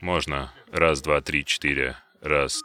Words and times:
Можно. 0.00 0.52
Раз, 0.70 1.02
два, 1.02 1.20
три, 1.20 1.44
четыре. 1.44 1.96
Раз. 2.20 2.62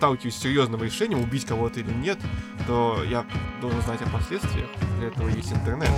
Сталкиваюсь 0.00 0.34
с 0.34 0.38
серьезным 0.38 0.82
решением, 0.82 1.20
убить 1.20 1.44
кого-то 1.44 1.80
или 1.80 1.92
нет, 1.92 2.18
то 2.66 3.04
я 3.06 3.26
должен 3.60 3.82
знать 3.82 4.00
о 4.00 4.06
последствиях. 4.06 4.70
Для 4.98 5.08
этого 5.08 5.28
есть 5.28 5.52
интернет. 5.52 5.90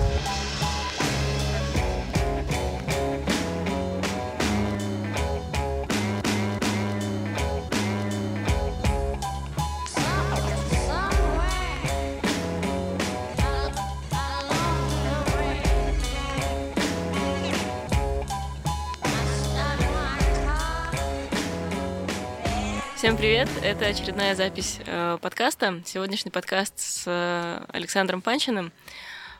Привет! 23.23 23.47
Это 23.63 23.85
очередная 23.85 24.35
запись 24.35 24.81
э, 24.85 25.17
подкаста. 25.21 25.81
Сегодняшний 25.85 26.29
подкаст 26.29 26.77
с 26.77 27.03
э, 27.07 27.65
Александром 27.69 28.21
Панчиным. 28.21 28.73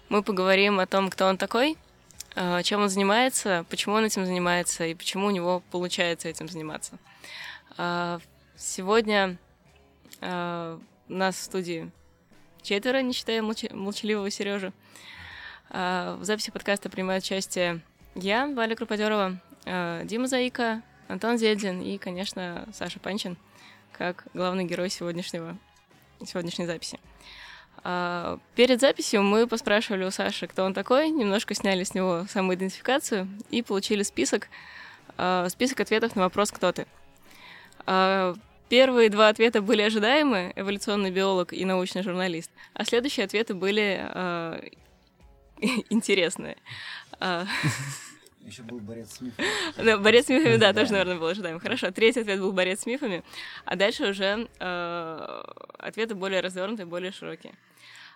Мы 0.07 0.23
поговорим 0.23 0.79
о 0.79 0.87
том, 0.87 1.09
кто 1.09 1.25
он 1.25 1.35
такой, 1.35 1.75
э, 2.35 2.63
чем 2.63 2.83
он 2.83 2.87
занимается, 2.87 3.65
почему 3.69 3.95
он 3.95 4.05
этим 4.05 4.25
занимается 4.25 4.85
и 4.85 4.93
почему 4.93 5.27
у 5.27 5.31
него 5.31 5.61
получается 5.69 6.29
этим 6.29 6.47
заниматься. 6.47 6.97
Э, 7.77 8.19
сегодня 8.55 9.37
э, 10.21 10.79
нас 11.09 11.35
в 11.35 11.43
студии 11.43 11.91
четверо, 12.61 13.01
не 13.01 13.11
считая 13.11 13.41
молча- 13.41 13.75
молчаливого 13.75 14.29
Сережи. 14.29 14.71
Э, 15.71 16.15
в 16.17 16.23
записи 16.23 16.51
подкаста 16.51 16.89
принимают 16.89 17.25
участие 17.25 17.81
я, 18.15 18.47
Валя 18.47 18.77
Круподерова, 18.77 19.41
э, 19.65 20.03
Дима 20.05 20.27
Заика, 20.27 20.81
Антон 21.09 21.37
Зельдин 21.37 21.81
и, 21.81 21.97
конечно, 21.97 22.65
Саша 22.71 23.01
Панчин 23.01 23.35
как 23.97 24.25
главный 24.33 24.65
герой 24.65 24.89
сегодняшнего, 24.89 25.57
сегодняшней 26.25 26.65
записи. 26.65 26.99
А, 27.83 28.39
перед 28.55 28.79
записью 28.79 29.23
мы 29.23 29.47
поспрашивали 29.47 30.05
у 30.05 30.11
Саши, 30.11 30.47
кто 30.47 30.63
он 30.63 30.73
такой, 30.73 31.09
немножко 31.09 31.53
сняли 31.53 31.83
с 31.83 31.93
него 31.93 32.25
самоидентификацию 32.29 33.27
и 33.49 33.61
получили 33.61 34.03
список, 34.03 34.47
а, 35.17 35.49
список 35.49 35.81
ответов 35.81 36.15
на 36.15 36.23
вопрос 36.23 36.51
«Кто 36.51 36.71
ты?». 36.71 36.87
А, 37.85 38.35
первые 38.69 39.09
два 39.09 39.27
ответа 39.27 39.61
были 39.61 39.81
ожидаемы, 39.81 40.53
эволюционный 40.55 41.11
биолог 41.11 41.51
и 41.51 41.65
научный 41.65 42.03
журналист, 42.03 42.51
а 42.73 42.85
следующие 42.85 43.25
ответы 43.25 43.53
были 43.53 44.09
интересные. 45.89 46.57
Еще 48.45 48.63
был 48.63 48.79
борец 48.79 49.13
с 49.13 49.21
мифами. 49.21 49.47
да, 49.77 49.97
борец 49.97 50.25
с 50.25 50.29
мифами, 50.29 50.57
да, 50.57 50.73
тоже, 50.73 50.91
наверное, 50.91 51.17
был 51.17 51.27
ожидаем. 51.27 51.59
Хорошо, 51.59 51.91
третий 51.91 52.21
ответ 52.21 52.39
был 52.39 52.51
борец 52.51 52.81
с 52.81 52.85
мифами, 52.85 53.23
а 53.65 53.75
дальше 53.75 54.09
уже 54.09 54.47
э, 54.59 55.43
ответы 55.77 56.15
более 56.15 56.41
развернутые, 56.41 56.85
более 56.85 57.11
широкие. 57.11 57.53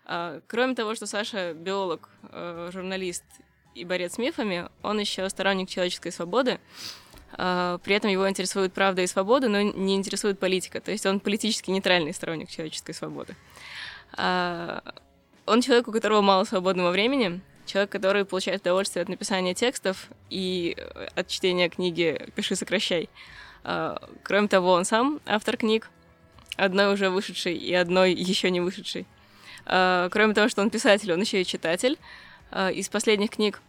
Э, 0.06 0.42
кроме 0.48 0.76
того, 0.76 0.96
что 0.96 1.06
Саша 1.06 1.54
биолог, 1.54 2.10
э, 2.24 2.70
журналист 2.74 3.24
и 3.74 3.86
борец 3.86 4.16
с 4.16 4.18
мифами, 4.18 4.70
он 4.82 5.00
еще 5.00 5.30
сторонник 5.30 5.70
человеческой 5.70 6.12
свободы. 6.12 6.60
Э, 7.38 7.80
при 7.84 7.96
этом 7.96 8.12
его 8.12 8.30
интересует 8.30 8.74
правда 8.74 9.04
и 9.04 9.08
свобода, 9.08 9.48
но 9.48 9.62
не 9.62 9.96
интересует 9.96 10.40
политика. 10.40 10.82
То 10.82 10.92
есть 10.92 11.06
он 11.06 11.22
политически 11.22 11.72
нейтральный 11.72 12.14
сторонник 12.14 12.50
человеческой 12.50 12.94
свободы. 12.94 13.36
Э, 14.18 14.82
он 15.46 15.62
человек, 15.62 15.88
у 15.88 15.94
которого 15.94 16.22
мало 16.22 16.44
свободного 16.44 16.92
времени, 16.92 17.40
человек, 17.78 17.92
который 17.92 18.26
получает 18.26 18.62
удовольствие 18.62 19.04
от 19.04 19.10
написания 19.10 19.54
текстов 19.54 20.10
и 20.32 20.76
э, 20.78 21.08
от 21.16 21.28
чтения 21.28 21.70
книги 21.70 22.28
«Пиши, 22.36 22.56
сокращай». 22.56 23.08
А, 23.64 24.02
Кроме 24.24 24.48
того, 24.48 24.72
он 24.74 24.84
сам 24.84 25.20
автор 25.28 25.58
книг, 25.58 25.90
одной 26.56 26.92
уже 26.92 27.10
вышедшей 27.12 27.56
и 27.56 27.74
одной 27.74 28.14
еще 28.14 28.50
не 28.50 28.62
вышедшей. 28.62 29.06
А, 29.66 30.10
Кроме 30.10 30.34
того, 30.34 30.50
что 30.50 30.62
он 30.62 30.72
писатель, 30.72 31.14
он 31.14 31.22
еще 31.22 31.40
и 31.42 31.46
читатель. 31.46 32.00
А, 32.50 32.72
Из 32.72 32.90
последних 32.90 33.30
книг, 33.30 33.62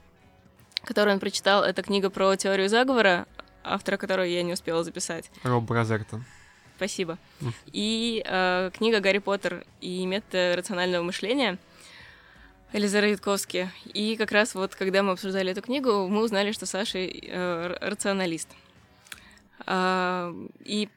которые 0.84 1.14
он 1.14 1.20
прочитал, 1.20 1.62
это 1.62 1.82
книга 1.82 2.08
про 2.08 2.34
теорию 2.36 2.70
заговора, 2.70 3.26
автора 3.62 3.98
которой 3.98 4.32
я 4.32 4.42
не 4.42 4.54
успела 4.54 4.84
записать. 4.84 5.30
Роб 5.42 5.64
Бразертон. 5.64 6.24
Спасибо. 6.76 7.18
И 7.72 8.22
э, 8.24 8.70
книга 8.72 9.00
«Гарри 9.00 9.18
Поттер 9.18 9.64
и 9.82 10.06
методы 10.06 10.54
рационального 10.56 11.02
мышления» 11.02 11.58
Элизара 12.72 13.08
Ютковски. 13.10 13.70
И 13.94 14.16
как 14.16 14.30
раз 14.32 14.54
вот, 14.54 14.74
когда 14.74 15.02
мы 15.02 15.12
обсуждали 15.12 15.52
эту 15.52 15.62
книгу, 15.62 16.06
мы 16.08 16.22
узнали, 16.22 16.52
что 16.52 16.66
Саша 16.66 16.98
э, 16.98 17.76
рационалист. 17.80 18.48
А, 19.66 20.34
и 20.64 20.88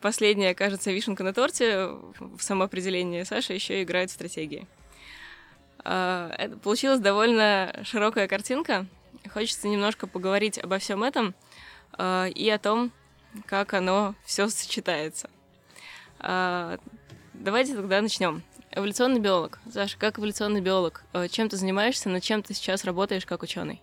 последняя, 0.00 0.54
кажется, 0.54 0.90
вишенка 0.90 1.24
на 1.24 1.34
торте 1.34 1.88
в 2.18 2.40
самоопределении 2.40 3.22
Саша 3.24 3.52
еще 3.52 3.82
играет 3.82 4.10
в 4.10 4.14
стратегии. 4.14 4.66
А, 5.84 6.30
получилась 6.62 7.00
довольно 7.00 7.80
широкая 7.84 8.26
картинка. 8.26 8.86
Хочется 9.32 9.68
немножко 9.68 10.06
поговорить 10.06 10.58
обо 10.58 10.78
всем 10.78 11.02
этом 11.02 11.34
а, 11.92 12.26
и 12.26 12.48
о 12.48 12.58
том, 12.58 12.92
как 13.46 13.74
оно 13.74 14.14
все 14.24 14.48
сочетается. 14.48 15.28
А, 16.18 16.78
давайте 17.34 17.74
тогда 17.74 18.00
начнем. 18.00 18.42
Эволюционный 18.74 19.20
биолог. 19.20 19.58
Саша, 19.70 19.98
как 19.98 20.18
эволюционный 20.18 20.62
биолог, 20.62 21.04
э, 21.12 21.28
чем 21.28 21.50
ты 21.50 21.58
занимаешься, 21.58 22.08
над 22.08 22.22
чем 22.22 22.42
ты 22.42 22.54
сейчас 22.54 22.84
работаешь 22.84 23.26
как 23.26 23.42
ученый? 23.42 23.82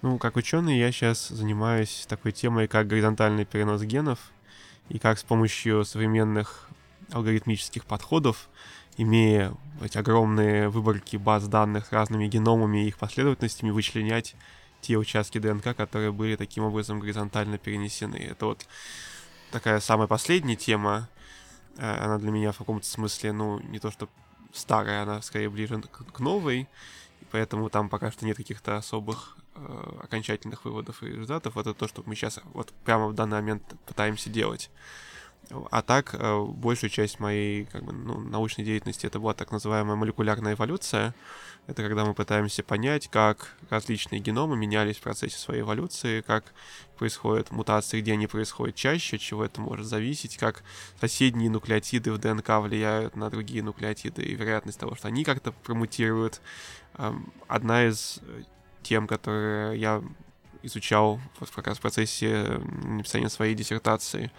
Ну, 0.00 0.16
как 0.16 0.36
ученый, 0.36 0.78
я 0.78 0.90
сейчас 0.92 1.28
занимаюсь 1.28 2.06
такой 2.08 2.32
темой, 2.32 2.66
как 2.66 2.86
горизонтальный 2.86 3.44
перенос 3.44 3.82
генов, 3.82 4.18
и 4.88 4.98
как 4.98 5.18
с 5.18 5.22
помощью 5.22 5.84
современных 5.84 6.70
алгоритмических 7.12 7.84
подходов, 7.84 8.48
имея 8.96 9.52
эти 9.82 9.98
огромные 9.98 10.70
выборки 10.70 11.18
баз 11.18 11.46
данных 11.46 11.92
разными 11.92 12.26
геномами 12.26 12.84
и 12.84 12.88
их 12.88 12.96
последовательностями, 12.96 13.72
вычленять 13.72 14.36
те 14.80 14.96
участки 14.96 15.36
ДНК, 15.36 15.76
которые 15.76 16.12
были 16.12 16.36
таким 16.36 16.64
образом 16.64 16.98
горизонтально 16.98 17.58
перенесены. 17.58 18.16
Это 18.16 18.46
вот 18.46 18.66
такая 19.50 19.80
самая 19.80 20.06
последняя 20.06 20.56
тема, 20.56 21.10
она 21.78 22.18
для 22.18 22.30
меня 22.30 22.52
в 22.52 22.58
каком-то 22.58 22.86
смысле, 22.86 23.32
ну, 23.32 23.60
не 23.60 23.78
то 23.78 23.90
что 23.90 24.08
старая, 24.52 25.02
она 25.02 25.22
скорее 25.22 25.50
ближе 25.50 25.80
к, 25.80 26.04
к 26.12 26.20
новой, 26.20 26.68
поэтому 27.30 27.68
там 27.70 27.88
пока 27.88 28.10
что 28.10 28.24
нет 28.24 28.36
каких-то 28.36 28.76
особых 28.76 29.36
э, 29.56 29.98
окончательных 30.02 30.64
выводов 30.64 31.02
и 31.02 31.06
результатов. 31.06 31.56
Это 31.56 31.74
то, 31.74 31.88
что 31.88 32.02
мы 32.06 32.14
сейчас 32.14 32.40
вот 32.52 32.72
прямо 32.84 33.08
в 33.08 33.14
данный 33.14 33.38
момент 33.38 33.62
пытаемся 33.86 34.30
делать. 34.30 34.70
А 35.70 35.82
так, 35.82 36.14
э, 36.14 36.44
большую 36.44 36.90
часть 36.90 37.20
моей 37.20 37.66
как 37.66 37.84
бы, 37.84 37.92
ну, 37.92 38.18
научной 38.20 38.64
деятельности 38.64 39.06
это 39.06 39.18
была 39.18 39.34
так 39.34 39.52
называемая 39.52 39.96
молекулярная 39.96 40.54
эволюция. 40.54 41.14
Это 41.66 41.82
когда 41.82 42.04
мы 42.04 42.14
пытаемся 42.14 42.62
понять, 42.62 43.08
как 43.08 43.54
различные 43.70 44.20
геномы 44.20 44.56
менялись 44.56 44.96
в 44.96 45.00
процессе 45.00 45.38
своей 45.38 45.62
эволюции, 45.62 46.20
как 46.20 46.44
происходят 46.98 47.50
мутации, 47.50 48.00
где 48.00 48.12
они 48.12 48.26
происходят 48.26 48.74
чаще, 48.74 49.16
от 49.16 49.22
чего 49.22 49.44
это 49.44 49.60
может 49.60 49.86
зависеть, 49.86 50.36
как 50.36 50.62
соседние 51.00 51.50
нуклеотиды 51.50 52.12
в 52.12 52.18
ДНК 52.18 52.60
влияют 52.60 53.16
на 53.16 53.30
другие 53.30 53.62
нуклеотиды 53.62 54.22
и 54.22 54.34
вероятность 54.34 54.78
того, 54.78 54.94
что 54.94 55.08
они 55.08 55.24
как-то 55.24 55.52
промутируют. 55.52 56.40
Эм, 56.96 57.32
Одна 57.48 57.86
из 57.86 58.18
э, 58.22 58.42
тем, 58.82 59.06
которые 59.06 59.80
я 59.80 60.02
изучал 60.62 61.20
как 61.54 61.66
раз 61.66 61.78
в 61.78 61.80
процессе 61.80 62.26
э, 62.30 62.58
написания 62.58 63.28
своей 63.28 63.54
диссертации, 63.54 64.30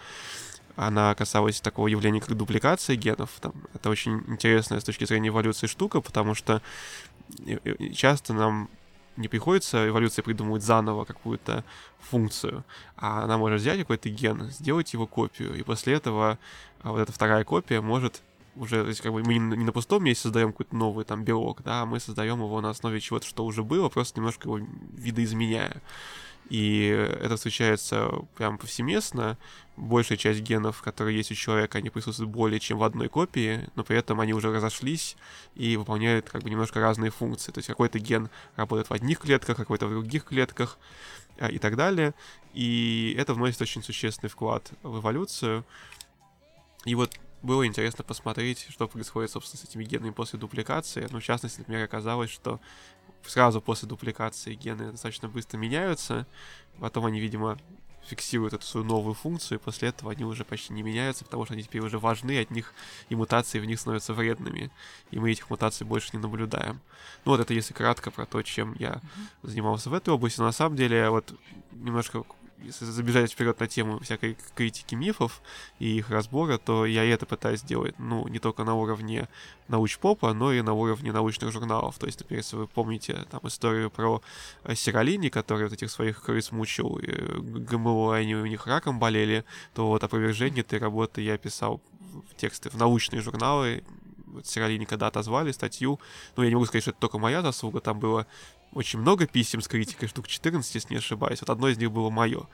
она 0.76 1.14
касалась 1.14 1.60
такого 1.60 1.88
явления, 1.88 2.20
как 2.20 2.36
дубликация 2.36 2.96
генов. 2.96 3.30
Там, 3.40 3.54
это 3.74 3.90
очень 3.90 4.22
интересная 4.28 4.80
с 4.80 4.84
точки 4.84 5.04
зрения 5.04 5.28
эволюции 5.28 5.66
штука, 5.66 6.00
потому 6.00 6.34
что 6.34 6.62
и- 7.38 7.58
и 7.78 7.94
часто 7.94 8.34
нам 8.34 8.68
не 9.16 9.28
приходится 9.28 9.88
эволюция 9.88 10.22
придумывать 10.22 10.62
заново 10.62 11.04
какую-то 11.04 11.64
функцию, 12.00 12.64
а 12.96 13.24
она 13.24 13.38
может 13.38 13.60
взять 13.60 13.78
какой-то 13.80 14.10
ген, 14.10 14.50
сделать 14.50 14.92
его 14.92 15.06
копию, 15.06 15.54
и 15.54 15.62
после 15.62 15.94
этого 15.94 16.38
а, 16.82 16.92
вот 16.92 17.00
эта 17.00 17.10
вторая 17.12 17.42
копия 17.42 17.80
может 17.80 18.22
уже, 18.54 18.82
то 18.82 18.88
есть 18.88 19.00
как 19.00 19.12
бы 19.12 19.22
мы 19.22 19.34
не 19.34 19.64
на 19.64 19.72
пустом 19.72 20.04
месте 20.04 20.24
создаем 20.24 20.52
какой-то 20.52 20.76
новый 20.76 21.04
там 21.04 21.24
белок, 21.24 21.62
да, 21.62 21.82
а 21.82 21.86
мы 21.86 22.00
создаем 22.00 22.38
его 22.38 22.60
на 22.60 22.70
основе 22.70 23.00
чего-то, 23.00 23.26
что 23.26 23.44
уже 23.44 23.62
было, 23.62 23.88
просто 23.88 24.18
немножко 24.20 24.48
его 24.48 24.60
видоизменяя. 24.92 25.82
И 26.48 26.86
это 27.20 27.36
встречается 27.36 28.10
прям 28.36 28.58
повсеместно. 28.58 29.36
Большая 29.76 30.16
часть 30.16 30.40
генов, 30.40 30.80
которые 30.80 31.16
есть 31.16 31.32
у 31.32 31.34
человека, 31.34 31.78
они 31.78 31.90
присутствуют 31.90 32.30
более 32.30 32.60
чем 32.60 32.78
в 32.78 32.84
одной 32.84 33.08
копии, 33.08 33.68
но 33.74 33.84
при 33.84 33.98
этом 33.98 34.20
они 34.20 34.32
уже 34.32 34.52
разошлись 34.52 35.16
и 35.54 35.76
выполняют 35.76 36.30
как 36.30 36.42
бы 36.42 36.50
немножко 36.50 36.80
разные 36.80 37.10
функции. 37.10 37.52
То 37.52 37.58
есть 37.58 37.68
какой-то 37.68 37.98
ген 37.98 38.30
работает 38.54 38.88
в 38.88 38.92
одних 38.92 39.20
клетках, 39.20 39.56
какой-то 39.56 39.86
в 39.86 39.90
других 39.90 40.24
клетках 40.24 40.78
а, 41.38 41.48
и 41.48 41.58
так 41.58 41.76
далее. 41.76 42.14
И 42.54 43.14
это 43.18 43.34
вносит 43.34 43.60
очень 43.60 43.82
существенный 43.82 44.30
вклад 44.30 44.70
в 44.82 45.00
эволюцию. 45.00 45.64
И 46.84 46.94
вот 46.94 47.12
было 47.42 47.66
интересно 47.66 48.02
посмотреть, 48.02 48.66
что 48.70 48.88
происходит, 48.88 49.30
собственно, 49.30 49.60
с 49.60 49.64
этими 49.64 49.84
генами 49.84 50.10
после 50.10 50.38
дупликации. 50.38 51.06
Ну, 51.10 51.20
в 51.20 51.24
частности, 51.24 51.58
например, 51.58 51.84
оказалось, 51.84 52.30
что 52.30 52.60
сразу 53.28 53.60
после 53.60 53.88
дупликации 53.88 54.54
гены 54.54 54.92
достаточно 54.92 55.28
быстро 55.28 55.58
меняются, 55.58 56.26
потом 56.78 57.06
они, 57.06 57.20
видимо, 57.20 57.58
фиксируют 58.06 58.54
эту 58.54 58.64
свою 58.64 58.86
новую 58.86 59.14
функцию, 59.14 59.58
и 59.58 59.62
после 59.62 59.88
этого 59.88 60.12
они 60.12 60.24
уже 60.24 60.44
почти 60.44 60.72
не 60.72 60.82
меняются, 60.82 61.24
потому 61.24 61.44
что 61.44 61.54
они 61.54 61.62
теперь 61.62 61.82
уже 61.82 61.98
важны, 61.98 62.40
от 62.40 62.50
них 62.50 62.72
и 63.08 63.16
мутации 63.16 63.58
в 63.58 63.64
них 63.64 63.80
становятся 63.80 64.14
вредными, 64.14 64.70
и 65.10 65.18
мы 65.18 65.32
этих 65.32 65.50
мутаций 65.50 65.86
больше 65.86 66.10
не 66.12 66.18
наблюдаем. 66.18 66.80
Ну 67.24 67.32
вот 67.32 67.40
это 67.40 67.52
если 67.52 67.74
кратко 67.74 68.10
про 68.10 68.26
то, 68.26 68.42
чем 68.42 68.74
я 68.78 69.00
занимался 69.42 69.90
в 69.90 69.94
этой 69.94 70.10
области, 70.10 70.38
но 70.38 70.46
на 70.46 70.52
самом 70.52 70.76
деле 70.76 71.10
вот 71.10 71.34
немножко 71.72 72.24
забежать 72.80 73.32
вперед 73.32 73.58
на 73.60 73.66
тему 73.66 73.98
всякой 74.00 74.36
критики 74.54 74.94
мифов 74.94 75.42
и 75.78 75.98
их 75.98 76.10
разбора, 76.10 76.58
то 76.58 76.86
я 76.86 77.04
это 77.04 77.26
пытаюсь 77.26 77.60
сделать, 77.60 77.94
ну, 77.98 78.26
не 78.28 78.38
только 78.38 78.64
на 78.64 78.74
уровне 78.74 79.28
научпопа, 79.68 80.32
но 80.32 80.52
и 80.52 80.62
на 80.62 80.72
уровне 80.72 81.12
научных 81.12 81.52
журналов. 81.52 81.98
То 81.98 82.06
есть, 82.06 82.20
например, 82.20 82.42
если 82.42 82.56
вы 82.56 82.66
помните 82.66 83.24
там 83.30 83.40
историю 83.44 83.90
про 83.90 84.22
э, 84.64 84.74
Сиролини, 84.74 85.28
который 85.28 85.64
вот 85.64 85.72
этих 85.72 85.90
своих 85.90 86.22
крыс 86.22 86.52
мучил, 86.52 87.00
ГМО, 87.38 88.14
они 88.14 88.34
у 88.34 88.46
них 88.46 88.66
раком 88.66 88.98
болели, 88.98 89.44
то 89.74 89.88
вот 89.88 90.04
опровержение 90.04 90.60
этой 90.60 90.78
работы 90.78 91.20
я 91.20 91.38
писал 91.38 91.80
в 92.30 92.34
тексты 92.36 92.70
в 92.70 92.74
научные 92.74 93.20
журналы, 93.22 93.84
вот 94.26 94.46
Сиролини 94.46 94.84
когда 94.84 95.06
отозвали 95.06 95.52
статью, 95.52 95.98
ну, 96.36 96.42
я 96.42 96.48
не 96.48 96.54
могу 96.54 96.66
сказать, 96.66 96.82
что 96.82 96.90
это 96.90 97.00
только 97.00 97.18
моя 97.18 97.42
заслуга, 97.42 97.80
там 97.80 97.98
было 97.98 98.26
очень 98.76 98.98
много 98.98 99.26
писем 99.26 99.62
с 99.62 99.68
критикой, 99.68 100.06
штук 100.06 100.28
14, 100.28 100.74
если 100.74 100.92
не 100.92 100.98
ошибаюсь. 100.98 101.40
Вот 101.40 101.48
одно 101.48 101.68
из 101.68 101.78
них 101.78 101.90
было 101.90 102.10
мое. 102.10 102.46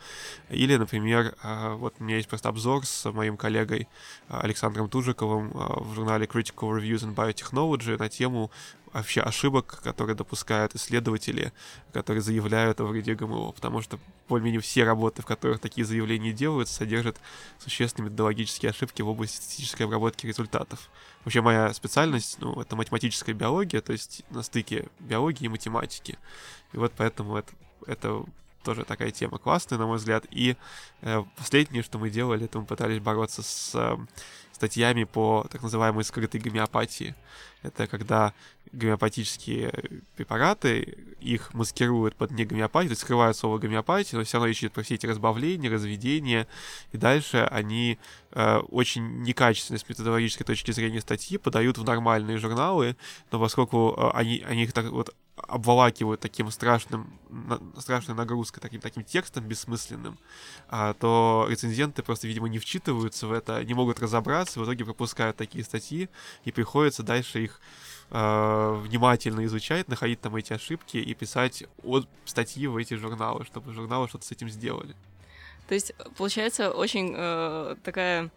Или, 0.51 0.77
например, 0.77 1.35
а, 1.43 1.75
вот 1.75 1.95
у 1.99 2.05
меня 2.05 2.17
есть 2.17 2.29
просто 2.29 2.49
обзор 2.49 2.87
с 2.87 3.11
моим 3.11 3.37
коллегой 3.37 3.89
а, 4.29 4.41
Александром 4.41 4.89
Тужиковым 4.89 5.51
а, 5.55 5.81
в 5.81 5.95
журнале 5.95 6.27
Critical 6.27 6.79
Reviews 6.79 7.05
in 7.05 7.15
Biotechnology 7.15 7.99
на 7.99 8.09
тему 8.09 8.53
вообще 8.93 9.21
ошибок, 9.21 9.81
которые 9.83 10.15
допускают 10.15 10.75
исследователи, 10.75 11.53
которые 11.93 12.23
заявляют 12.23 12.81
о 12.81 12.85
вреде 12.85 13.15
ГМО, 13.15 13.53
потому 13.53 13.81
что 13.81 13.99
более-менее 14.29 14.61
все 14.61 14.85
работы, 14.85 15.23
в 15.23 15.27
которых 15.27 15.61
такие 15.61 15.85
заявления 15.85 16.33
делаются, 16.33 16.75
содержат 16.75 17.19
существенные 17.59 18.11
методологические 18.11 18.71
ошибки 18.71 19.03
в 19.03 19.09
области 19.09 19.37
статистической 19.37 19.87
обработки 19.87 20.27
результатов. 20.27 20.91
Вообще 21.25 21.41
моя 21.41 21.73
специальность, 21.73 22.39
ну, 22.41 22.61
это 22.61 22.77
математическая 22.77 23.35
биология, 23.35 23.81
то 23.81 23.93
есть 23.93 24.25
на 24.31 24.43
стыке 24.43 24.89
биологии 25.01 25.45
и 25.45 25.49
математики. 25.49 26.12
И 26.73 26.77
вот 26.77 26.93
поэтому 26.97 27.37
это, 27.37 27.53
это 27.87 28.25
тоже 28.63 28.85
такая 28.85 29.11
тема 29.11 29.39
классная, 29.39 29.79
на 29.79 29.87
мой 29.87 29.99
взгляд. 29.99 30.25
И 30.31 30.57
э, 31.03 31.23
последнее, 31.37 31.83
что 31.83 31.99
мы 31.99 32.11
делали, 32.11 32.47
это 32.47 32.59
мы 32.59 32.67
пытались 32.67 33.01
бороться 33.01 33.43
с 33.43 33.73
э, 33.75 33.97
статьями 34.53 35.05
по 35.05 35.47
так 35.51 35.63
называемой 35.63 36.05
скрытой 36.05 36.41
гомеопатии. 36.41 37.15
Это 37.63 37.87
когда 37.87 38.33
гомеопатические 38.73 39.73
препараты, 40.17 40.97
их 41.21 41.53
маскируют 41.53 42.17
под 42.17 42.31
не 42.31 42.45
гомеопатию, 42.45 42.89
то 42.89 42.93
есть 42.93 43.03
скрывают 43.03 43.37
слово 43.37 43.59
гомеопатия, 43.59 44.19
но 44.19 44.25
все 44.25 44.39
равно 44.39 44.49
ищут 44.49 44.73
про 44.73 44.83
все 44.83 44.95
эти 44.95 45.07
разбавления, 45.07 45.71
разведения, 45.71 46.47
и 46.93 46.97
дальше 46.97 47.47
они 47.51 47.99
э, 48.33 48.57
очень 48.71 49.23
некачественно 49.23 49.79
с 49.79 49.89
методологической 49.89 50.47
точки 50.47 50.71
зрения 50.71 51.01
статьи 51.01 51.37
подают 51.37 51.77
в 51.77 51.85
нормальные 51.85 52.39
журналы, 52.39 52.97
но 53.31 53.39
поскольку 53.39 53.95
э, 53.97 54.11
они, 54.15 54.43
они 54.49 54.65
их 54.65 54.73
так 54.73 54.87
вот 54.87 55.15
обволакивают 55.49 56.21
таким 56.21 56.51
страшным, 56.51 57.19
на, 57.29 57.61
страшной 57.81 58.17
нагрузкой, 58.17 58.61
таким, 58.61 58.81
таким 58.81 59.05
текстом 59.05 59.45
бессмысленным, 59.45 60.19
а, 60.69 60.95
то 60.95 61.47
рецензенты 61.49 62.03
просто, 62.03 62.27
видимо, 62.27 62.49
не 62.49 62.59
вчитываются 62.59 63.27
в 63.27 63.33
это, 63.33 63.63
не 63.65 63.75
могут 63.75 64.01
разобраться, 64.01 64.61
в 64.61 64.65
итоге 64.65 64.85
пропускают 64.85 65.37
такие 65.37 65.65
статьи, 65.65 66.09
и 66.45 66.53
приходится 66.53 67.03
дальше 67.03 67.45
их 67.45 67.61
э, 68.11 68.81
внимательно 68.83 69.45
изучать, 69.45 69.89
находить 69.89 70.21
там 70.21 70.37
эти 70.37 70.53
ошибки 70.53 70.97
и 70.97 71.15
писать 71.15 71.65
от 71.83 72.09
статьи 72.25 72.67
в 72.67 72.77
эти 72.77 72.95
журналы, 72.95 73.45
чтобы 73.45 73.73
журналы 73.73 74.09
что-то 74.09 74.27
с 74.27 74.33
этим 74.33 74.49
сделали. 74.49 74.95
То 75.69 75.75
есть, 75.75 75.93
получается, 76.17 76.71
очень 76.71 77.15
э, 77.17 77.77
такая 77.83 78.31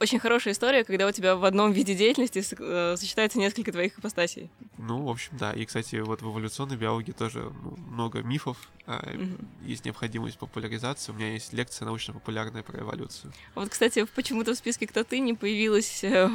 очень 0.00 0.18
хорошая 0.18 0.54
история, 0.54 0.84
когда 0.84 1.06
у 1.06 1.12
тебя 1.12 1.36
в 1.36 1.44
одном 1.44 1.72
виде 1.72 1.94
деятельности 1.94 2.42
э, 2.58 2.96
сочетается 2.96 3.38
несколько 3.38 3.72
твоих 3.72 3.98
ипостасей. 3.98 4.50
Ну, 4.78 5.02
в 5.02 5.08
общем, 5.08 5.36
да. 5.38 5.52
И, 5.52 5.64
кстати, 5.64 5.96
вот 5.96 6.22
в 6.22 6.30
эволюционной 6.30 6.76
биологии 6.76 7.12
тоже 7.12 7.52
ну, 7.62 7.76
много 7.90 8.22
мифов. 8.22 8.56
Mm-hmm. 8.86 9.46
Есть 9.64 9.84
необходимость 9.84 10.38
популяризации. 10.38 11.12
У 11.12 11.14
меня 11.14 11.32
есть 11.32 11.52
лекция 11.52 11.86
научно-популярная 11.86 12.62
про 12.62 12.80
эволюцию. 12.80 13.32
Вот, 13.54 13.68
кстати, 13.70 14.06
почему-то 14.14 14.54
в 14.54 14.56
списке 14.56 14.86
«Кто 14.86 15.04
ты» 15.04 15.20
не 15.20 15.34
появилось 15.34 16.04
э, 16.04 16.28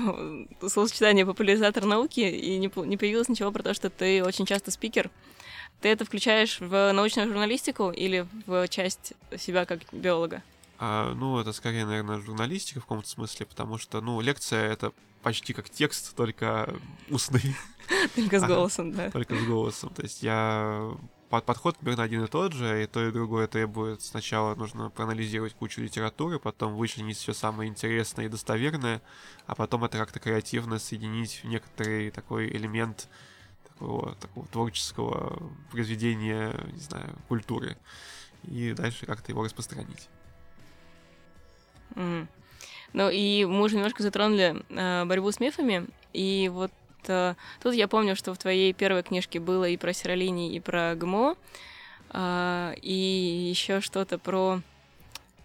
словосочетание 0.68 1.26
«популяризатор 1.26 1.86
науки» 1.86 2.22
и 2.22 2.58
не, 2.58 2.72
не 2.86 2.98
появилось 2.98 3.30
ничего 3.30 3.52
про 3.52 3.64
то, 3.64 3.74
что 3.74 3.90
ты 3.90 4.24
очень 4.24 4.46
часто 4.46 4.72
спикер. 4.72 5.10
Ты 5.82 5.90
это 5.90 6.06
включаешь 6.06 6.60
в 6.60 6.92
научную 6.92 7.28
журналистику 7.28 7.92
или 7.92 8.28
в 8.46 8.68
часть 8.68 9.14
себя 9.38 9.66
как 9.66 9.80
биолога? 9.92 10.44
А, 10.80 11.14
ну, 11.14 11.38
это 11.40 11.52
скорее, 11.52 11.86
наверное, 11.86 12.22
журналистика 12.22 12.80
в 12.80 12.84
каком-то 12.84 13.08
смысле, 13.08 13.46
потому 13.46 13.78
что, 13.78 14.00
ну, 14.00 14.22
лекция— 14.22 14.72
это 14.72 14.94
почти 15.22 15.52
как 15.52 15.70
текст, 15.70 16.16
только 16.16 16.74
устный. 17.10 17.56
Только 18.16 18.40
с 18.40 18.44
голосом, 18.44 18.94
да. 18.94 19.12
Только 19.12 19.36
с 19.36 19.46
голосом. 19.46 19.90
То 19.94 20.04
есть 20.04 20.24
я 20.24 20.96
подход 21.30 21.78
примерно 21.78 22.04
один 22.04 22.24
и 22.24 22.28
тот 22.28 22.54
же, 22.54 22.84
и 22.84 22.88
то 22.88 23.06
и 23.06 23.12
другое 23.12 23.48
требует 23.48 24.02
сначала 24.02 24.56
нужно 24.56 24.90
проанализировать 24.90 25.54
кучу 25.54 25.82
литературы, 25.82 26.40
потом 26.40 26.76
вычленить 26.76 27.18
все 27.18 27.34
самое 27.34 27.70
интересное 27.70 28.26
и 28.26 28.30
достоверное, 28.30 29.02
а 29.46 29.56
потом 29.56 29.84
это 29.84 29.98
как-то 29.98 30.20
креативно 30.20 30.80
соединить 30.80 31.42
в 31.44 31.48
некоторый 31.48 32.12
такой 32.12 32.48
элемент 32.48 33.10
такого, 33.68 34.16
такого 34.16 34.48
творческого 34.48 35.52
произведения, 35.72 36.54
не 36.72 36.80
знаю, 36.80 37.16
культуры, 37.28 37.78
и 38.44 38.74
дальше 38.74 39.06
как-то 39.06 39.32
его 39.32 39.44
распространить. 39.44 40.10
Mm. 41.96 42.28
Ну 42.94 43.10
и 43.10 43.46
мы 43.46 43.62
уже 43.62 43.76
немножко 43.76 44.04
затронули 44.04 44.64
э, 44.70 45.06
борьбу 45.06 45.32
с 45.32 45.40
мифами, 45.40 45.86
и 46.14 46.50
вот 46.52 46.72
э, 47.08 47.36
тут 47.62 47.76
я 47.76 47.88
помню, 47.88 48.16
что 48.16 48.34
в 48.34 48.38
твоей 48.38 48.74
первой 48.74 49.04
книжке 49.04 49.40
было 49.40 49.66
и 49.70 49.78
про 49.78 49.94
сиролини, 49.94 50.56
и 50.56 50.60
про 50.60 50.96
ГМО, 50.96 51.36
э, 52.12 52.74
и 52.82 53.48
еще 53.52 53.82
что-то 53.82 54.18
про... 54.18 54.62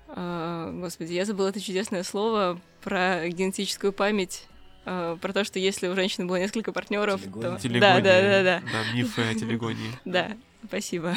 Э, 0.09 0.71
господи, 0.75 1.13
я 1.13 1.25
забыла 1.25 1.49
это 1.49 1.61
чудесное 1.61 2.03
слово 2.03 2.61
про 2.83 3.29
генетическую 3.29 3.93
память 3.93 4.47
Uh, 4.87 5.19
про 5.19 5.33
то, 5.33 5.45
что 5.45 5.59
если 5.59 5.89
у 5.89 5.95
женщины 5.95 6.27
было 6.27 6.37
несколько 6.37 6.71
партнеров, 6.71 7.23
то... 7.23 7.57
Телегония. 7.57 7.81
Да, 7.81 8.01
да, 8.03 8.21
да, 8.21 8.43
да. 8.43 8.63
Да, 8.71 8.93
мифы 8.95 9.23
о 9.23 9.35
телегонии. 9.35 9.91
Да, 10.05 10.37
спасибо. 10.63 11.15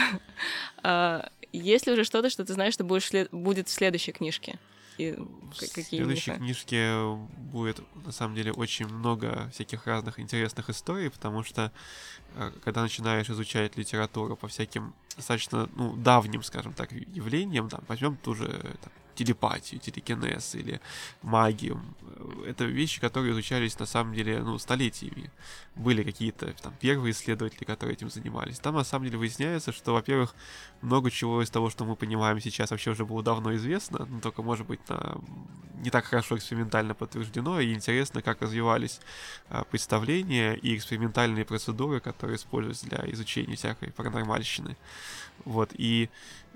Uh, 0.83 1.29
есть 1.51 1.85
ли 1.85 1.91
уже 1.91 2.05
что-то, 2.05 2.29
что 2.29 2.45
ты 2.45 2.53
знаешь, 2.53 2.75
что 2.75 2.85
будешь 2.85 3.11
будет 3.31 3.67
в 3.67 3.71
следующей 3.71 4.13
книжке? 4.13 4.57
И 4.97 5.15
какие 5.59 6.01
В 6.01 6.03
следующей 6.03 6.31
книжке 6.31 7.15
будет, 7.51 7.81
на 8.05 8.11
самом 8.11 8.35
деле, 8.35 8.51
очень 8.51 8.87
много 8.87 9.49
всяких 9.53 9.85
разных 9.87 10.19
интересных 10.19 10.69
историй, 10.69 11.09
потому 11.09 11.43
что 11.43 11.71
э, 12.35 12.51
когда 12.63 12.81
начинаешь 12.81 13.29
изучать 13.29 13.77
литературу 13.77 14.35
по 14.35 14.47
всяким 14.47 14.93
достаточно, 15.15 15.69
ну, 15.75 15.95
давним, 15.95 16.43
скажем 16.43 16.73
так, 16.73 16.91
явлениям, 16.91 17.69
там, 17.69 17.81
возьмем 17.87 18.17
ту 18.17 18.35
же 18.35 18.47
там, 18.47 18.91
телепатию, 19.17 19.79
телекинез 19.79 20.55
или 20.55 20.79
магию. 21.23 21.81
Это 22.45 22.65
вещи, 22.65 23.01
которые 23.01 23.33
изучались 23.33 23.79
на 23.79 23.85
самом 23.85 24.13
деле 24.13 24.39
ну, 24.43 24.59
столетиями. 24.59 25.31
Были 25.75 26.03
какие-то 26.03 26.53
там 26.61 26.73
первые 26.79 27.11
исследователи, 27.11 27.65
которые 27.65 27.93
этим 27.93 28.09
занимались. 28.09 28.59
Там 28.59 28.75
на 28.75 28.83
самом 28.83 29.05
деле 29.05 29.17
выясняется, 29.17 29.71
что, 29.71 29.93
во-первых, 29.93 30.35
много 30.81 31.09
чего 31.09 31.41
из 31.41 31.49
того, 31.49 31.69
что 31.69 31.85
мы 31.85 31.95
понимаем 31.95 32.39
сейчас, 32.39 32.71
вообще 32.71 32.91
уже 32.91 33.05
было 33.05 33.23
давно 33.23 33.55
известно, 33.55 34.05
но 34.05 34.19
только, 34.19 34.43
может 34.43 34.67
быть, 34.67 34.79
на... 34.89 35.17
не 35.83 35.89
так 35.89 36.05
хорошо 36.05 36.37
экспериментально 36.37 36.93
подтверждено, 36.93 37.59
и 37.59 37.73
интересно, 37.73 38.21
как 38.21 38.41
развивались 38.41 38.99
а, 39.49 39.63
представления 39.63 40.53
и 40.53 40.75
экспериментальные 40.75 41.45
процедуры, 41.45 41.99
которые 41.99 42.35
используются 42.35 42.85
для 42.85 43.03
изучения 43.11 43.55
всякой 43.55 43.91
паранормальщины. 43.91 44.77
Вот, 45.45 45.71
и 45.73 46.09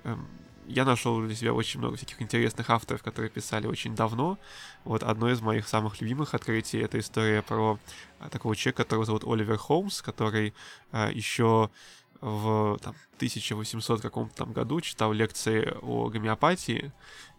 эм, 0.04 0.26
я 0.72 0.84
нашел 0.84 1.20
для 1.20 1.34
себя 1.34 1.52
очень 1.52 1.80
много 1.80 1.96
всяких 1.96 2.22
интересных 2.22 2.70
авторов, 2.70 3.02
которые 3.02 3.30
писали 3.30 3.66
очень 3.66 3.94
давно. 3.94 4.38
Вот 4.84 5.02
одно 5.02 5.30
из 5.30 5.40
моих 5.40 5.68
самых 5.68 6.00
любимых 6.00 6.34
открытий— 6.34 6.78
это 6.80 6.98
история 6.98 7.42
про 7.42 7.78
а, 8.18 8.28
такого 8.30 8.56
человека, 8.56 8.84
которого 8.84 9.04
зовут 9.04 9.24
Оливер 9.24 9.58
Холмс, 9.58 10.00
который 10.00 10.54
а, 10.90 11.10
еще 11.10 11.70
в 12.22 12.78
там, 12.80 12.94
1800 13.16 14.00
каком-то 14.00 14.34
там 14.34 14.52
году 14.52 14.80
читал 14.80 15.12
лекции 15.12 15.76
о 15.82 16.08
гомеопатии 16.08 16.92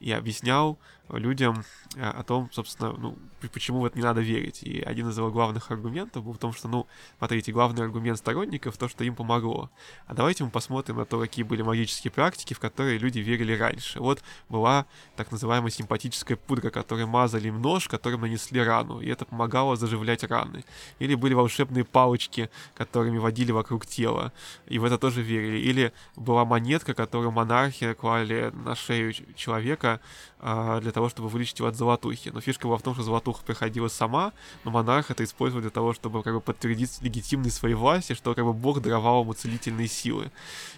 и 0.04 0.12
объяснял 0.12 0.78
людям 1.10 1.64
э, 1.96 2.04
о 2.04 2.24
том, 2.24 2.50
собственно, 2.52 2.94
ну, 2.94 3.18
почему 3.52 3.80
вот 3.80 3.96
не 3.96 4.02
надо 4.02 4.22
верить. 4.22 4.64
И 4.64 4.82
один 4.82 5.10
из 5.10 5.18
его 5.18 5.32
главных 5.32 5.70
аргументов 5.72 6.24
был 6.24 6.34
в 6.34 6.38
том, 6.38 6.54
что, 6.54 6.68
ну, 6.68 6.88
смотрите, 7.18 7.52
главный 7.52 7.84
аргумент 7.84 8.18
сторонников 8.18 8.78
то, 8.78 8.88
что 8.88 9.04
им 9.04 9.16
помогло. 9.16 9.70
А 10.08 10.14
давайте 10.14 10.44
мы 10.44 10.50
посмотрим 10.50 10.98
на 10.98 11.06
то, 11.06 11.20
какие 11.20 11.44
были 11.44 11.62
магические 11.62 12.12
практики, 12.12 12.54
в 12.54 12.60
которые 12.60 12.98
люди 12.98 13.20
верили 13.20 13.54
раньше. 13.54 14.00
Вот 14.00 14.24
была 14.50 14.86
так 15.16 15.32
называемая 15.32 15.72
симпатическая 15.72 16.38
пудра, 16.38 16.70
которой 16.70 17.06
мазали 17.06 17.50
им 17.50 17.62
нож, 17.62 17.88
которым 17.88 18.22
нанесли 18.22 18.62
рану, 18.62 19.02
и 19.02 19.08
это 19.08 19.26
помогало 19.26 19.76
заживлять 19.76 20.24
раны. 20.24 20.64
Или 21.00 21.16
были 21.16 21.34
волшебные 21.34 21.84
палочки, 21.84 22.50
которыми 22.76 23.18
водили 23.18 23.52
вокруг 23.52 23.86
тела, 23.86 24.32
и 24.68 24.80
в 24.80 24.86
это 24.86 24.98
тоже 24.98 25.22
верили. 25.22 25.58
Или 25.58 25.94
была 26.16 26.46
монетка, 26.46 26.94
которую 26.94 27.32
монархи 27.32 27.94
клали 27.94 28.52
на 28.54 28.76
шею 28.76 29.14
человека 29.36 29.93
а, 30.40 30.82
для 30.82 30.92
того, 30.92 31.10
чтобы 31.10 31.30
вылечить 31.30 31.60
его 31.60 31.70
от 31.70 31.76
золотухи. 31.76 32.30
Но 32.34 32.42
фишка 32.42 32.68
была 32.68 32.78
в 32.78 32.82
том, 32.82 32.94
что 32.94 33.04
золотуха 33.04 33.44
приходила 33.44 33.88
сама, 33.88 34.34
но 34.64 34.72
монарх 34.72 35.12
это 35.12 35.24
использовал 35.24 35.62
для 35.62 35.70
того, 35.70 35.94
чтобы 35.94 36.24
как 36.24 36.34
бы 36.34 36.42
подтвердить 36.42 37.02
легитимность 37.02 37.56
своей 37.56 37.76
власти, 37.76 38.14
что 38.14 38.34
как 38.34 38.44
бы 38.46 38.54
бог 38.54 38.82
даровал 38.82 39.22
ему 39.24 39.34
целительные 39.34 39.88
силы. 39.88 40.32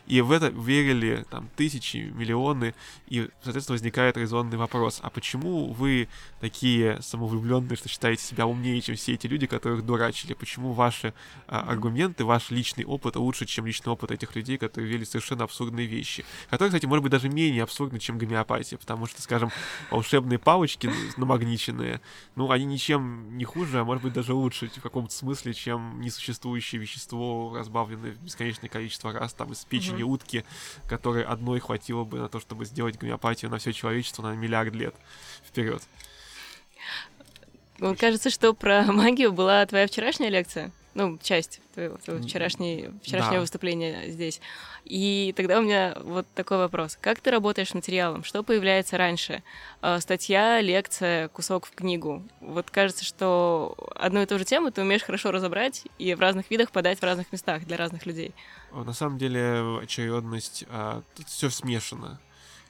И 0.07 0.21
в 0.21 0.31
это 0.31 0.49
верили 0.49 1.25
там 1.29 1.49
тысячи, 1.55 2.11
миллионы, 2.13 2.75
и, 3.07 3.29
соответственно, 3.41 3.75
возникает 3.75 4.17
резонный 4.17 4.57
вопрос, 4.57 4.99
а 5.01 5.09
почему 5.09 5.73
вы 5.73 6.07
такие 6.39 7.01
самовлюбленные, 7.01 7.75
что 7.75 7.89
считаете 7.89 8.23
себя 8.23 8.45
умнее, 8.45 8.81
чем 8.81 8.95
все 8.95 9.13
эти 9.13 9.27
люди, 9.27 9.47
которых 9.47 9.85
дурачили? 9.85 10.33
Почему 10.33 10.73
ваши 10.73 11.13
а, 11.47 11.61
аргументы, 11.61 12.23
ваш 12.23 12.51
личный 12.51 12.85
опыт 12.85 13.15
лучше, 13.15 13.45
чем 13.45 13.65
личный 13.65 13.91
опыт 13.91 14.11
этих 14.11 14.35
людей, 14.35 14.57
которые 14.57 14.91
вели 14.91 15.05
совершенно 15.05 15.43
абсурдные 15.43 15.87
вещи? 15.87 16.23
Которые, 16.49 16.69
кстати, 16.69 16.85
может 16.85 17.01
быть, 17.01 17.11
даже 17.11 17.29
менее 17.29 17.63
абсурдны, 17.63 17.99
чем 17.99 18.17
гомеопатия, 18.17 18.77
потому 18.77 19.04
что, 19.07 19.21
скажем, 19.21 19.51
волшебные 19.91 20.39
палочки 20.39 20.89
намагниченные, 21.17 22.01
ну, 22.35 22.51
они 22.51 22.65
ничем 22.65 23.37
не 23.37 23.45
хуже, 23.45 23.79
а 23.79 23.83
может 23.83 24.03
быть 24.03 24.13
даже 24.13 24.33
лучше 24.33 24.67
в 24.67 24.81
каком-то 24.81 25.13
смысле, 25.13 25.53
чем 25.53 26.01
несуществующее 26.01 26.81
вещество, 26.81 27.55
разбавленное 27.57 28.11
в 28.11 28.19
бесконечное 28.19 28.69
количество 28.69 29.11
раз, 29.11 29.33
там, 29.33 29.51
из 29.51 29.63
печени 29.65 29.99
mm-hmm. 29.99 30.03
утки, 30.03 30.45
которой 30.87 31.23
одной 31.23 31.59
хватило 31.59 32.03
бы 32.03 32.19
на 32.19 32.29
то, 32.29 32.39
чтобы 32.39 32.65
сделать 32.65 32.97
гомеопатию 32.97 33.51
на 33.51 33.57
все 33.57 33.73
человечество 33.73 34.23
на 34.23 34.35
миллиард 34.35 34.73
лет 34.73 34.95
вперед. 35.47 35.81
Кажется, 37.97 38.29
что 38.29 38.53
про 38.53 38.83
магию 38.91 39.31
была 39.33 39.65
твоя 39.65 39.87
вчерашняя 39.87 40.29
лекция 40.29 40.71
ну, 40.95 41.19
часть 41.21 41.61
твоего, 41.73 41.97
твоего 41.97 42.23
вчерашней, 42.23 42.89
вчерашнего 43.03 43.35
да. 43.35 43.41
выступления 43.41 44.09
здесь. 44.09 44.41
И 44.85 45.33
тогда 45.35 45.59
у 45.59 45.61
меня 45.61 45.97
вот 46.01 46.25
такой 46.33 46.57
вопрос. 46.57 46.97
Как 46.99 47.19
ты 47.19 47.31
работаешь 47.31 47.69
с 47.69 47.73
материалом? 47.73 48.23
Что 48.23 48.43
появляется 48.43 48.97
раньше? 48.97 49.43
Э, 49.81 49.99
статья, 49.99 50.61
лекция, 50.61 51.27
кусок 51.27 51.65
в 51.65 51.71
книгу. 51.71 52.23
Вот 52.39 52.71
кажется, 52.71 53.03
что 53.03 53.75
одну 53.95 54.21
и 54.21 54.25
ту 54.25 54.39
же 54.39 54.45
тему 54.45 54.71
ты 54.71 54.81
умеешь 54.81 55.03
хорошо 55.03 55.31
разобрать 55.31 55.83
и 55.99 56.15
в 56.15 56.19
разных 56.21 56.49
видах 56.49 56.71
подать 56.71 56.99
в 56.99 57.03
разных 57.03 57.31
местах 57.31 57.65
для 57.65 57.75
разных 57.75 58.05
людей. 58.05 58.33
На 58.71 58.93
самом 58.93 59.17
деле 59.17 59.79
очередность, 59.81 60.63
а, 60.69 61.03
все 61.25 61.49
смешано. 61.49 62.19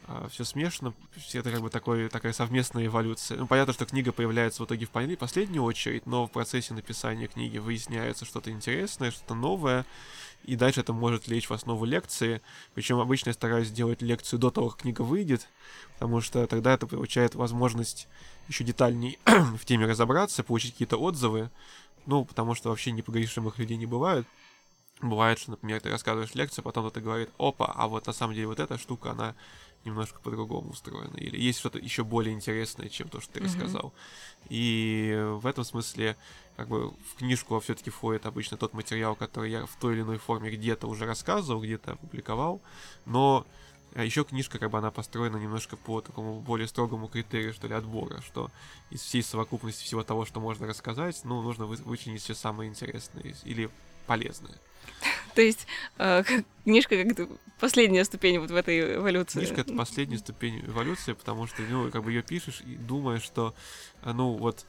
А, 0.08 0.28
все 0.30 0.44
смешано, 0.44 0.94
это 1.34 1.52
как 1.52 1.62
бы 1.62 1.70
такой, 1.70 2.10
такая 2.10 2.32
совместная 2.32 2.86
эволюция. 2.86 3.40
Ну, 3.40 3.48
понятно, 3.48 3.74
что 3.74 3.86
книга 3.86 4.12
появляется 4.12 4.62
в 4.62 4.66
итоге 4.68 4.86
в 4.86 4.92
последнюю 4.92 5.64
очередь, 5.64 6.06
но 6.06 6.28
в 6.28 6.32
процессе 6.32 6.76
написания 6.76 7.28
книги 7.28 7.58
выясняется 7.58 8.24
что-то 8.24 8.52
интересное, 8.52 9.10
что-то 9.10 9.34
новое, 9.34 9.84
и 10.44 10.56
дальше 10.56 10.82
это 10.82 10.94
может 10.94 11.28
лечь 11.28 11.50
в 11.50 11.54
основу 11.54 11.86
лекции. 11.86 12.42
Причем 12.76 13.00
обычно 13.00 13.30
я 13.30 13.34
стараюсь 13.34 13.70
сделать 13.70 14.04
лекцию 14.04 14.38
до 14.40 14.52
того, 14.52 14.70
как 14.70 14.82
книга 14.82 15.02
выйдет, 15.02 15.48
потому 15.96 16.22
что 16.22 16.46
тогда 16.46 16.76
это 16.76 16.86
получает 16.86 17.34
возможность 17.34 18.08
еще 18.48 18.64
детальней 18.64 19.18
в 19.26 19.66
теме 19.66 19.88
разобраться, 19.88 20.44
получить 20.44 20.74
какие-то 20.74 20.98
отзывы, 20.98 21.50
ну, 22.06 22.26
потому 22.26 22.54
что 22.54 22.70
вообще 22.70 22.92
непогрешимых 22.92 23.58
людей 23.58 23.78
не 23.78 23.88
бывает. 23.88 24.28
Бывает, 25.02 25.40
что, 25.40 25.52
например, 25.52 25.82
ты 25.82 25.90
рассказываешь 25.90 26.36
лекцию, 26.36 26.64
потом 26.64 26.84
кто-то 26.84 27.02
говорит, 27.02 27.30
опа, 27.40 27.74
а 27.76 27.88
вот 27.88 28.06
на 28.06 28.14
самом 28.14 28.36
деле 28.36 28.48
вот 28.48 28.60
эта 28.60 28.78
штука, 28.78 29.12
она 29.12 29.36
немножко 29.86 30.20
по-другому 30.20 30.72
устроено, 30.72 31.15
или 31.18 31.39
есть 31.39 31.60
что-то 31.60 31.80
еще 31.80 32.04
более 32.04 32.34
интересное, 32.34 32.89
чем 32.89 33.10
то, 33.10 33.22
что 33.22 33.34
ты 33.34 33.39
mm-hmm. 33.39 33.46
рассказал. 33.46 33.94
И 34.50 35.18
в 35.42 35.46
этом 35.46 35.63
смысле, 35.63 36.18
как 36.56 36.68
бы 36.68 36.89
в 36.89 37.15
книжку 37.18 37.60
все-таки 37.60 37.89
входит 37.89 38.25
обычно 38.25 38.58
тот 38.58 38.74
материал, 38.74 39.15
который 39.15 39.51
я 39.51 39.65
в 39.65 39.75
той 39.75 39.94
или 39.94 40.01
иной 40.01 40.18
форме 40.18 40.51
где-то 40.51 40.88
уже 40.88 41.06
рассказывал, 41.06 41.62
где-то 41.62 41.94
опубликовал, 41.94 42.62
но 43.06 43.46
а 43.96 44.04
еще 44.04 44.25
книжка, 44.25 44.60
как 44.60 44.72
бы 44.72 44.77
она 44.77 44.92
построена 44.92 45.38
немножко 45.38 45.77
по 45.77 46.01
такому 46.01 46.42
более 46.42 46.68
строгому 46.68 47.08
критерию, 47.08 47.54
что 47.54 47.68
ли, 47.68 47.74
отбора, 47.74 48.22
что 48.22 48.51
из 48.89 49.00
всей 49.00 49.24
совокупности 49.24 49.86
всего 49.86 50.04
того, 50.04 50.25
что 50.25 50.42
можно 50.42 50.68
рассказать, 50.68 51.22
ну, 51.24 51.42
нужно 51.42 51.65
вы, 51.65 51.77
вычленить 51.77 52.22
все 52.22 52.36
самое 52.36 52.70
интересное 52.70 53.34
или 53.46 53.70
полезное. 54.06 54.60
То 55.36 55.42
есть 55.42 55.68
э, 55.98 56.24
книжка 56.63 57.04
как 57.04 57.30
последняя 57.60 58.06
ступень 58.06 58.39
вот 58.39 58.51
в 58.51 58.56
этой 58.56 58.96
эволюции. 58.96 59.39
Книжка 59.39 59.62
это 59.62 59.74
последняя 59.74 60.18
ступень 60.18 60.62
эволюции, 60.65 61.13
потому 61.13 61.46
что, 61.48 61.62
ну, 61.63 61.92
как 61.92 62.04
бы 62.04 62.12
ее 62.12 62.24
пишешь 62.24 62.62
и 62.65 62.75
думаешь, 62.75 63.22
что, 63.22 63.54
э, 64.01 64.12
ну, 64.13 64.34
вот 64.34 64.65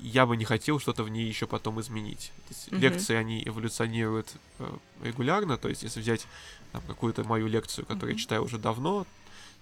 я 0.00 0.26
бы 0.26 0.36
не 0.36 0.44
хотел 0.44 0.78
что-то 0.78 1.02
в 1.02 1.08
ней 1.08 1.26
еще 1.26 1.46
потом 1.46 1.80
изменить. 1.80 2.32
Mm-hmm. 2.48 2.78
Лекции, 2.78 3.16
они 3.16 3.42
эволюционируют 3.44 4.32
э, 4.58 4.76
регулярно, 5.02 5.56
то 5.56 5.68
есть 5.68 5.82
если 5.82 6.00
взять 6.00 6.26
там, 6.72 6.82
какую-то 6.86 7.24
мою 7.24 7.46
лекцию, 7.46 7.86
которую 7.86 8.12
mm-hmm. 8.12 8.16
я 8.16 8.22
читаю 8.22 8.44
уже 8.44 8.58
давно, 8.58 9.06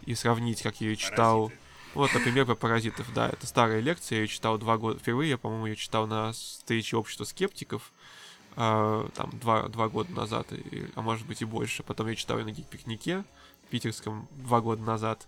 и 0.07 0.15
сравнить, 0.15 0.63
как 0.63 0.81
я 0.81 0.89
ее 0.89 0.97
читал... 0.97 1.45
Паразиты. 1.45 1.65
Вот, 1.95 2.13
например, 2.13 2.45
про 2.45 2.57
паразитов, 2.57 3.07
да, 3.15 3.29
это 3.29 3.47
старая 3.47 3.79
лекция, 3.79 4.17
я 4.17 4.23
ее 4.23 4.29
читал 4.29 4.59
два 4.59 4.77
года, 4.79 4.99
впервые 4.99 5.31
я, 5.31 5.39
по-моему, 5.39 5.67
ее 5.67 5.77
читал 5.77 6.09
на 6.09 6.33
встрече 6.33 6.97
общества 6.97 7.23
скептиков, 7.23 7.93
э, 8.57 9.09
там, 9.15 9.31
два, 9.41 9.69
два 9.69 9.89
года 9.89 10.13
назад, 10.13 10.53
и, 10.53 10.87
а 10.95 11.03
может 11.03 11.27
быть 11.27 11.43
и 11.43 11.45
больше. 11.45 11.83
Потом 11.83 12.09
я 12.09 12.15
читал 12.15 12.39
ее 12.39 12.45
на 12.45 12.53
гик-пикнике 12.53 13.25
питерском 13.71 14.29
два 14.33 14.61
года 14.61 14.83
назад. 14.83 15.27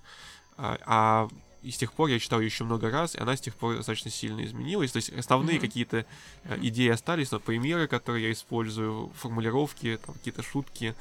А, 0.56 0.78
а 0.86 1.28
и 1.62 1.72
с 1.72 1.78
тех 1.78 1.92
пор 1.92 2.10
я 2.10 2.20
читал 2.20 2.38
ее 2.38 2.46
еще 2.46 2.62
много 2.62 2.90
раз, 2.90 3.16
и 3.16 3.18
она 3.18 3.36
с 3.36 3.40
тех 3.40 3.56
пор 3.56 3.76
достаточно 3.76 4.08
сильно 4.08 4.44
изменилась. 4.44 4.92
То 4.92 4.98
есть 4.98 5.10
основные 5.10 5.56
mm-hmm. 5.56 5.60
какие-то 5.60 6.06
э, 6.44 6.58
идеи 6.62 6.90
остались, 6.90 7.32
но 7.32 7.40
примеры, 7.40 7.88
которые 7.88 8.26
я 8.26 8.32
использую, 8.32 9.10
формулировки, 9.16 9.98
там, 10.06 10.14
какие-то 10.14 10.44
шутки, 10.44 10.94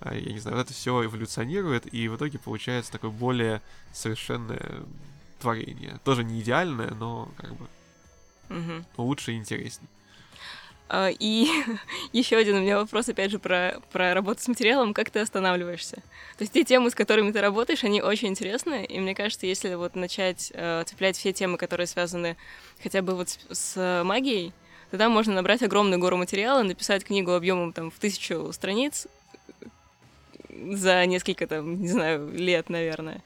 э, 0.00 0.20
я 0.20 0.32
не 0.32 0.38
знаю, 0.38 0.58
это 0.58 0.74
все 0.74 1.06
эволюционирует, 1.06 1.92
и 1.94 2.08
в 2.08 2.16
итоге 2.16 2.38
получается 2.38 2.92
такое 2.92 3.10
более 3.10 3.62
совершенное 3.94 4.82
творение. 5.40 5.98
Тоже 6.04 6.22
не 6.22 6.42
идеальное, 6.42 6.90
но 6.90 7.30
как 7.38 7.54
бы 7.56 7.66
mm-hmm. 8.50 8.84
лучше 8.98 9.32
и 9.32 9.36
интереснее. 9.36 9.88
А, 10.92 11.08
и 11.08 11.46
еще 12.12 12.36
один 12.36 12.56
у 12.56 12.60
меня 12.60 12.76
вопрос, 12.76 13.08
опять 13.08 13.30
же, 13.30 13.38
про, 13.38 13.80
про 13.92 14.12
работу 14.12 14.42
с 14.42 14.48
материалом. 14.48 14.92
Как 14.92 15.10
ты 15.10 15.20
останавливаешься? 15.20 15.96
То 16.36 16.42
есть 16.42 16.52
те 16.52 16.64
темы, 16.64 16.90
с 16.90 16.96
которыми 16.96 17.30
ты 17.30 17.40
работаешь, 17.40 17.84
они 17.84 18.02
очень 18.02 18.26
интересны, 18.26 18.84
и 18.84 18.98
мне 18.98 19.14
кажется, 19.14 19.46
если 19.46 19.74
вот 19.74 19.94
начать 19.94 20.50
э, 20.52 20.82
цеплять 20.84 21.16
все 21.16 21.32
темы, 21.32 21.58
которые 21.58 21.86
связаны 21.86 22.36
хотя 22.82 23.02
бы 23.02 23.14
вот 23.14 23.28
с, 23.28 23.38
с 23.52 24.02
магией, 24.04 24.52
тогда 24.90 25.08
можно 25.08 25.32
набрать 25.32 25.62
огромную 25.62 26.00
гору 26.00 26.16
материала, 26.16 26.64
написать 26.64 27.04
книгу 27.04 27.34
объемом 27.34 27.72
там 27.72 27.92
в 27.92 27.98
тысячу 28.00 28.52
страниц 28.52 29.06
за 30.48 31.06
несколько 31.06 31.46
там, 31.46 31.80
не 31.80 31.88
знаю, 31.88 32.32
лет, 32.32 32.68
наверное. 32.68 33.22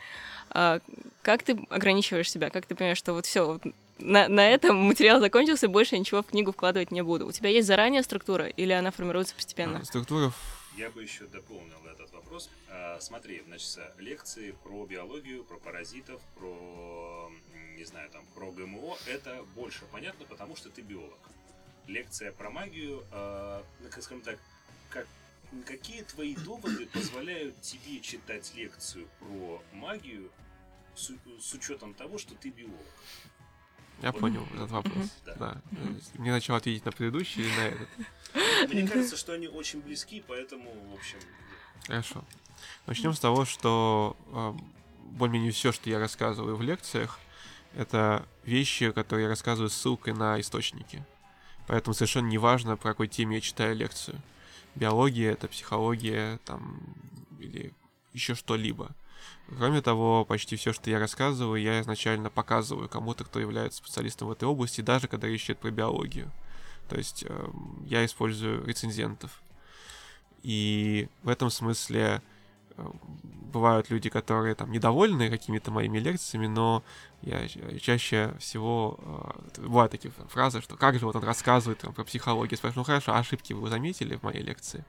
А 0.50 0.80
как 1.22 1.42
ты 1.42 1.58
ограничиваешь 1.70 2.30
себя? 2.30 2.50
Как 2.50 2.66
ты 2.66 2.74
понимаешь, 2.74 2.98
что 2.98 3.14
вот 3.14 3.24
все, 3.24 3.46
вот 3.46 3.62
на, 3.98 4.28
на 4.28 4.48
этом 4.48 4.76
материал 4.76 5.20
закончился, 5.20 5.68
больше 5.68 5.98
ничего 5.98 6.22
в 6.22 6.26
книгу 6.26 6.52
вкладывать 6.52 6.90
не 6.90 7.02
буду. 7.02 7.26
У 7.26 7.32
тебя 7.32 7.50
есть 7.50 7.66
заранее 7.66 8.02
структура 8.02 8.46
или 8.46 8.72
она 8.72 8.90
формируется 8.90 9.34
постепенно? 9.34 9.78
А, 9.78 9.84
структура... 9.84 10.32
Я 10.76 10.90
бы 10.90 11.02
еще 11.02 11.26
дополнил 11.26 11.78
этот 11.86 12.12
вопрос. 12.12 12.50
А, 12.68 12.98
смотри, 13.00 13.42
значит, 13.46 13.78
лекции 13.98 14.56
про 14.64 14.84
биологию, 14.86 15.44
про 15.44 15.56
паразитов, 15.58 16.20
про, 16.36 17.30
не 17.76 17.84
знаю, 17.84 18.10
там, 18.10 18.24
про 18.34 18.50
ГМО, 18.50 18.96
это 19.06 19.44
больше 19.54 19.82
понятно, 19.92 20.26
потому 20.26 20.56
что 20.56 20.70
ты 20.70 20.82
биолог. 20.82 21.18
Лекция 21.86 22.32
про 22.32 22.50
магию, 22.50 23.04
а, 23.12 23.62
ну, 23.80 23.88
скажем 23.90 24.22
так, 24.22 24.38
как 24.90 25.06
какие 25.66 26.02
твои 26.02 26.34
доводы 26.34 26.86
позволяют 26.86 27.60
тебе 27.60 28.00
читать 28.00 28.52
лекцию 28.56 29.06
про 29.20 29.62
магию 29.72 30.30
с, 30.96 31.12
с 31.40 31.54
учетом 31.54 31.94
того, 31.94 32.18
что 32.18 32.34
ты 32.34 32.48
биолог? 32.48 32.74
Я 34.02 34.12
понял 34.12 34.46
этот 34.54 34.70
вопрос. 34.70 35.10
Да. 35.38 35.60
Мне 36.14 36.30
начал 36.30 36.54
ответить 36.54 36.84
на 36.84 36.92
предыдущий 36.92 37.42
или 37.42 37.56
на 37.56 37.66
этот. 37.68 37.88
Мне 38.68 38.86
кажется, 38.86 39.16
что 39.16 39.32
они 39.32 39.48
очень 39.48 39.80
близки, 39.80 40.22
поэтому, 40.26 40.70
в 40.90 40.94
общем... 40.94 41.18
Хорошо. 41.86 42.24
Начнем 42.86 43.12
с 43.12 43.20
того, 43.20 43.44
что 43.44 44.16
э, 44.32 44.54
более-менее 45.12 45.52
все, 45.52 45.72
что 45.72 45.90
я 45.90 45.98
рассказываю 45.98 46.56
в 46.56 46.62
лекциях, 46.62 47.18
это 47.74 48.26
вещи, 48.44 48.90
которые 48.90 49.24
я 49.24 49.28
рассказываю 49.28 49.70
с 49.70 49.74
ссылкой 49.74 50.14
на 50.14 50.40
источники. 50.40 51.04
Поэтому 51.66 51.94
совершенно 51.94 52.28
не 52.28 52.38
важно, 52.38 52.76
по 52.76 52.88
какой 52.88 53.08
теме 53.08 53.36
я 53.36 53.40
читаю 53.40 53.74
лекцию. 53.74 54.20
Биология, 54.74 55.32
это 55.32 55.48
психология, 55.48 56.38
там, 56.44 56.80
или 57.38 57.72
еще 58.12 58.34
что-либо. 58.34 58.94
Кроме 59.58 59.82
того, 59.82 60.24
почти 60.24 60.56
все, 60.56 60.72
что 60.72 60.90
я 60.90 60.98
рассказываю, 60.98 61.60
я 61.60 61.80
изначально 61.80 62.30
показываю 62.30 62.88
кому-то, 62.88 63.24
кто 63.24 63.40
является 63.40 63.78
специалистом 63.78 64.28
в 64.28 64.32
этой 64.32 64.48
области, 64.48 64.80
даже 64.80 65.06
когда 65.06 65.28
речь 65.28 65.44
идет 65.44 65.58
про 65.58 65.70
биологию. 65.70 66.30
То 66.88 66.96
есть 66.96 67.24
э, 67.26 67.48
я 67.86 68.04
использую 68.04 68.64
рецензентов. 68.66 69.42
И 70.42 71.08
в 71.22 71.28
этом 71.28 71.50
смысле 71.50 72.22
э, 72.76 72.90
бывают 73.52 73.90
люди, 73.90 74.08
которые 74.08 74.54
там 74.54 74.72
недовольны 74.72 75.30
какими-то 75.30 75.70
моими 75.70 75.98
лекциями, 75.98 76.46
но 76.46 76.82
я 77.22 77.46
чаще 77.80 78.34
всего 78.38 78.98
э, 79.56 79.60
бывают 79.62 79.92
такие 79.92 80.12
фразы, 80.28 80.60
что 80.60 80.76
как 80.76 80.98
же 80.98 81.06
вот 81.06 81.16
он 81.16 81.24
рассказывает 81.24 81.78
там, 81.78 81.92
про 81.92 82.04
психологию, 82.04 82.56
спрашиваю, 82.56 82.80
ну 82.80 82.84
хорошо, 82.84 83.12
а 83.12 83.18
ошибки 83.18 83.52
вы 83.52 83.68
заметили 83.68 84.16
в 84.16 84.22
моей 84.22 84.42
лекции? 84.42 84.84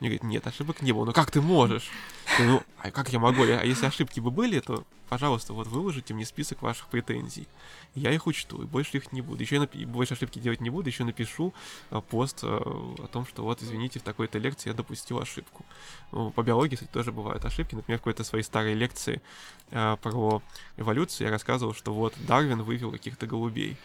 Мне 0.00 0.10
говорит, 0.10 0.24
нет, 0.24 0.46
ошибок 0.46 0.82
не 0.82 0.92
было. 0.92 1.06
Ну 1.06 1.12
как 1.12 1.30
ты 1.30 1.40
можешь? 1.40 1.90
ну, 2.38 2.62
а 2.78 2.90
как 2.90 3.08
я 3.10 3.18
могу? 3.18 3.42
А 3.44 3.64
если 3.64 3.86
ошибки 3.86 4.20
бы 4.20 4.30
были, 4.30 4.60
то, 4.60 4.84
пожалуйста, 5.08 5.54
вот 5.54 5.68
выложите 5.68 6.12
мне 6.12 6.26
список 6.26 6.60
ваших 6.60 6.88
претензий. 6.88 7.48
Я 7.94 8.12
их 8.12 8.26
учту, 8.26 8.62
и 8.62 8.66
больше 8.66 8.98
их 8.98 9.12
не 9.12 9.22
буду. 9.22 9.42
Еще 9.42 9.56
я 9.56 9.62
напи- 9.62 9.86
больше 9.86 10.12
ошибки 10.12 10.38
делать 10.38 10.60
не 10.60 10.68
буду, 10.68 10.88
еще 10.88 11.04
напишу 11.04 11.54
а, 11.88 12.02
пост 12.02 12.40
а, 12.42 12.58
о 12.98 13.06
том, 13.06 13.24
что 13.24 13.42
вот, 13.42 13.62
извините, 13.62 14.00
в 14.00 14.02
такой-то 14.02 14.38
лекции 14.38 14.68
я 14.68 14.74
допустил 14.74 15.18
ошибку. 15.18 15.64
Ну, 16.12 16.30
по 16.30 16.42
биологии, 16.42 16.74
кстати, 16.74 16.90
тоже 16.92 17.10
бывают 17.10 17.42
ошибки. 17.46 17.74
Например, 17.74 17.98
в 17.98 18.02
какой-то 18.02 18.22
своей 18.22 18.44
старой 18.44 18.74
лекции 18.74 19.22
а, 19.70 19.96
про 19.96 20.42
эволюцию 20.76 21.28
я 21.28 21.32
рассказывал, 21.32 21.72
что 21.72 21.94
вот 21.94 22.12
Дарвин 22.18 22.62
вывел 22.62 22.92
каких-то 22.92 23.26
голубей. 23.26 23.78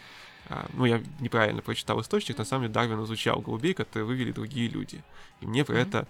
А, 0.52 0.66
ну, 0.74 0.84
я 0.84 1.02
неправильно 1.20 1.62
прочитал 1.62 2.00
источник, 2.02 2.36
на 2.36 2.44
самом 2.44 2.64
деле 2.64 2.74
Дарвин 2.74 3.02
изучал 3.04 3.40
голубей, 3.40 3.72
которые 3.72 4.04
вывели 4.04 4.32
другие 4.32 4.68
люди. 4.68 5.02
И 5.40 5.46
мне 5.46 5.64
про 5.64 5.76
mm-hmm. 5.76 5.88
это 5.88 6.08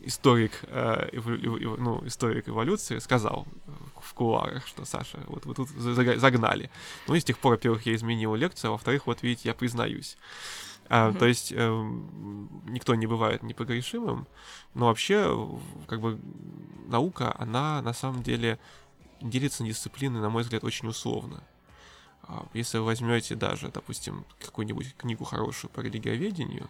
историк, 0.00 0.52
э, 0.68 1.08
эволю, 1.10 1.76
ну, 1.78 2.06
историк 2.06 2.48
эволюции 2.48 3.00
сказал 3.00 3.48
в 4.00 4.14
кулуарах, 4.14 4.64
что 4.68 4.84
Саша, 4.84 5.18
вот 5.26 5.44
вы 5.46 5.54
тут 5.54 5.70
загнали. 5.70 6.70
Ну 7.08 7.16
и 7.16 7.20
с 7.20 7.24
тех 7.24 7.36
пор, 7.36 7.54
во-первых, 7.54 7.84
я 7.86 7.96
изменил 7.96 8.36
лекцию, 8.36 8.68
а 8.68 8.72
во-вторых, 8.72 9.08
вот 9.08 9.22
видите, 9.22 9.48
я 9.48 9.54
признаюсь. 9.54 10.18
А, 10.88 11.08
mm-hmm. 11.08 11.18
То 11.18 11.26
есть 11.26 11.52
э, 11.52 11.68
никто 12.68 12.94
не 12.94 13.08
бывает 13.08 13.42
непогрешимым, 13.42 14.28
но 14.74 14.86
вообще, 14.86 15.50
как 15.88 16.00
бы, 16.00 16.20
наука, 16.86 17.34
она 17.36 17.82
на 17.82 17.92
самом 17.92 18.22
деле 18.22 18.60
делится 19.20 19.64
на 19.64 19.68
дисциплины, 19.68 20.20
на 20.20 20.30
мой 20.30 20.44
взгляд, 20.44 20.62
очень 20.62 20.86
условно. 20.86 21.42
А, 22.28 22.46
если 22.54 22.78
вы 22.78 22.84
возьмете 22.84 23.34
даже, 23.34 23.68
допустим, 23.68 24.24
какую-нибудь 24.40 24.94
книгу 24.96 25.24
хорошую 25.24 25.70
по 25.70 25.80
религиоведению, 25.80 26.68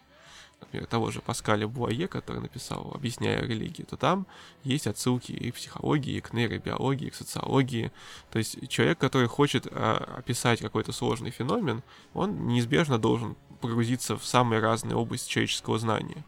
например, 0.61 0.87
того 0.87 1.11
же 1.11 1.21
Паскаля 1.21 1.69
Буае, 1.69 2.09
который 2.09 2.41
написал 2.41 2.91
«Объясняя 2.95 3.41
религию», 3.41 3.87
то 3.87 3.97
там 3.97 4.27
есть 4.63 4.87
отсылки 4.87 5.33
и 5.33 5.51
к 5.51 5.57
психологии, 5.57 6.15
и 6.15 6.21
к 6.21 6.33
нейробиологии, 6.33 7.07
и 7.07 7.11
к 7.11 7.15
социологии. 7.15 7.93
То 8.31 8.39
есть 8.39 8.69
человек, 8.69 8.99
который 8.99 9.29
хочет 9.29 9.67
а, 9.71 10.17
описать 10.19 10.61
какой-то 10.61 10.93
сложный 10.93 11.31
феномен, 11.31 11.83
он 12.15 12.47
неизбежно 12.47 12.99
должен 12.99 13.37
погрузиться 13.61 14.17
в 14.17 14.25
самые 14.25 14.61
разные 14.61 14.97
области 14.97 15.29
человеческого 15.29 15.79
знания. 15.79 16.25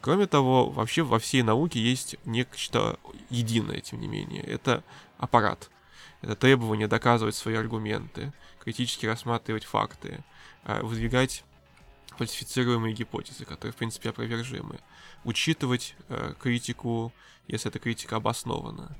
Кроме 0.00 0.26
того, 0.26 0.68
вообще 0.68 1.02
во 1.02 1.20
всей 1.20 1.42
науке 1.42 1.80
есть 1.80 2.16
нечто 2.24 2.98
единое, 3.30 3.80
тем 3.80 4.00
не 4.00 4.08
менее. 4.08 4.42
Это 4.42 4.82
аппарат. 5.16 5.70
Это 6.22 6.34
требование 6.34 6.88
доказывать 6.88 7.36
свои 7.36 7.54
аргументы, 7.54 8.32
критически 8.62 9.06
рассматривать 9.06 9.64
факты, 9.64 10.24
а, 10.64 10.82
выдвигать 10.82 11.44
фальсифицируемые 12.16 12.94
гипотезы, 12.94 13.44
которые, 13.44 13.72
в 13.72 13.76
принципе, 13.76 14.10
опровержимы, 14.10 14.78
учитывать 15.24 15.94
э, 16.08 16.34
критику, 16.38 17.12
если 17.48 17.70
эта 17.70 17.78
критика 17.78 18.16
обоснована. 18.16 18.96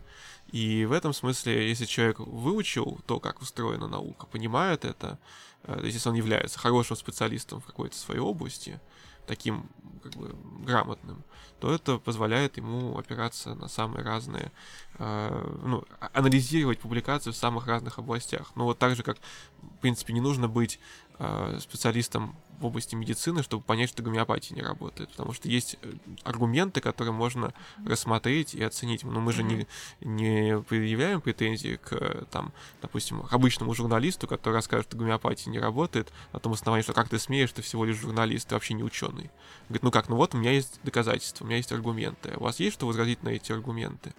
И 0.50 0.84
в 0.86 0.92
этом 0.92 1.12
смысле, 1.12 1.68
если 1.68 1.84
человек 1.84 2.20
выучил 2.20 3.00
то, 3.06 3.20
как 3.20 3.42
устроена 3.42 3.86
наука, 3.86 4.26
понимает 4.26 4.84
это, 4.84 5.18
э, 5.64 5.82
если 5.84 6.08
он 6.08 6.14
является 6.14 6.58
хорошим 6.58 6.96
специалистом 6.96 7.60
в 7.60 7.66
какой-то 7.66 7.96
своей 7.96 8.20
области, 8.20 8.80
таким 9.26 9.68
как 10.02 10.12
бы 10.16 10.34
грамотным, 10.64 11.22
то 11.60 11.72
это 11.72 11.98
позволяет 11.98 12.56
ему 12.56 12.98
опираться 12.98 13.54
на 13.54 13.68
самые 13.68 14.04
разные, 14.04 14.50
э, 14.98 15.58
ну, 15.64 15.84
а, 16.00 16.10
анализировать 16.12 16.78
публикации 16.78 17.30
в 17.30 17.36
самых 17.36 17.66
разных 17.66 17.98
областях. 17.98 18.52
Ну 18.54 18.64
вот 18.64 18.78
так 18.78 18.96
же, 18.96 19.02
как, 19.02 19.18
в 19.60 19.78
принципе, 19.80 20.12
не 20.12 20.20
нужно 20.20 20.48
быть 20.48 20.78
э, 21.18 21.58
специалистом 21.60 22.34
в 22.62 22.66
области 22.66 22.94
медицины, 22.94 23.42
чтобы 23.42 23.62
понять, 23.62 23.90
что 23.90 24.02
гомеопатия 24.02 24.54
не 24.54 24.62
работает. 24.62 25.10
Потому 25.10 25.32
что 25.32 25.48
есть 25.48 25.76
э, 25.82 25.92
аргументы, 26.22 26.80
которые 26.80 27.12
можно 27.12 27.52
рассмотреть 27.84 28.54
и 28.54 28.62
оценить. 28.62 29.02
Но 29.04 29.20
мы 29.20 29.32
же 29.32 29.42
не, 29.42 29.66
не 30.00 30.60
предъявляем 30.60 31.20
претензии 31.20 31.76
к, 31.76 32.26
там, 32.30 32.52
допустим, 32.80 33.24
обычному 33.30 33.74
журналисту, 33.74 34.28
который 34.28 34.54
расскажет, 34.54 34.86
что 34.86 34.96
гомеопатия 34.96 35.50
не 35.50 35.58
работает, 35.58 36.12
на 36.32 36.38
том 36.38 36.52
основании, 36.52 36.84
что 36.84 36.92
как 36.92 37.08
ты 37.08 37.18
смеешь, 37.18 37.52
ты 37.52 37.62
всего 37.62 37.84
лишь 37.84 37.96
журналист, 37.96 38.48
ты 38.48 38.54
вообще 38.54 38.74
не 38.74 38.84
ученый. 38.84 39.30
Говорит, 39.68 39.82
ну 39.82 39.90
как, 39.90 40.08
ну 40.08 40.16
вот 40.16 40.34
у 40.34 40.38
меня 40.38 40.52
есть 40.52 40.80
доказательства, 40.84 41.44
у 41.44 41.48
меня 41.48 41.56
есть 41.56 41.72
аргументы. 41.72 42.34
У 42.36 42.44
вас 42.44 42.60
есть 42.60 42.74
что 42.74 42.86
возразить 42.86 43.22
на 43.22 43.30
эти 43.30 43.52
аргументы? 43.52 44.14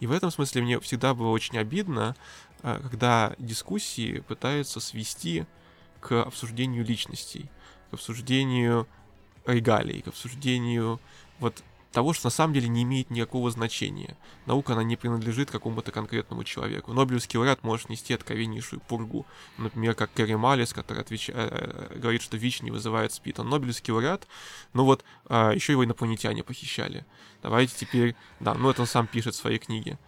И 0.00 0.06
в 0.06 0.12
этом 0.14 0.30
смысле 0.30 0.62
мне 0.62 0.80
всегда 0.80 1.14
было 1.14 1.28
очень 1.28 1.58
обидно, 1.58 2.16
э, 2.62 2.80
когда 2.82 3.34
дискуссии 3.38 4.20
пытаются 4.20 4.80
свести 4.80 5.46
к 6.00 6.22
обсуждению 6.22 6.84
личностей 6.84 7.50
к 7.90 7.94
обсуждению 7.94 8.86
регалий, 9.46 10.02
к 10.02 10.08
обсуждению 10.08 11.00
вот 11.38 11.62
того, 11.94 12.12
что 12.12 12.26
на 12.26 12.30
самом 12.30 12.52
деле 12.52 12.68
не 12.68 12.82
имеет 12.82 13.10
никакого 13.10 13.50
значения. 13.50 14.16
Наука, 14.46 14.72
она 14.72 14.82
не 14.82 14.96
принадлежит 14.96 15.50
какому-то 15.50 15.92
конкретному 15.92 16.42
человеку. 16.42 16.92
Нобелевский 16.92 17.38
лауреат 17.38 17.62
может 17.62 17.88
нести 17.88 18.12
откровеннейшую 18.12 18.80
пургу. 18.80 19.24
Например, 19.58 19.94
как 19.94 20.12
Кэрри 20.12 20.34
Малис, 20.34 20.72
который 20.72 21.02
отвеч... 21.02 21.30
Э, 21.32 21.96
говорит, 21.96 22.20
что 22.20 22.36
ВИЧ 22.36 22.62
не 22.62 22.72
вызывает 22.72 23.12
СПИД. 23.12 23.40
Он 23.40 23.48
Нобелевский 23.48 23.92
лауреат, 23.92 24.26
но 24.72 24.84
вот 24.84 25.04
а, 25.26 25.52
еще 25.52 25.72
его 25.72 25.84
инопланетяне 25.84 26.42
похищали. 26.42 27.06
Давайте 27.42 27.74
теперь... 27.76 28.16
Да, 28.40 28.54
ну 28.54 28.70
это 28.70 28.82
он 28.82 28.88
сам 28.88 29.06
пишет 29.06 29.34
в 29.34 29.38
своей 29.38 29.58
книге. 29.58 29.98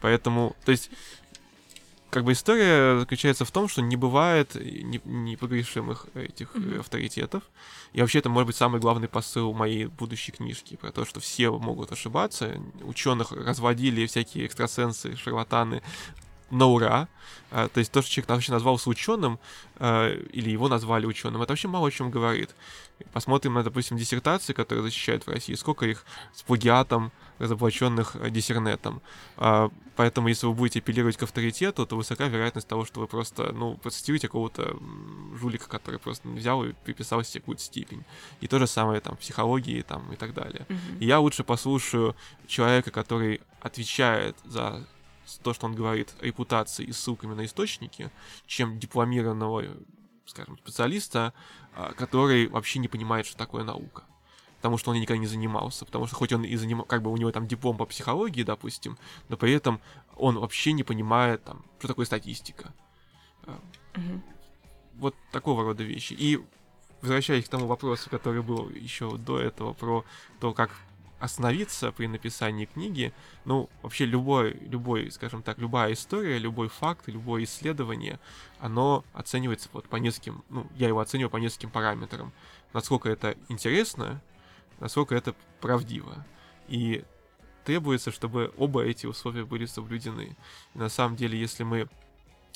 Поэтому, 0.00 0.56
то 0.64 0.72
есть, 0.72 0.90
как 2.10 2.24
бы 2.24 2.32
история 2.32 2.98
заключается 2.98 3.44
в 3.44 3.50
том, 3.50 3.68
что 3.68 3.82
не 3.82 3.96
бывает 3.96 4.54
непогрешимых 4.54 6.06
этих 6.14 6.54
mm-hmm. 6.54 6.80
авторитетов. 6.80 7.42
И 7.92 8.00
вообще 8.00 8.18
это 8.18 8.28
может 8.28 8.48
быть 8.48 8.56
самый 8.56 8.80
главный 8.80 9.08
посыл 9.08 9.52
моей 9.52 9.86
будущей 9.86 10.32
книжки 10.32 10.76
про 10.76 10.92
то, 10.92 11.04
что 11.04 11.20
все 11.20 11.50
могут 11.50 11.92
ошибаться. 11.92 12.60
Ученых 12.82 13.32
разводили 13.32 14.06
всякие 14.06 14.46
экстрасенсы, 14.46 15.16
шарлатаны 15.16 15.82
на 16.50 16.66
ура. 16.66 17.08
А, 17.50 17.68
то 17.68 17.78
есть 17.78 17.92
то, 17.92 18.02
что 18.02 18.10
человек 18.10 18.28
вообще 18.28 18.52
назвался 18.52 18.90
ученым, 18.90 19.38
а, 19.76 20.12
или 20.12 20.50
его 20.50 20.68
назвали 20.68 21.06
ученым, 21.06 21.42
это 21.42 21.52
вообще 21.52 21.68
мало 21.68 21.88
о 21.88 21.90
чем 21.90 22.10
говорит. 22.10 22.50
Посмотрим 23.12 23.54
на, 23.54 23.62
допустим, 23.62 23.96
диссертации, 23.96 24.52
которые 24.52 24.82
защищают 24.82 25.26
в 25.26 25.30
России, 25.30 25.54
сколько 25.54 25.86
их 25.86 26.04
с 26.34 26.42
плагиатом, 26.42 27.12
разоблаченных 27.40 28.16
э, 28.16 28.30
диссернетом. 28.30 29.00
А, 29.36 29.70
поэтому, 29.96 30.28
если 30.28 30.46
вы 30.46 30.52
будете 30.52 30.78
апеллировать 30.78 31.16
к 31.16 31.22
авторитету, 31.22 31.86
то 31.86 31.96
высока 31.96 32.28
вероятность 32.28 32.68
того, 32.68 32.84
что 32.84 33.00
вы 33.00 33.06
просто, 33.06 33.52
ну, 33.52 33.76
процитируете 33.78 34.28
какого-то 34.28 34.76
жулика, 35.40 35.68
который 35.68 35.98
просто 35.98 36.28
взял 36.28 36.62
и 36.64 36.72
приписал 36.84 37.24
себе 37.24 37.40
какую-то 37.40 37.62
степень. 37.62 38.04
И 38.40 38.46
то 38.46 38.58
же 38.58 38.66
самое 38.66 39.00
там 39.00 39.16
в 39.16 39.20
психологии 39.20 39.80
там 39.82 40.12
и 40.12 40.16
так 40.16 40.34
далее. 40.34 40.66
Mm-hmm. 40.68 40.98
И 41.00 41.06
я 41.06 41.18
лучше 41.18 41.42
послушаю 41.42 42.14
человека, 42.46 42.90
который 42.90 43.40
отвечает 43.60 44.36
за 44.44 44.86
то, 45.42 45.54
что 45.54 45.66
он 45.66 45.74
говорит, 45.74 46.12
репутацией 46.20 46.90
и 46.90 46.92
ссылками 46.92 47.34
на 47.34 47.44
источники, 47.46 48.10
чем 48.46 48.78
дипломированного, 48.78 49.64
скажем, 50.26 50.58
специалиста, 50.58 51.32
а, 51.74 51.92
который 51.92 52.48
вообще 52.48 52.80
не 52.80 52.88
понимает, 52.88 53.26
что 53.26 53.36
такое 53.36 53.64
наука. 53.64 54.04
Потому 54.60 54.76
что 54.76 54.90
он 54.90 55.00
никогда 55.00 55.18
не 55.18 55.26
занимался. 55.26 55.86
Потому 55.86 56.06
что 56.06 56.16
хоть 56.16 56.32
он 56.32 56.44
и 56.44 56.54
занимал, 56.56 56.84
как 56.84 57.02
бы 57.02 57.10
у 57.10 57.16
него 57.16 57.32
там 57.32 57.46
диплом 57.46 57.78
по 57.78 57.86
психологии, 57.86 58.42
допустим, 58.42 58.98
но 59.28 59.36
при 59.36 59.52
этом 59.52 59.80
он 60.16 60.38
вообще 60.38 60.72
не 60.72 60.82
понимает, 60.82 61.42
там, 61.44 61.64
что 61.78 61.88
такое 61.88 62.04
статистика. 62.04 62.72
Mm-hmm. 63.44 64.20
Вот 64.96 65.14
такого 65.32 65.64
рода 65.64 65.82
вещи. 65.82 66.12
И 66.12 66.40
возвращаясь 67.00 67.46
к 67.46 67.48
тому 67.48 67.66
вопросу, 67.66 68.10
который 68.10 68.42
был 68.42 68.68
еще 68.68 69.16
до 69.16 69.40
этого, 69.40 69.72
про 69.72 70.04
то, 70.40 70.52
как 70.52 70.70
остановиться 71.20 71.92
при 71.92 72.06
написании 72.06 72.64
книги. 72.64 73.12
Ну, 73.44 73.68
вообще 73.82 74.06
любой, 74.06 74.54
любой, 74.68 75.10
скажем 75.10 75.42
так, 75.42 75.58
любая 75.58 75.92
история, 75.92 76.38
любой 76.38 76.68
факт, 76.68 77.06
любое 77.08 77.44
исследование, 77.44 78.18
оно 78.58 79.04
оценивается 79.12 79.68
вот 79.72 79.86
по 79.86 79.96
нескольким, 79.96 80.42
ну, 80.48 80.66
я 80.76 80.88
его 80.88 80.98
оцениваю 80.98 81.30
по 81.30 81.36
нескольким 81.36 81.70
параметрам. 81.70 82.32
Насколько 82.72 83.10
это 83.10 83.36
интересно, 83.48 84.22
насколько 84.80 85.14
это 85.14 85.34
правдиво. 85.60 86.24
И 86.68 87.04
требуется, 87.64 88.10
чтобы 88.10 88.52
оба 88.56 88.84
эти 88.84 89.06
условия 89.06 89.44
были 89.44 89.66
соблюдены. 89.66 90.36
И 90.74 90.78
на 90.78 90.88
самом 90.88 91.16
деле, 91.16 91.38
если 91.38 91.62
мы 91.62 91.88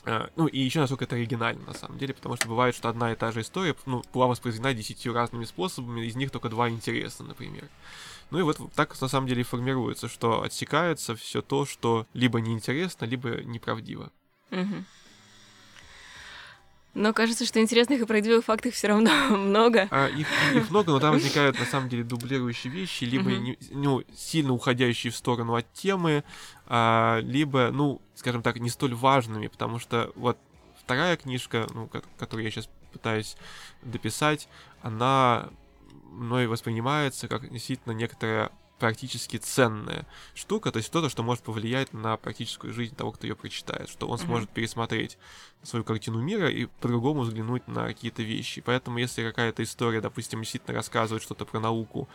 Uh, 0.05 0.31
ну, 0.37 0.47
и 0.47 0.59
еще 0.59 0.81
насколько 0.81 1.05
это 1.05 1.17
оригинально, 1.17 1.65
на 1.65 1.73
самом 1.73 1.97
деле, 1.97 2.13
потому 2.13 2.37
что 2.37 2.47
бывает, 2.47 2.75
что 2.75 2.91
одна 2.91 3.13
и 3.13 3.17
та 3.17 3.33
же 3.33 3.41
история, 3.41 3.75
ну, 3.87 4.05
была 4.13 4.27
воспроизведена 4.27 4.75
десятью 4.75 5.15
разными 5.15 5.47
способами, 5.47 6.05
из 6.05 6.15
них 6.15 6.31
только 6.31 6.51
два 6.51 6.69
интересны, 6.69 7.25
например. 7.25 7.71
Ну 8.31 8.39
и 8.39 8.43
вот 8.43 8.61
так, 8.75 9.01
на 9.01 9.09
самом 9.09 9.27
деле, 9.27 9.45
формируется, 9.45 10.09
что 10.09 10.43
отсекается 10.43 11.17
все 11.17 11.41
то, 11.41 11.65
что 11.65 12.07
либо 12.13 12.43
неинтересно, 12.43 13.07
либо 13.07 13.43
неправдиво. 13.45 14.13
Угу. 14.51 14.85
Но 16.95 17.13
кажется, 17.13 17.45
что 17.45 17.61
интересных 17.61 18.01
и 18.01 18.05
правдивых 18.05 18.45
фактов 18.45 18.75
все 18.75 18.89
равно 18.89 19.11
много. 19.37 19.89
А, 19.91 20.09
их, 20.09 20.27
их 20.55 20.71
много, 20.71 20.93
но 20.93 21.01
там 21.01 21.13
возникают 21.15 21.59
на 21.59 21.67
самом 21.67 21.89
деле 21.89 22.05
дублирующие 22.05 22.73
вещи, 22.73 23.05
либо 23.05 23.31
не, 23.33 23.59
ну, 23.71 24.03
сильно 24.17 24.53
уходящие 24.53 25.13
в 25.13 25.17
сторону 25.17 25.55
от 25.55 25.71
темы, 25.73 26.25
а, 26.67 27.21
либо, 27.21 27.71
ну, 27.73 28.01
скажем 28.15 28.43
так, 28.43 28.59
не 28.61 28.71
столь 28.71 28.95
важными, 28.95 29.49
потому 29.49 29.79
что 29.79 30.13
вот 30.15 30.39
вторая 30.79 31.17
книжка, 31.17 31.67
ну, 31.75 31.91
которую 32.19 32.45
я 32.45 32.51
сейчас 32.51 32.69
пытаюсь 32.93 33.37
дописать, 33.83 34.49
она 34.83 35.49
мной 36.15 36.47
воспринимается 36.47 37.27
как 37.27 37.51
действительно 37.51 37.93
некоторая 37.93 38.51
практически 38.79 39.37
ценная 39.37 40.07
штука, 40.35 40.73
то 40.73 40.79
есть 40.79 40.89
что-то, 40.89 41.09
что 41.09 41.23
может 41.23 41.45
повлиять 41.45 41.93
на 41.93 42.17
практическую 42.17 42.73
жизнь 42.73 42.95
того, 42.95 43.13
кто 43.13 43.27
ее 43.27 43.37
прочитает, 43.37 43.89
что 43.89 44.09
он 44.09 44.19
mm-hmm. 44.19 44.25
сможет 44.25 44.51
пересмотреть 44.51 45.17
свою 45.63 45.85
картину 45.85 46.21
мира 46.21 46.51
и 46.51 46.67
по-другому 46.67 47.23
взглянуть 47.23 47.67
на 47.69 47.87
какие-то 47.87 48.23
вещи. 48.23 48.61
Поэтому, 48.61 48.99
если 48.99 49.23
какая-то 49.23 49.63
история, 49.63 50.01
допустим, 50.01 50.41
действительно 50.41 50.77
рассказывает 50.77 51.23
что-то 51.23 51.45
про 51.45 51.61
науку, 51.61 52.09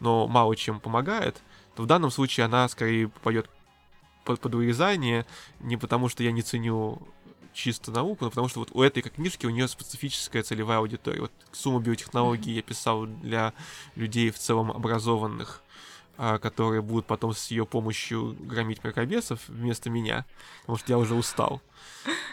но 0.00 0.26
мало 0.26 0.56
чем 0.56 0.80
помогает, 0.80 1.40
то 1.74 1.82
в 1.82 1.86
данном 1.86 2.10
случае 2.10 2.46
она 2.46 2.68
скорее 2.68 3.08
попадет 3.08 3.48
под, 4.24 4.40
под 4.40 4.54
урезание, 4.54 5.26
не 5.60 5.76
потому 5.76 6.08
что 6.08 6.22
я 6.22 6.32
не 6.32 6.42
ценю 6.42 7.06
чисто 7.52 7.90
науку, 7.90 8.24
но 8.24 8.30
потому 8.30 8.48
что 8.48 8.60
вот 8.60 8.70
у 8.72 8.82
этой 8.82 9.02
книжки 9.02 9.46
у 9.46 9.50
нее 9.50 9.66
специфическая 9.66 10.42
целевая 10.42 10.78
аудитория. 10.78 11.22
Вот 11.22 11.32
сумму 11.52 11.80
биотехнологий 11.80 12.54
я 12.54 12.62
писал 12.62 13.06
для 13.06 13.54
людей 13.94 14.30
в 14.30 14.38
целом 14.38 14.70
образованных, 14.70 15.62
которые 16.16 16.82
будут 16.82 17.06
потом 17.06 17.32
с 17.32 17.50
ее 17.50 17.66
помощью 17.66 18.36
громить 18.40 18.82
мракобесов 18.82 19.48
вместо 19.48 19.90
меня, 19.90 20.24
потому 20.60 20.78
что 20.78 20.92
я 20.92 20.98
уже 20.98 21.14
устал. 21.14 21.60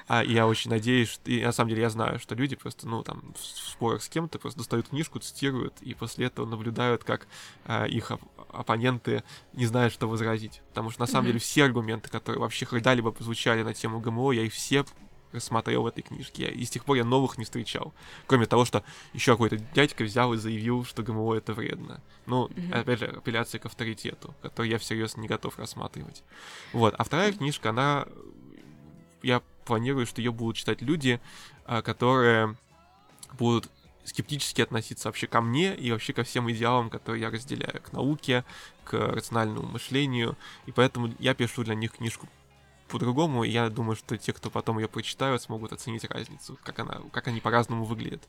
А 0.07 0.23
я 0.23 0.47
очень 0.47 0.69
надеюсь, 0.69 1.09
что, 1.09 1.29
и 1.29 1.43
на 1.43 1.51
самом 1.51 1.69
деле 1.69 1.81
я 1.83 1.89
знаю, 1.89 2.19
что 2.19 2.35
люди 2.35 2.55
просто, 2.55 2.87
ну, 2.87 3.03
там, 3.03 3.33
в 3.35 3.43
спорах 3.43 4.03
с 4.03 4.09
кем-то 4.09 4.39
просто 4.39 4.59
достают 4.59 4.89
книжку, 4.89 5.19
цитируют, 5.19 5.73
и 5.81 5.93
после 5.93 6.27
этого 6.27 6.45
наблюдают, 6.45 7.03
как 7.03 7.27
а, 7.65 7.85
их 7.85 8.11
оп- 8.11 8.21
оппоненты 8.51 9.23
не 9.53 9.65
знают, 9.65 9.93
что 9.93 10.07
возразить. 10.07 10.61
Потому 10.69 10.91
что, 10.91 11.01
на 11.01 11.07
самом 11.07 11.25
mm-hmm. 11.25 11.27
деле, 11.27 11.39
все 11.39 11.63
аргументы, 11.65 12.09
которые 12.09 12.41
вообще 12.41 12.65
когда-либо 12.65 13.11
прозвучали 13.11 13.63
на 13.63 13.73
тему 13.73 13.99
ГМО, 13.99 14.31
я 14.33 14.43
их 14.43 14.53
все 14.53 14.85
смотрел 15.39 15.83
в 15.83 15.87
этой 15.87 16.01
книжке. 16.01 16.49
И 16.49 16.65
с 16.65 16.69
тех 16.69 16.85
пор 16.85 16.97
я 16.97 17.03
новых 17.03 17.37
не 17.37 17.45
встречал. 17.45 17.93
Кроме 18.27 18.45
того, 18.45 18.65
что 18.65 18.83
еще 19.13 19.33
какой-то 19.33 19.57
дядька 19.57 20.03
взял 20.03 20.33
и 20.33 20.37
заявил, 20.37 20.85
что 20.85 21.03
ГМО 21.03 21.35
это 21.35 21.53
вредно. 21.53 22.01
Ну, 22.25 22.47
mm-hmm. 22.47 22.73
опять 22.73 22.99
же, 22.99 23.05
апелляция 23.07 23.59
к 23.59 23.65
авторитету, 23.65 24.33
который 24.41 24.69
я 24.69 24.77
всерьез 24.77 25.17
не 25.17 25.27
готов 25.27 25.57
рассматривать. 25.57 26.23
Вот. 26.71 26.95
А 26.97 27.03
вторая 27.03 27.33
книжка, 27.33 27.69
она... 27.69 28.05
Я 29.21 29.41
планирую, 29.65 30.05
что 30.05 30.19
ее 30.19 30.31
будут 30.31 30.57
читать 30.57 30.81
люди, 30.81 31.21
а, 31.65 31.81
которые 31.81 32.55
будут 33.37 33.69
скептически 34.03 34.61
относиться 34.61 35.07
вообще 35.07 35.27
ко 35.27 35.41
мне 35.41 35.75
и 35.75 35.91
вообще 35.91 36.13
ко 36.13 36.23
всем 36.23 36.51
идеалам, 36.51 36.89
которые 36.89 37.21
я 37.21 37.29
разделяю, 37.29 37.81
к 37.81 37.93
науке, 37.93 38.43
к 38.83 38.93
рациональному 38.93 39.67
мышлению, 39.67 40.37
и 40.65 40.71
поэтому 40.71 41.13
я 41.19 41.33
пишу 41.33 41.63
для 41.63 41.75
них 41.75 41.93
книжку 41.93 42.27
по-другому, 42.93 43.43
и 43.43 43.49
я 43.49 43.69
думаю, 43.69 43.95
что 43.95 44.17
те, 44.17 44.33
кто 44.33 44.51
потом 44.51 44.77
ее 44.77 44.87
прочитают, 44.87 45.41
смогут 45.41 45.73
оценить 45.73 46.05
разницу, 46.05 46.59
как, 46.63 46.77
она, 46.79 47.01
как 47.11 47.27
они 47.27 47.41
по-разному 47.41 47.85
выглядят. 47.85 48.21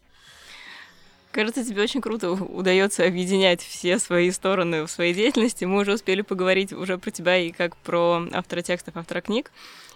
Кажется, 1.33 1.65
тебе 1.65 1.83
очень 1.83 2.01
круто 2.01 2.31
удается 2.31 3.05
объединять 3.05 3.61
все 3.61 3.99
свои 3.99 4.31
стороны 4.31 4.85
в 4.85 4.91
своей 4.91 5.13
деятельности. 5.13 5.65
Мы 5.65 5.81
уже 5.81 5.93
успели 5.93 6.23
поговорить 6.23 6.73
уже 6.73 6.97
про 6.97 7.11
тебя 7.11 7.37
и 7.37 7.51
как 7.51 7.77
про 7.77 8.27
автора 8.33 8.63
текстов, 8.63 8.97
автора 8.97 9.21
книг, 9.21 9.51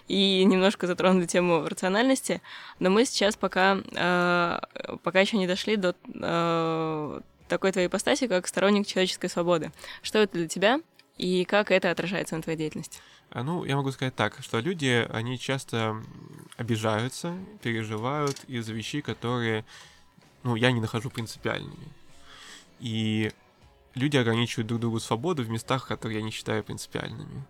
и 0.07 0.43
немножко 0.43 0.85
затронули 0.85 1.25
тему 1.25 1.65
рациональности, 1.65 2.41
но 2.79 2.89
мы 2.89 3.05
сейчас 3.05 3.35
пока, 3.37 3.79
э, 3.95 4.59
пока 5.01 5.19
еще 5.19 5.37
не 5.37 5.47
дошли 5.47 5.77
до 5.77 5.95
э, 6.13 7.21
такой 7.47 7.71
твоей 7.71 7.87
ипостаси, 7.87 8.27
как 8.27 8.47
сторонник 8.47 8.85
человеческой 8.85 9.29
свободы. 9.29 9.71
Что 10.01 10.19
это 10.19 10.37
для 10.37 10.47
тебя 10.47 10.81
и 11.17 11.45
как 11.45 11.71
это 11.71 11.89
отражается 11.89 12.35
на 12.35 12.41
твоей 12.41 12.57
деятельности? 12.57 12.99
А, 13.31 13.43
ну, 13.43 13.63
я 13.63 13.75
могу 13.75 13.91
сказать 13.91 14.15
так, 14.15 14.41
что 14.41 14.59
люди, 14.59 15.07
они 15.11 15.37
часто 15.37 16.01
обижаются, 16.57 17.37
переживают 17.61 18.43
из-за 18.45 18.73
вещей, 18.73 19.01
которые, 19.01 19.65
ну, 20.43 20.55
я 20.55 20.71
не 20.71 20.81
нахожу 20.81 21.09
принципиальными. 21.09 21.87
И 22.79 23.31
люди 23.93 24.17
ограничивают 24.17 24.67
друг 24.67 24.81
другу 24.81 24.99
свободу 24.99 25.43
в 25.43 25.49
местах, 25.49 25.87
которые 25.87 26.19
я 26.19 26.25
не 26.25 26.31
считаю 26.31 26.63
принципиальными. 26.63 27.45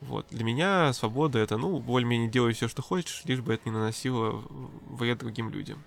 Вот. 0.00 0.26
Для 0.30 0.44
меня 0.44 0.92
свобода 0.92 1.38
это, 1.38 1.56
ну, 1.56 1.78
более-менее 1.80 2.28
делай 2.28 2.52
все, 2.52 2.68
что 2.68 2.82
хочешь, 2.82 3.22
лишь 3.24 3.40
бы 3.40 3.54
это 3.54 3.68
не 3.68 3.74
наносило 3.74 4.44
вред 4.90 5.18
другим 5.18 5.50
людям. 5.50 5.82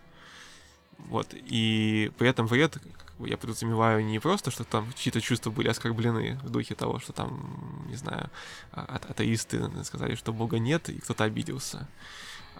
Вот. 0.97 1.27
И 1.33 2.11
при 2.17 2.27
этом 2.27 2.45
вред, 2.47 2.77
я 3.25 3.37
подразумеваю 3.37 4.03
не 4.05 4.19
просто, 4.19 4.51
что 4.51 4.63
там 4.63 4.87
чьи-то 4.95 5.21
чувства 5.21 5.51
были 5.51 5.67
оскорблены 5.67 6.39
в 6.43 6.49
духе 6.49 6.75
того, 6.75 6.99
что 6.99 7.13
там, 7.13 7.85
не 7.87 7.95
знаю, 7.95 8.29
а, 8.71 8.81
а 8.81 9.11
атеисты 9.11 9.69
сказали, 9.83 10.15
что 10.15 10.33
Бога 10.33 10.59
нет, 10.59 10.89
и 10.89 10.99
кто-то 10.99 11.23
обиделся. 11.23 11.87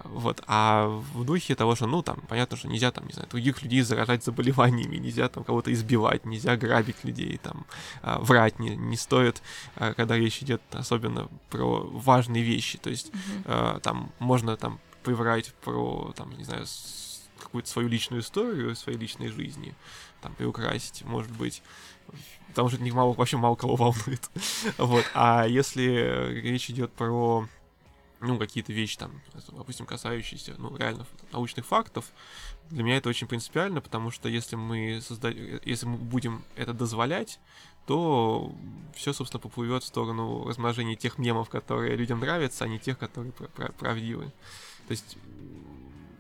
Вот, 0.04 0.42
а 0.48 0.88
в 0.88 1.26
духе 1.26 1.56
того, 1.56 1.76
что, 1.76 1.86
ну, 1.86 2.02
там, 2.02 2.22
понятно, 2.30 2.56
что 2.56 2.70
нельзя, 2.70 2.92
там, 2.92 3.06
не 3.06 3.14
знаю, 3.14 3.28
других 3.30 3.62
людей 3.62 3.82
заражать 3.82 4.24
заболеваниями, 4.24 4.96
нельзя 4.96 5.28
там 5.28 5.44
кого-то 5.44 5.74
избивать, 5.74 6.26
нельзя 6.26 6.56
грабить 6.56 7.04
людей, 7.04 7.38
там, 7.38 7.66
а, 8.02 8.20
врать 8.20 8.60
не, 8.60 8.76
не 8.76 8.96
стоит, 8.96 9.42
когда 9.76 10.18
речь 10.18 10.42
идет 10.42 10.62
особенно 10.72 11.28
про 11.50 11.82
важные 11.82 12.44
вещи, 12.44 12.78
то 12.78 12.90
есть, 12.90 13.12
mm-hmm. 13.12 13.82
там, 13.82 14.12
можно, 14.20 14.56
там, 14.56 14.80
приврать 15.04 15.54
про, 15.64 16.14
там, 16.16 16.38
не 16.38 16.44
знаю, 16.44 16.66
какую-то 17.40 17.70
свою 17.70 17.88
личную 17.88 18.22
историю 18.22 18.76
своей 18.76 18.98
личной 18.98 19.30
жизни, 19.30 19.74
там, 20.22 20.34
приукрасить, 20.36 21.04
может 21.04 21.32
быть, 21.32 21.62
потому 22.50 22.70
что 22.70 22.84
это 22.84 22.94
мало, 22.94 23.14
вообще 23.14 23.38
мало 23.38 23.56
кого 23.56 23.76
волнует. 23.78 24.30
вот. 24.78 25.06
А 25.14 25.46
если 25.48 26.42
речь 26.42 26.70
идет 26.70 26.92
про 26.94 27.48
ну, 28.22 28.38
какие-то 28.38 28.74
вещи 28.74 28.98
там, 28.98 29.22
допустим, 29.52 29.86
касающиеся, 29.86 30.56
ну, 30.58 30.76
реально 30.76 31.06
научных 31.32 31.66
фактов, 31.66 32.06
для 32.70 32.84
меня 32.84 32.98
это 32.98 33.10
очень 33.10 33.28
принципиально, 33.28 33.82
потому 33.82 34.12
что 34.12 34.28
если 34.28 34.56
мы 34.56 35.00
создаем, 35.02 35.60
если 35.64 35.86
мы 35.86 35.98
будем 35.98 36.44
это 36.56 36.74
дозволять, 36.74 37.40
то 37.86 38.54
все, 38.94 39.14
собственно, 39.14 39.40
поплывет 39.40 39.84
в 39.84 39.88
сторону 39.88 40.46
размножения 40.46 40.96
тех 40.96 41.18
мемов, 41.18 41.50
которые 41.50 41.96
людям 41.96 42.20
нравятся, 42.20 42.66
а 42.66 42.68
не 42.68 42.78
тех, 42.78 42.98
которые 42.98 43.32
правдивы. 43.78 44.26
То 44.88 44.92
есть 44.92 45.18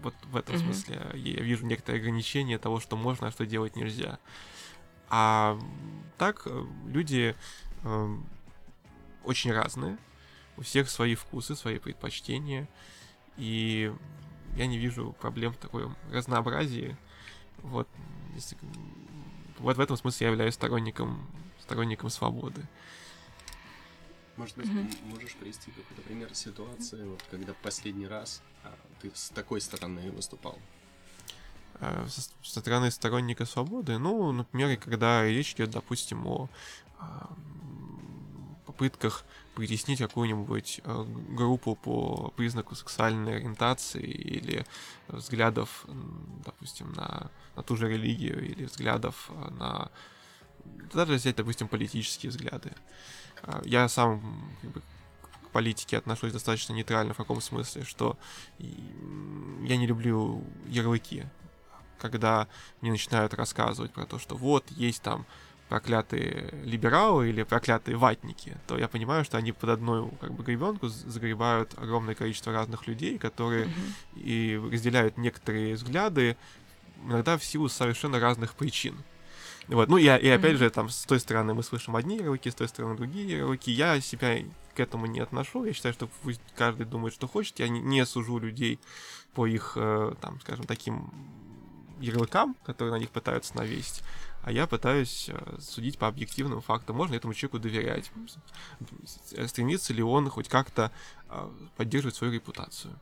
вот 0.01 0.13
в 0.25 0.35
этом 0.35 0.55
mm-hmm. 0.55 0.59
смысле 0.59 1.11
я 1.15 1.41
вижу 1.41 1.65
некоторые 1.65 1.99
ограничения 1.99 2.57
того, 2.57 2.79
что 2.79 2.95
можно, 2.95 3.27
а 3.27 3.31
что 3.31 3.45
делать 3.45 3.75
нельзя. 3.75 4.19
А 5.09 5.59
так 6.17 6.43
э, 6.45 6.65
люди 6.85 7.35
э, 7.83 8.17
очень 9.23 9.51
разные, 9.51 9.97
у 10.57 10.61
всех 10.61 10.89
свои 10.89 11.15
вкусы, 11.15 11.55
свои 11.55 11.79
предпочтения, 11.79 12.67
и 13.37 13.93
я 14.55 14.67
не 14.67 14.77
вижу 14.77 15.15
проблем 15.19 15.53
в 15.53 15.57
таком 15.57 15.95
разнообразии. 16.11 16.97
Вот, 17.59 17.87
если, 18.35 18.57
вот 19.57 19.77
в 19.77 19.79
этом 19.79 19.97
смысле 19.97 20.25
я 20.25 20.31
являюсь 20.31 20.53
сторонником, 20.53 21.27
сторонником 21.61 22.09
свободы. 22.09 22.61
Может 24.39 24.55
быть, 24.55 24.67
mm-hmm. 24.67 25.05
можешь 25.11 25.35
привести 25.35 25.69
какой-то 25.71 26.01
пример 26.01 26.33
ситуации, 26.33 27.03
вот, 27.03 27.21
когда 27.29 27.53
последний 27.61 28.07
раз 28.07 28.41
а, 28.63 28.73
ты 29.01 29.11
с 29.13 29.31
такой 29.31 29.59
стороны 29.59 30.11
выступал? 30.11 30.57
А, 31.81 32.07
со, 32.07 32.21
со 32.41 32.61
стороны 32.61 32.89
сторонника 32.89 33.45
свободы, 33.45 33.97
ну, 33.97 34.31
например, 34.31 34.77
когда 34.77 35.25
речь 35.25 35.55
идет, 35.55 35.71
допустим, 35.71 36.25
о 36.25 36.49
а, 36.99 37.29
попытках 38.65 39.25
притеснить 39.55 39.99
какую-нибудь 39.99 40.79
а, 40.85 41.03
группу 41.03 41.75
по 41.75 42.31
признаку 42.37 42.75
сексуальной 42.75 43.35
ориентации 43.35 44.05
или 44.05 44.65
взглядов, 45.09 45.85
допустим, 46.45 46.93
на, 46.93 47.29
на 47.57 47.63
ту 47.63 47.75
же 47.75 47.89
религию 47.89 48.41
или 48.41 48.63
взглядов 48.63 49.29
на 49.49 49.91
даже 50.93 51.13
взять, 51.13 51.35
допустим, 51.35 51.67
политические 51.67 52.31
взгляды. 52.31 52.71
Я 53.63 53.87
сам 53.87 54.21
как 54.61 54.71
бы, 54.71 54.81
к 54.81 55.49
политике 55.51 55.97
отношусь 55.97 56.33
достаточно 56.33 56.73
нейтрально 56.73 57.13
в 57.13 57.17
каком 57.17 57.41
смысле, 57.41 57.83
что 57.83 58.17
я 58.59 59.77
не 59.77 59.87
люблю 59.87 60.43
ярлыки, 60.67 61.25
когда 61.99 62.47
мне 62.81 62.91
начинают 62.91 63.33
рассказывать 63.33 63.91
про 63.91 64.05
то, 64.05 64.19
что 64.19 64.35
вот 64.35 64.69
есть 64.71 65.01
там 65.01 65.25
проклятые 65.69 66.49
либералы 66.63 67.29
или 67.29 67.43
проклятые 67.43 67.95
ватники, 67.95 68.57
то 68.67 68.77
я 68.77 68.87
понимаю, 68.87 69.23
что 69.23 69.37
они 69.37 69.51
под 69.51 69.69
одну 69.69 70.09
как 70.19 70.33
бы 70.33 70.43
гребенку 70.43 70.87
загребают 70.87 71.77
огромное 71.77 72.15
количество 72.15 72.51
разных 72.51 72.87
людей, 72.87 73.19
которые 73.19 73.65
mm-hmm. 73.65 74.19
и 74.19 74.61
разделяют 74.71 75.17
некоторые 75.17 75.75
взгляды, 75.75 76.37
иногда 77.05 77.37
в 77.37 77.45
силу 77.45 77.69
совершенно 77.69 78.19
разных 78.19 78.55
причин. 78.55 78.97
Вот, 79.69 79.87
ну 79.87 79.97
и, 79.97 80.03
и 80.03 80.07
опять 80.07 80.53
mm-hmm. 80.53 80.57
же, 80.57 80.69
там, 80.71 80.89
с 80.89 81.05
той 81.05 81.19
стороны 81.19 81.53
мы 81.53 81.61
слышим 81.61 81.95
одни 81.95 82.17
ярлыки, 82.17 82.49
с 82.49 82.55
той 82.55 82.67
стороны 82.67 82.97
другие 82.97 83.37
ярлыки. 83.37 83.71
Я 83.71 84.01
себя 84.01 84.39
к 84.73 84.79
этому 84.79 85.05
не 85.05 85.19
отношу. 85.19 85.63
Я 85.63 85.73
считаю, 85.73 85.93
что 85.93 86.09
пусть 86.23 86.41
каждый 86.55 86.87
думает, 86.87 87.13
что 87.13 87.27
хочет. 87.27 87.59
Я 87.59 87.69
не, 87.69 87.79
не 87.79 88.03
сужу 88.05 88.39
людей 88.39 88.79
по 89.35 89.45
их, 89.45 89.73
э, 89.75 90.13
там, 90.21 90.41
скажем, 90.41 90.65
таким 90.65 91.11
ярлыкам, 91.99 92.55
которые 92.65 92.93
на 92.93 92.99
них 92.99 93.09
пытаются 93.11 93.55
навесить, 93.57 94.01
а 94.41 94.51
я 94.51 94.65
пытаюсь 94.65 95.29
э, 95.29 95.57
судить 95.59 95.99
по 95.99 96.07
объективным 96.07 96.61
фактам. 96.61 96.95
Можно 96.95 97.15
этому 97.15 97.33
человеку 97.35 97.59
доверять? 97.59 98.11
Стремится 99.45 99.93
ли 99.93 100.01
он 100.01 100.29
хоть 100.29 100.47
как-то 100.47 100.91
э, 101.29 101.49
поддерживать 101.75 102.15
свою 102.15 102.33
репутацию? 102.33 102.97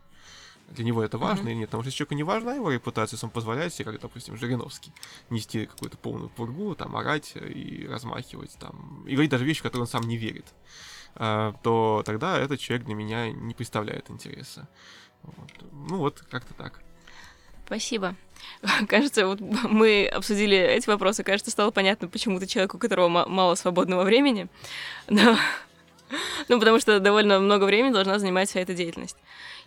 Для 0.69 0.83
него 0.83 1.01
это 1.01 1.17
важно 1.17 1.47
mm-hmm. 1.47 1.51
или 1.51 1.57
нет? 1.59 1.69
Потому 1.69 1.83
что 1.83 1.87
если 1.87 1.97
человеку 1.97 2.15
не 2.15 2.23
важна 2.23 2.53
его 2.53 2.71
репутация, 2.71 3.15
если 3.15 3.25
он 3.25 3.31
позволяет 3.31 3.73
себе, 3.73 3.85
как, 3.85 4.01
допустим, 4.01 4.35
Жириновский, 4.35 4.91
нести 5.29 5.65
какую-то 5.65 5.97
полную 5.97 6.29
пургу, 6.29 6.75
там, 6.75 6.95
орать 6.97 7.33
и 7.35 7.87
размахивать, 7.87 8.55
там, 8.59 9.03
и 9.07 9.13
говорить 9.13 9.31
даже 9.31 9.45
вещи, 9.45 9.61
в 9.61 9.63
которые 9.63 9.83
он 9.83 9.87
сам 9.87 10.03
не 10.03 10.17
верит, 10.17 10.45
э, 11.15 11.53
то 11.63 12.03
тогда 12.05 12.37
этот 12.37 12.59
человек 12.59 12.85
для 12.85 12.95
меня 12.95 13.31
не 13.31 13.53
представляет 13.53 14.09
интереса. 14.09 14.67
Вот. 15.23 15.51
Ну 15.71 15.97
вот, 15.97 16.19
как-то 16.29 16.53
так. 16.53 16.81
Спасибо. 17.65 18.15
Кажется, 18.87 19.27
вот 19.27 19.39
мы 19.41 20.07
обсудили 20.07 20.57
эти 20.57 20.87
вопросы, 20.87 21.23
кажется, 21.23 21.51
стало 21.51 21.71
понятно, 21.71 22.07
почему 22.07 22.39
ты 22.39 22.47
человек, 22.47 22.75
у 22.75 22.77
которого 22.77 23.07
мало 23.27 23.55
свободного 23.55 24.03
времени. 24.03 24.47
Но... 25.07 25.37
Ну, 26.47 26.57
потому 26.57 26.79
что 26.79 27.01
довольно 27.01 27.41
много 27.41 27.65
времени 27.65 27.91
должна 27.91 28.17
занимать 28.17 28.49
вся 28.49 28.61
эта 28.61 28.73
деятельность. 28.73 29.17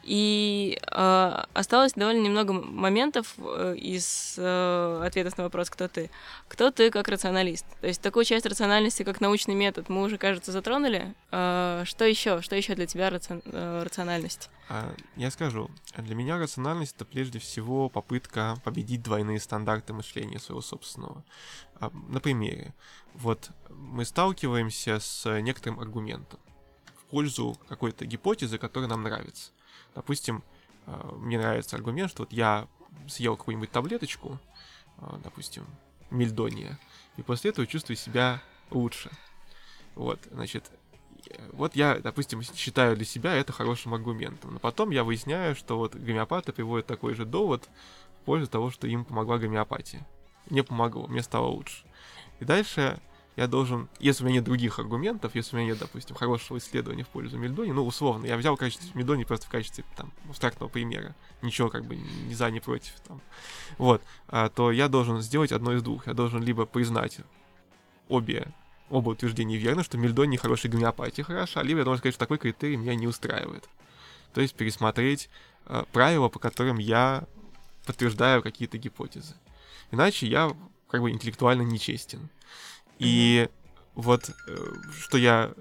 И 0.03 0.79
э, 0.91 1.45
осталось 1.53 1.93
довольно 1.93 2.23
немного 2.23 2.53
моментов 2.53 3.35
э, 3.39 3.75
из 3.77 4.35
э, 4.39 5.03
ответов 5.05 5.37
на 5.37 5.45
вопрос, 5.45 5.69
кто 5.69 5.89
ты. 5.89 6.11
Кто 6.49 6.71
ты 6.71 6.91
как 6.91 7.09
рационалист? 7.09 7.67
То 7.81 7.87
есть 7.87 8.01
такую 8.01 8.25
часть 8.25 8.47
рациональности, 8.47 9.03
как 9.03 9.21
научный 9.21 9.55
метод, 9.55 9.89
мы 9.89 10.03
уже, 10.03 10.17
кажется, 10.17 10.53
затронули. 10.53 11.15
Э, 11.31 11.83
что 11.85 12.05
еще? 12.05 12.41
Что 12.41 12.57
еще 12.57 12.75
для 12.75 12.87
тебя 12.87 13.11
раци... 13.11 13.43
э, 13.45 13.83
рациональность? 13.85 14.49
А, 14.71 14.95
я 15.17 15.31
скажу, 15.31 15.71
для 15.97 16.15
меня 16.15 16.39
рациональность 16.39 16.97
это 16.97 17.05
прежде 17.05 17.39
всего 17.39 17.89
попытка 17.89 18.57
победить 18.65 19.03
двойные 19.03 19.41
стандарты 19.41 19.93
мышления 19.93 20.39
своего 20.39 20.63
собственного. 20.63 21.25
На 22.09 22.21
примере. 22.21 22.75
Вот 23.15 23.51
мы 23.69 24.05
сталкиваемся 24.05 25.01
с 25.01 25.41
некоторым 25.41 25.81
аргументом 25.81 26.39
в 26.95 27.05
пользу 27.11 27.57
какой-то 27.69 28.07
гипотезы, 28.07 28.59
которая 28.59 28.89
нам 28.89 29.03
нравится. 29.03 29.51
Допустим, 29.95 30.43
э, 30.87 31.11
мне 31.17 31.39
нравится 31.39 31.77
аргумент, 31.77 32.11
что 32.11 32.23
вот 32.23 32.33
я 32.33 32.67
съел 33.09 33.37
какую-нибудь 33.37 33.71
таблеточку, 33.71 34.39
э, 34.99 35.19
допустим, 35.23 35.67
мельдония, 36.11 36.79
и 37.17 37.23
после 37.23 37.51
этого 37.51 37.67
чувствую 37.67 37.97
себя 37.97 38.43
лучше. 38.71 39.11
Вот, 39.95 40.21
значит, 40.31 40.71
вот 41.53 41.77
я, 41.77 41.99
допустим, 41.99 42.43
считаю 42.43 42.97
для 42.97 43.05
себя 43.05 43.35
это 43.35 43.53
хорошим 43.53 43.95
аргументом. 43.95 44.55
Но 44.55 44.59
потом 44.59 44.91
я 44.91 45.05
выясняю, 45.05 45.55
что 45.55 45.77
вот 45.77 45.95
гомеопаты 45.95 46.53
приводят 46.53 46.87
такой 46.87 47.15
же 47.15 47.25
довод 47.25 47.69
в 48.21 48.25
пользу 48.25 48.47
того, 48.47 48.71
что 48.71 48.87
им 48.87 49.05
помогла 49.05 49.39
гомеопатия. 49.39 50.07
Мне 50.49 50.65
помогло, 50.65 51.07
мне 51.07 51.23
стало 51.23 51.47
лучше. 51.47 51.85
И 52.41 52.45
дальше 52.45 53.01
я 53.37 53.47
должен, 53.47 53.89
если 54.01 54.25
у 54.25 54.27
меня 54.27 54.37
нет 54.37 54.45
других 54.45 54.79
аргументов, 54.79 55.35
если 55.35 55.57
у 55.57 55.59
меня 55.59 55.71
нет, 55.71 55.79
допустим, 55.79 56.17
хорошего 56.17 56.59
исследования 56.59 57.05
в 57.05 57.09
пользу 57.09 57.39
Мельдони, 57.39 57.73
ну, 57.73 57.87
условно, 57.87 58.27
я 58.27 58.37
взял 58.37 58.57
качество 58.57 58.87
Мельдони 58.97 59.25
просто 59.25 59.47
в 59.47 59.51
качестве, 59.51 59.85
там, 59.97 60.13
абстрактного 60.29 60.69
примера, 60.69 61.15
ничего 61.43 61.69
как 61.69 61.85
бы 61.85 61.97
ни 61.97 62.35
за, 62.35 62.51
ни 62.51 62.59
против, 62.59 62.93
там, 63.07 63.21
вот, 63.79 64.03
а, 64.29 64.49
то 64.49 64.73
я 64.73 64.89
должен 64.89 65.21
сделать 65.21 65.53
одно 65.53 65.75
из 65.75 65.83
двух. 65.83 66.07
Я 66.07 66.15
должен 66.15 66.43
либо 66.43 66.67
признать 66.67 67.19
обе 68.09 68.49
оба 68.91 69.11
утверждения 69.11 69.57
верны, 69.57 69.85
что 69.85 69.97
Мельдони 69.97 70.37
хорошая 70.37 70.71
гомеопатия 70.73 71.25
хороша, 71.25 71.63
либо 71.63 71.79
я 71.79 71.85
должен 71.85 72.01
сказать, 72.01 72.15
что 72.15 72.25
такой 72.25 72.39
критерий 72.39 72.77
меня 72.77 72.95
не 72.95 73.07
устраивает. 73.07 73.69
То 74.35 74.41
есть 74.41 74.55
пересмотреть 74.55 75.31
э, 75.67 75.85
правила, 75.93 76.29
по 76.29 76.39
которым 76.39 76.79
я 76.79 77.25
подтверждаю 77.87 78.43
какие-то 78.43 78.79
гипотезы. 78.79 79.35
Иначе 79.91 80.27
я 80.27 80.55
как 80.89 81.01
бы 81.01 81.11
интеллектуально 81.11 81.63
нечестен. 81.63 82.29
И 83.01 83.49
вот 83.95 84.31
э, 84.47 84.57
что 85.01 85.19
я... 85.19 85.53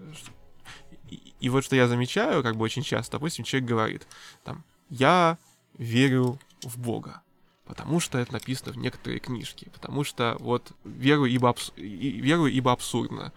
И 1.39 1.49
вот 1.49 1.63
что 1.63 1.75
я 1.75 1.87
замечаю, 1.87 2.43
как 2.43 2.57
бы 2.57 2.65
очень 2.65 2.83
часто, 2.83 3.13
допустим, 3.13 3.45
человек 3.45 3.69
говорит, 3.69 4.07
там, 4.43 4.63
я 4.89 5.37
верю 5.77 6.37
в 6.61 6.77
Бога, 6.77 7.21
потому 7.65 8.01
что 8.01 8.17
это 8.17 8.33
написано 8.33 8.73
в 8.73 8.77
некоторые 8.77 9.19
книжки, 9.19 9.69
потому 9.73 10.03
что 10.03 10.35
вот 10.39 10.73
верую 10.83 11.31
ибо, 11.31 11.49
абс... 11.49 11.71
верую 11.77 12.51
ибо 12.51 12.73
абсурдно. 12.73 13.31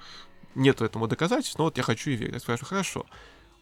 Нет 0.54 0.82
этому 0.82 1.06
доказательств, 1.06 1.58
но 1.58 1.64
вот 1.64 1.76
я 1.76 1.84
хочу 1.84 2.10
и 2.10 2.16
верить. 2.16 2.34
Я 2.34 2.40
спрашиваю, 2.40 2.68
хорошо, 2.68 3.06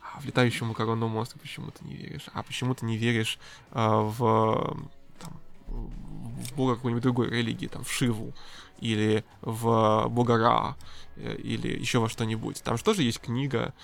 а 0.00 0.20
в 0.20 0.24
летающему 0.24 0.70
макаронному 0.70 1.14
монстра 1.14 1.38
почему 1.38 1.70
ты 1.70 1.84
не 1.84 1.94
веришь? 1.94 2.24
А 2.32 2.42
почему 2.42 2.74
ты 2.74 2.86
не 2.86 2.96
веришь 2.96 3.38
а, 3.70 4.00
в, 4.00 4.88
там, 5.20 5.40
в 5.68 6.54
бога 6.54 6.76
какой-нибудь 6.76 7.02
другой 7.02 7.28
религии, 7.30 7.66
там, 7.66 7.84
в 7.84 7.92
Шиву? 7.92 8.32
Или 8.80 9.24
в 9.40 10.08
Богара, 10.08 10.76
э, 11.16 11.36
или 11.36 11.68
еще 11.68 11.98
во 11.98 12.08
что-нибудь. 12.08 12.62
Там 12.62 12.76
же 12.76 12.84
тоже 12.84 13.02
есть 13.02 13.20
книга 13.20 13.74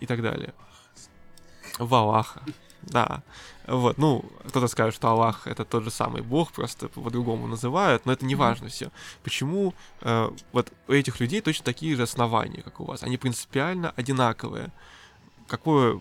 и 0.00 0.06
так 0.06 0.22
далее. 0.22 0.54
В 1.78 1.94
Аллаха. 1.94 2.42
Да. 2.82 3.22
Вот, 3.66 3.98
ну, 3.98 4.24
кто-то 4.48 4.66
скажет, 4.68 4.94
что 4.94 5.08
Аллах 5.08 5.46
это 5.46 5.64
тот 5.64 5.84
же 5.84 5.90
самый 5.90 6.22
Бог, 6.22 6.52
просто 6.52 6.88
по-другому 6.88 7.46
называют, 7.46 8.06
но 8.06 8.12
это 8.12 8.24
не 8.24 8.34
важно 8.34 8.68
все. 8.68 8.90
Почему 9.22 9.74
э, 10.00 10.30
вот 10.52 10.72
у 10.88 10.92
этих 10.92 11.20
людей 11.20 11.40
точно 11.40 11.64
такие 11.64 11.94
же 11.94 12.02
основания, 12.02 12.62
как 12.62 12.80
у 12.80 12.84
вас? 12.84 13.02
Они 13.02 13.16
принципиально 13.16 13.92
одинаковые. 13.96 14.72
Какое, 15.46 16.00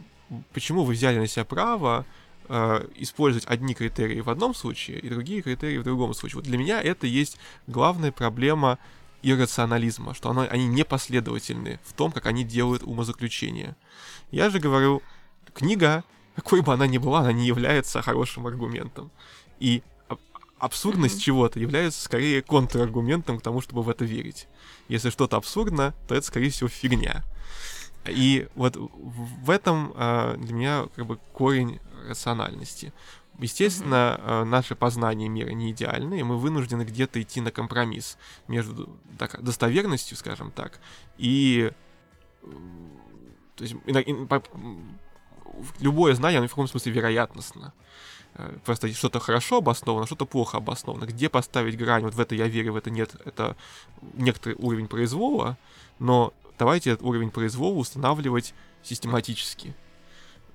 почему 0.54 0.84
вы 0.84 0.94
взяли 0.94 1.20
на 1.20 1.28
себя 1.28 1.46
право 1.46 2.06
э, 2.50 2.88
использовать 2.96 3.48
одни 3.48 3.74
критерии 3.74 4.22
в 4.22 4.30
одном 4.30 4.54
случае 4.54 5.00
и 5.00 5.10
другие 5.10 5.42
критерии 5.42 5.78
в 5.78 5.84
другом 5.84 6.14
случае. 6.14 6.38
Вот 6.38 6.46
для 6.46 6.58
меня 6.58 6.82
это 6.82 7.08
есть 7.08 7.38
главная 7.68 8.12
проблема 8.12 8.78
иррационализма, 9.22 10.14
что 10.14 10.30
оно, 10.30 10.48
они 10.50 10.68
непоследовательны 10.68 11.80
в 11.86 11.94
том, 11.94 12.12
как 12.12 12.26
они 12.26 12.44
делают 12.44 12.84
умозаключения. 12.84 13.76
Я 14.32 14.50
же 14.50 14.60
говорю, 14.60 15.02
книга, 15.54 16.04
какой 16.36 16.62
бы 16.62 16.74
она 16.74 16.88
ни 16.88 16.98
была, 16.98 17.20
она 17.20 17.34
не 17.34 17.46
является 17.46 18.02
хорошим 18.02 18.48
аргументом. 18.48 19.12
И 19.60 19.84
абсурдность 20.60 21.18
mm-hmm. 21.18 21.24
чего-то 21.24 21.60
является 21.60 22.02
скорее 22.02 22.42
контраргументом 22.42 23.40
к 23.40 23.42
тому, 23.42 23.62
чтобы 23.62 23.84
в 23.84 23.90
это 23.90 24.06
верить. 24.06 24.48
Если 24.88 25.10
что-то 25.10 25.38
абсурдно, 25.38 25.94
то 26.08 26.16
это, 26.16 26.26
скорее 26.26 26.50
всего, 26.50 26.70
фигня. 26.70 27.24
И 28.08 28.48
вот 28.56 28.76
в 28.78 29.50
этом 29.50 29.94
э, 29.96 30.36
для 30.38 30.54
меня 30.54 30.88
как 30.96 31.06
бы 31.06 31.18
корень 31.34 31.80
рациональности. 32.08 32.94
Естественно, 33.40 34.20
mm-hmm. 34.20 34.44
наше 34.46 34.76
познание 34.76 35.30
мира 35.30 35.52
не 35.52 35.72
идеальное, 35.72 36.20
и 36.20 36.24
мы 36.24 36.38
вынуждены 36.38 36.84
где-то 36.84 37.22
идти 37.22 37.40
на 37.40 37.52
компромисс 37.52 38.18
между 38.48 38.90
так, 39.18 39.42
достоверностью, 39.42 40.18
скажем 40.18 40.52
так, 40.52 40.80
и 41.18 41.72
то 43.56 43.64
есть 43.64 43.76
и, 43.86 43.92
и, 43.92 44.26
по, 44.26 44.42
любое 45.80 46.14
знание, 46.16 46.40
оно 46.40 46.48
в 46.48 46.52
каком 46.52 46.68
смысле 46.68 46.92
вероятностно. 46.92 47.74
Э, 48.36 48.58
просто 48.66 48.92
что-то 48.94 49.20
хорошо 49.20 49.58
обосновано, 49.58 50.06
что-то 50.06 50.26
плохо 50.26 50.58
обосновано. 50.58 51.06
Где 51.06 51.30
поставить 51.30 51.78
грань, 51.78 52.04
вот 52.04 52.14
в 52.16 52.20
это 52.20 52.36
я 52.36 52.48
верю, 52.48 52.74
в 52.74 52.76
это 52.78 52.90
нет, 52.90 53.16
это 53.26 53.56
некоторый 54.14 54.56
уровень 54.56 54.88
произвола, 54.88 55.58
но 56.00 56.34
давайте 56.58 56.92
этот 56.92 57.06
уровень 57.06 57.32
произвола 57.32 57.76
устанавливать 57.76 58.54
систематически 58.84 59.76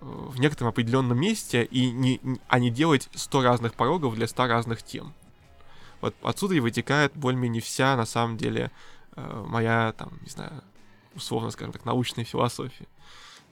в 0.05 0.39
некотором 0.39 0.69
определенном 0.69 1.19
месте, 1.19 1.65
и 1.65 1.91
не, 1.91 2.21
а 2.49 2.59
не 2.59 2.71
делать 2.71 3.09
100 3.15 3.43
разных 3.43 3.75
порогов 3.75 4.15
для 4.15 4.27
100 4.27 4.47
разных 4.47 4.83
тем. 4.83 5.15
Вот 6.01 6.15
отсюда 6.23 6.55
и 6.55 6.61
вытекает 6.61 7.13
более-менее 7.15 7.63
вся, 7.63 7.97
на 7.97 8.05
самом 8.05 8.37
деле, 8.37 8.71
э, 9.17 9.45
моя, 9.47 9.95
там, 9.97 10.13
не 10.23 10.29
знаю, 10.29 10.63
условно 11.15 11.51
скажем 11.51 11.73
так, 11.73 11.85
научная 11.85 12.25
философия. 12.25 12.87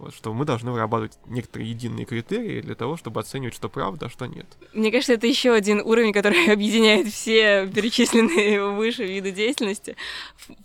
Вот, 0.03 0.17
что 0.17 0.35
мы 0.35 0.45
должны 0.45 0.73
вырабатывать 0.73 1.17
некоторые 1.27 1.71
единые 1.71 2.05
критерии 2.05 2.61
для 2.61 2.75
того, 2.75 2.97
чтобы 2.97 3.21
оценивать, 3.21 3.55
что 3.55 3.69
правда, 3.69 4.07
а 4.07 4.09
что 4.09 4.27
нет. 4.27 4.47
Мне 4.73 4.91
кажется, 4.91 5.13
это 5.13 5.29
еще 5.29 5.53
один 5.53 5.81
уровень, 5.81 6.13
который 6.13 6.45
объединяет 6.53 7.07
все 7.07 7.69
перечисленные 7.69 8.69
выше 8.73 9.05
виды 9.05 9.31
деятельности. 9.31 9.95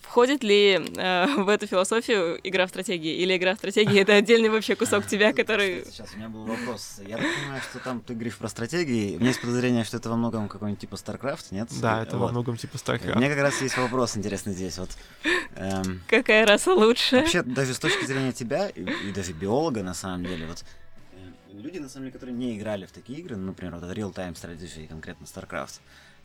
Входит 0.02 0.44
ли 0.44 0.80
э, 0.98 1.28
в 1.38 1.50
эту 1.50 1.68
философию 1.68 2.40
игра 2.44 2.66
в 2.66 2.70
стратегии? 2.70 3.14
Или 3.14 3.38
игра 3.38 3.54
в 3.54 3.58
стратегии 3.58 4.00
это 4.00 4.16
отдельный 4.16 4.50
вообще 4.50 4.76
кусок 4.76 5.06
тебя, 5.06 5.34
который... 5.34 5.86
Сейчас, 5.86 6.16
у 6.16 6.18
меня 6.18 6.30
был 6.30 6.44
вопрос. 6.46 7.00
Я 7.08 7.18
так 7.18 7.28
понимаю, 7.40 7.62
что 7.62 7.78
там 7.78 8.02
ты 8.02 8.16
говоришь 8.16 8.38
про 8.38 8.48
стратегии. 8.48 9.18
У 9.18 9.20
меня 9.20 9.28
есть 9.28 9.42
подозрение, 9.42 9.84
что 9.84 9.98
это 9.98 10.10
во 10.10 10.16
многом 10.16 10.50
какой-нибудь 10.50 10.82
типа 10.82 10.96
StarCraft, 10.96 11.46
нет? 11.52 11.70
Да, 11.80 12.02
это 12.02 12.18
во 12.18 12.30
многом 12.30 12.58
типа 12.58 12.78
StarCraft. 12.78 13.14
У 13.14 13.18
меня 13.20 13.30
как 13.30 13.40
раз 13.40 13.62
есть 13.62 13.78
вопрос 13.78 14.18
интересный 14.18 14.54
здесь. 14.54 14.80
Вот, 14.80 14.90
эм, 15.58 16.02
Какая 16.08 16.48
раса 16.48 16.74
лучше? 16.74 17.18
Вообще, 17.18 17.44
даже 17.44 17.76
с 17.76 17.80
точки 17.80 18.04
зрения 18.04 18.32
тебя 18.32 18.70
и, 18.70 18.82
и 18.82 19.12
даже 19.28 19.40
биолога, 19.40 19.84
на 19.84 19.94
самом 19.94 20.24
деле, 20.24 20.48
вот 20.48 20.64
э, 21.14 21.52
люди, 21.54 21.80
на 21.80 21.90
самом 21.90 22.06
деле, 22.06 22.14
которые 22.14 22.36
не 22.36 22.58
играли 22.58 22.86
в 22.86 22.92
такие 22.92 23.20
игры, 23.20 23.36
ну, 23.36 23.48
например, 23.48 23.76
вот 23.76 23.84
Real 23.84 24.14
Time 24.14 24.34
Strategy 24.34 24.88
конкретно 24.88 25.26
StarCraft, 25.26 25.80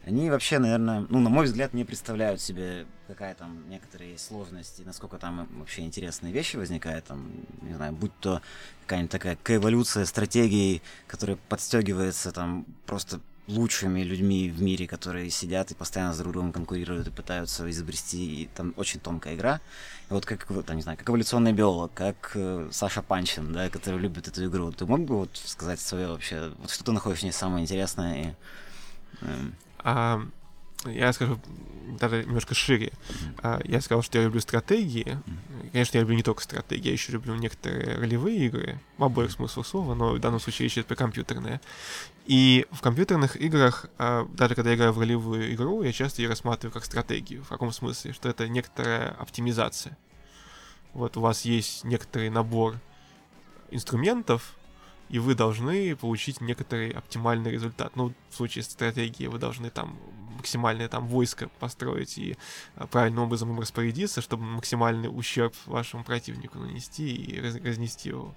они 0.05 0.31
вообще, 0.31 0.59
наверное, 0.59 1.07
ну, 1.09 1.21
на 1.21 1.31
мой 1.31 1.45
взгляд, 1.45 1.75
не 1.75 1.85
представляют 1.85 2.41
себе, 2.41 2.87
какая 3.07 3.35
там 3.35 3.69
некоторые 3.69 4.15
и 4.15 4.85
насколько 4.85 5.17
там 5.19 5.49
вообще 5.59 5.83
интересные 5.83 6.33
вещи 6.33 6.57
возникают, 6.57 7.05
там, 7.05 7.31
не 7.63 7.75
знаю, 7.75 7.93
будь 7.93 8.17
то 8.19 8.43
какая-нибудь 8.83 9.13
такая 9.13 9.39
эволюция 9.47 10.05
стратегии, 10.05 10.83
которая 11.07 11.39
подстегивается 11.49 12.33
там 12.33 12.67
просто 12.87 13.21
лучшими 13.49 14.03
людьми 14.03 14.49
в 14.51 14.63
мире, 14.63 14.87
которые 14.87 15.31
сидят 15.31 15.71
и 15.71 15.75
постоянно 15.75 16.17
друг 16.17 16.33
другом 16.33 16.53
конкурируют 16.53 17.09
и 17.09 17.11
пытаются 17.11 17.69
изобрести, 17.71 18.43
и 18.43 18.47
там 18.47 18.73
очень 18.77 19.01
тонкая 19.01 19.35
игра. 19.35 19.61
И 20.09 20.13
вот 20.13 20.27
как, 20.27 20.47
там, 20.65 20.77
не 20.77 20.83
знаю, 20.83 20.97
как 20.97 21.09
эволюционный 21.09 21.53
биолог, 21.53 21.93
как 21.93 22.33
э, 22.35 22.69
Саша 22.71 23.03
Панчин, 23.03 23.53
да, 23.53 23.69
который 23.69 23.99
любит 23.99 24.29
эту 24.29 24.47
игру, 24.47 24.71
ты 24.73 24.87
мог 24.87 25.01
бы 25.01 25.17
вот 25.17 25.31
сказать 25.45 25.81
свое 25.81 26.09
вообще, 26.09 26.53
вот 26.59 26.71
что 26.71 26.85
ты 26.85 26.93
находишь 26.93 27.21
в 27.21 27.23
ней 27.25 27.33
самое 27.33 27.63
интересное 27.65 28.23
и... 28.23 29.25
эм, 29.25 29.55
А, 29.79 30.23
я 30.85 31.13
скажу 31.13 31.39
даже 32.01 32.25
немножко 32.25 32.55
шире. 32.55 32.93
А, 33.43 33.61
я 33.65 33.81
сказал, 33.81 34.03
что 34.03 34.19
я 34.19 34.25
люблю 34.25 34.41
стратегии. 34.41 35.19
Конечно, 35.73 35.97
я 35.97 36.03
люблю 36.03 36.17
не 36.17 36.23
только 36.23 36.43
стратегии, 36.43 36.89
я 36.89 36.93
еще 36.93 37.13
люблю 37.13 37.35
некоторые 37.35 37.97
ролевые 37.99 38.47
игры, 38.47 38.81
в 38.99 39.05
обоих 39.05 39.31
смыслах 39.33 39.67
слова, 39.67 39.95
но 39.95 40.13
в 40.13 40.19
данном 40.19 40.41
случае 40.41 40.65
речь 40.65 40.75
идет 40.75 40.87
про 40.87 40.97
компьютерные. 40.97 41.61
И 42.27 42.67
в 42.71 42.81
компьютерных 42.81 43.37
играх, 43.37 43.87
а, 43.99 44.27
даже 44.33 44.55
когда 44.55 44.71
я 44.71 44.77
играю 44.77 44.93
в 44.93 44.99
ролевую 44.99 45.53
игру, 45.55 45.83
я 45.83 45.93
часто 45.93 46.23
ее 46.23 46.29
рассматриваю 46.29 46.73
как 46.73 46.85
стратегию. 46.85 47.43
В 47.43 47.49
каком 47.49 47.73
смысле? 47.73 48.13
Что 48.13 48.29
это 48.29 48.49
некоторая 48.49 49.11
оптимизация. 49.19 49.99
Вот 50.95 51.17
у 51.17 51.21
вас 51.21 51.45
есть 51.45 51.85
некоторый 51.85 52.31
набор 52.31 52.77
инструментов, 53.71 54.55
и 55.09 55.19
вы 55.19 55.35
должны 55.35 55.97
получить 55.97 56.41
некоторый 56.41 56.91
оптимальный 56.91 57.51
результат. 57.51 57.97
Ну, 57.97 58.13
в 58.31 58.37
случае 58.37 58.63
стратегии 58.63 59.27
вы 59.27 59.39
должны 59.39 59.71
там 59.71 59.99
максимальное 60.37 60.89
там 60.89 61.07
войско 61.07 61.49
построить 61.61 62.19
и 62.19 62.37
а, 62.77 62.87
правильным 62.87 63.25
образом 63.25 63.51
им 63.51 63.61
распорядиться, 63.61 64.21
чтобы 64.21 64.45
максимальный 64.45 65.09
ущерб 65.09 65.55
вашему 65.67 66.05
противнику 66.05 66.59
нанести 66.59 67.15
и 67.15 67.41
раз- 67.41 67.57
разнести 67.57 68.11
его. 68.11 68.35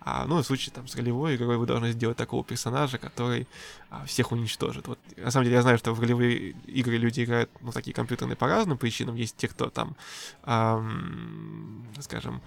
А, 0.00 0.24
ну, 0.26 0.42
в 0.42 0.46
случае 0.46 0.72
там 0.74 0.86
с 0.86 0.94
ролевой 0.96 1.36
игрой 1.36 1.56
вы 1.56 1.66
должны 1.66 1.92
сделать 1.92 2.16
такого 2.16 2.44
персонажа, 2.44 2.98
который 2.98 3.46
а, 3.90 4.04
всех 4.04 4.32
уничтожит. 4.32 4.88
Вот, 4.88 4.98
на 5.16 5.30
самом 5.30 5.44
деле, 5.44 5.56
я 5.56 5.62
знаю, 5.62 5.78
что 5.78 5.92
в 5.92 6.00
ролевые 6.00 6.50
игры 6.66 6.96
люди 6.96 7.24
играют, 7.24 7.50
ну, 7.60 7.72
такие 7.72 7.94
компьютерные 7.94 8.36
по 8.36 8.46
разным 8.46 8.78
причинам. 8.78 9.14
Есть 9.14 9.36
те, 9.36 9.48
кто 9.48 9.70
там, 9.70 9.96
ам, 10.42 11.86
скажем, 12.00 12.40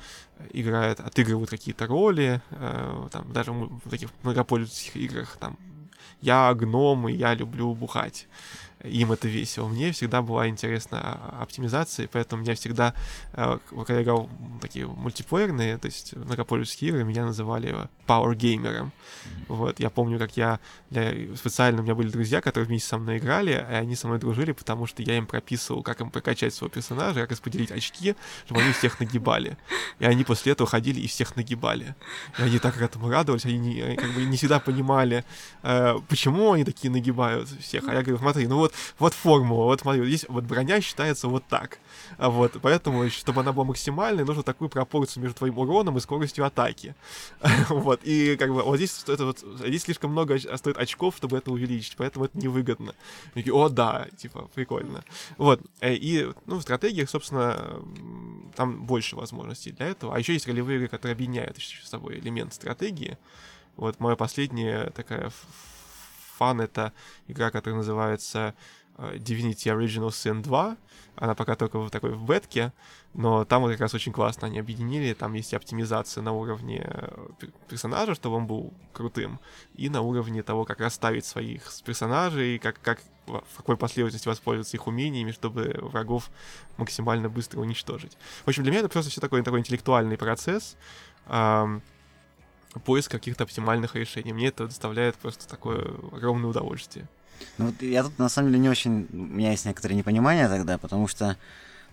играет, 0.51 0.99
отыгрывают 0.99 1.49
какие-то 1.49 1.87
роли, 1.87 2.41
э, 2.51 3.07
там, 3.11 3.31
даже 3.33 3.51
в 3.51 3.89
таких 3.89 4.09
многопользовательских 4.23 4.95
играх, 4.95 5.37
там, 5.39 5.57
я 6.21 6.53
гном, 6.53 7.07
и 7.09 7.13
я 7.13 7.33
люблю 7.33 7.73
бухать. 7.73 8.27
Им 8.83 9.11
это 9.11 9.27
весело. 9.27 9.67
Мне 9.67 9.91
всегда 9.91 10.21
была 10.21 10.47
интересна 10.47 11.19
оптимизация, 11.39 12.07
поэтому 12.11 12.43
меня 12.43 12.55
всегда, 12.55 12.93
э, 13.33 13.59
когда 13.69 13.95
я 13.95 14.03
играл 14.03 14.29
такие 14.61 14.87
мультиплеерные, 14.87 15.77
то 15.77 15.87
есть 15.87 16.15
многопользовательские 16.15 16.91
игры, 16.91 17.03
меня 17.03 17.25
называли 17.25 17.75
power 18.07 18.35
геймером. 18.35 18.91
Вот, 19.47 19.79
я 19.79 19.89
помню, 19.89 20.17
как 20.17 20.37
я 20.37 20.59
для... 20.89 21.35
специально 21.35 21.81
у 21.81 21.83
меня 21.83 21.93
были 21.93 22.09
друзья, 22.09 22.39
которые 22.39 22.67
вместе 22.67 22.87
со 22.87 22.97
мной 22.97 23.17
играли, 23.17 23.51
и 23.51 23.73
они 23.73 23.95
со 23.95 24.07
мной 24.07 24.19
дружили, 24.19 24.53
потому 24.53 24.87
что 24.87 25.01
я 25.01 25.17
им 25.17 25.25
прописывал, 25.25 25.83
как 25.83 25.99
им 26.01 26.09
прокачать 26.09 26.53
своего 26.53 26.73
персонажа, 26.73 27.21
как 27.21 27.31
распределить 27.31 27.71
очки, 27.71 28.15
чтобы 28.45 28.61
они 28.61 28.71
всех 28.71 28.99
нагибали. 28.99 29.57
И 29.99 30.05
они 30.05 30.23
после 30.23 30.53
этого 30.53 30.69
ходили 30.69 31.01
и 31.01 31.07
всех 31.07 31.35
нагибали. 31.35 31.95
И 32.37 32.43
они 32.43 32.59
так 32.59 32.81
этому 32.81 33.09
радовались, 33.09 33.45
они 33.45 33.57
не, 33.57 33.95
как 33.95 34.13
бы 34.13 34.23
не 34.23 34.37
всегда 34.37 34.59
понимали, 34.59 35.25
э, 35.63 35.95
почему 36.07 36.53
они 36.53 36.63
такие 36.63 36.89
нагибают 36.91 37.49
всех. 37.49 37.87
А 37.87 37.93
я 37.93 38.01
говорю, 38.01 38.19
смотри, 38.19 38.47
ну 38.47 38.57
вот, 38.57 38.68
вот 38.97 39.13
формула, 39.13 39.65
вот 39.65 39.81
смотри, 39.81 40.01
вот 40.01 40.07
здесь 40.07 40.25
вот 40.27 40.43
броня 40.43 40.81
считается 40.81 41.27
вот 41.27 41.43
так. 41.47 41.79
А 42.17 42.29
вот, 42.29 42.57
поэтому, 42.61 43.09
чтобы 43.09 43.41
она 43.41 43.53
была 43.53 43.65
максимальной, 43.65 44.25
нужно 44.25 44.43
такую 44.43 44.69
пропорцию 44.69 45.23
между 45.23 45.37
твоим 45.37 45.57
уроном 45.57 45.97
и 45.97 46.01
скоростью 46.01 46.45
атаки. 46.45 46.95
Вот, 47.69 48.01
и 48.03 48.35
как 48.35 48.53
бы 48.53 48.61
вот 48.63 48.77
здесь, 48.77 49.03
это 49.07 49.25
вот, 49.25 49.39
здесь 49.39 49.83
слишком 49.83 50.11
много 50.11 50.37
стоит 50.39 50.77
очков, 50.77 51.15
чтобы 51.17 51.37
это 51.37 51.51
увеличить, 51.51 51.95
поэтому 51.97 52.25
это 52.25 52.37
невыгодно. 52.37 52.93
И 53.35 53.49
О, 53.51 53.69
да, 53.69 54.07
типа, 54.17 54.49
прикольно. 54.53 55.03
Вот, 55.37 55.61
э, 55.81 55.93
и, 55.93 56.31
ну, 56.45 56.57
в 56.57 56.61
стратегиях, 56.61 57.09
собственно, 57.09 57.81
там 58.55 58.83
больше 58.83 59.15
возможностей 59.15 59.71
для 59.71 59.87
этого. 59.87 60.15
А 60.15 60.19
еще 60.19 60.33
есть 60.33 60.47
ролевые 60.47 60.77
игры, 60.77 60.87
которые 60.87 61.13
объединяют 61.13 61.57
с 61.57 61.89
собой 61.89 62.19
элемент 62.19 62.53
стратегии. 62.53 63.17
Вот 63.75 63.99
моя 63.99 64.15
последняя 64.15 64.89
такая 64.89 65.31
фан— 66.39 66.61
это 66.67 66.93
игра, 67.27 67.51
которая 67.51 67.77
называется 67.77 68.53
э, 68.97 69.17
Divinity 69.17 69.67
Original 69.67 70.09
Sin 70.09 70.41
2. 70.41 70.77
Она 71.15 71.35
пока 71.35 71.55
только 71.55 71.79
в 71.79 71.89
такой 71.89 72.11
в 72.11 72.23
бетке, 72.23 72.71
но 73.13 73.43
там 73.43 73.61
вот 73.61 73.71
как 73.71 73.81
раз 73.81 73.93
очень 73.93 74.13
классно 74.13 74.47
они 74.47 74.59
объединили. 74.59 75.13
Там 75.13 75.33
есть 75.33 75.53
оптимизация 75.53 76.23
на 76.23 76.31
уровне 76.31 76.81
э, 76.85 77.27
пер- 77.39 77.53
персонажа, 77.67 78.15
чтобы 78.15 78.37
он 78.37 78.47
был 78.47 78.73
крутым, 78.93 79.39
и 79.75 79.89
на 79.89 80.01
уровне 80.01 80.43
того, 80.43 80.63
как 80.65 80.79
расставить 80.79 81.25
своих 81.25 81.61
персонажей, 81.85 82.57
как, 82.59 82.81
как 82.81 82.99
в 83.27 83.57
какой 83.57 83.75
последовательности 83.75 84.29
воспользоваться 84.29 84.77
их 84.77 84.87
умениями, 84.87 85.31
чтобы 85.31 85.77
врагов 85.81 86.31
максимально 86.77 87.29
быстро 87.29 87.59
уничтожить. 87.59 88.17
В 88.45 88.47
общем, 88.47 88.63
для 88.63 88.71
меня 88.71 88.79
это 88.79 88.89
просто 88.89 89.11
все 89.11 89.21
такой, 89.21 89.43
такой 89.43 89.59
интеллектуальный 89.59 90.17
процесс. 90.17 90.77
ам, 91.27 91.81
поиск 92.85 93.11
каких-то 93.11 93.43
оптимальных 93.43 93.95
решений. 93.95 94.33
Мне 94.33 94.47
это 94.47 94.67
доставляет 94.67 95.15
просто 95.15 95.47
такое 95.47 95.85
огромное 96.11 96.49
удовольствие. 96.49 97.07
Ну 97.57 97.67
вот 97.67 97.81
я 97.81 98.03
тут 98.03 98.17
на 98.19 98.29
самом 98.29 98.49
деле 98.49 98.59
не 98.61 98.69
очень... 98.69 99.07
У 99.11 99.15
меня 99.15 99.51
есть 99.51 99.65
некоторые 99.65 99.97
непонимания 99.97 100.47
тогда, 100.47 100.77
потому 100.77 101.07
что 101.07 101.37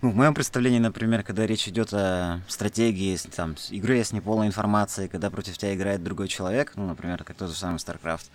ну, 0.01 0.11
в 0.11 0.15
моем 0.15 0.35
представлении, 0.35 0.77
например, 0.77 1.23
когда 1.23 1.47
речь 1.47 1.67
идет 1.67 1.91
о 1.91 2.41
стратегии, 2.47 3.17
там, 3.35 3.55
игре 3.71 4.03
с 4.03 4.11
неполной 4.11 4.47
информацией, 4.47 5.07
когда 5.07 5.31
против 5.31 5.57
тебя 5.57 5.73
играет 5.73 6.03
другой 6.03 6.27
человек, 6.27 6.73
ну, 6.75 6.85
например, 6.85 7.23
как 7.23 7.35
тот 7.35 7.49
же 7.49 7.55
самый 7.55 7.77
StarCraft, 7.77 8.25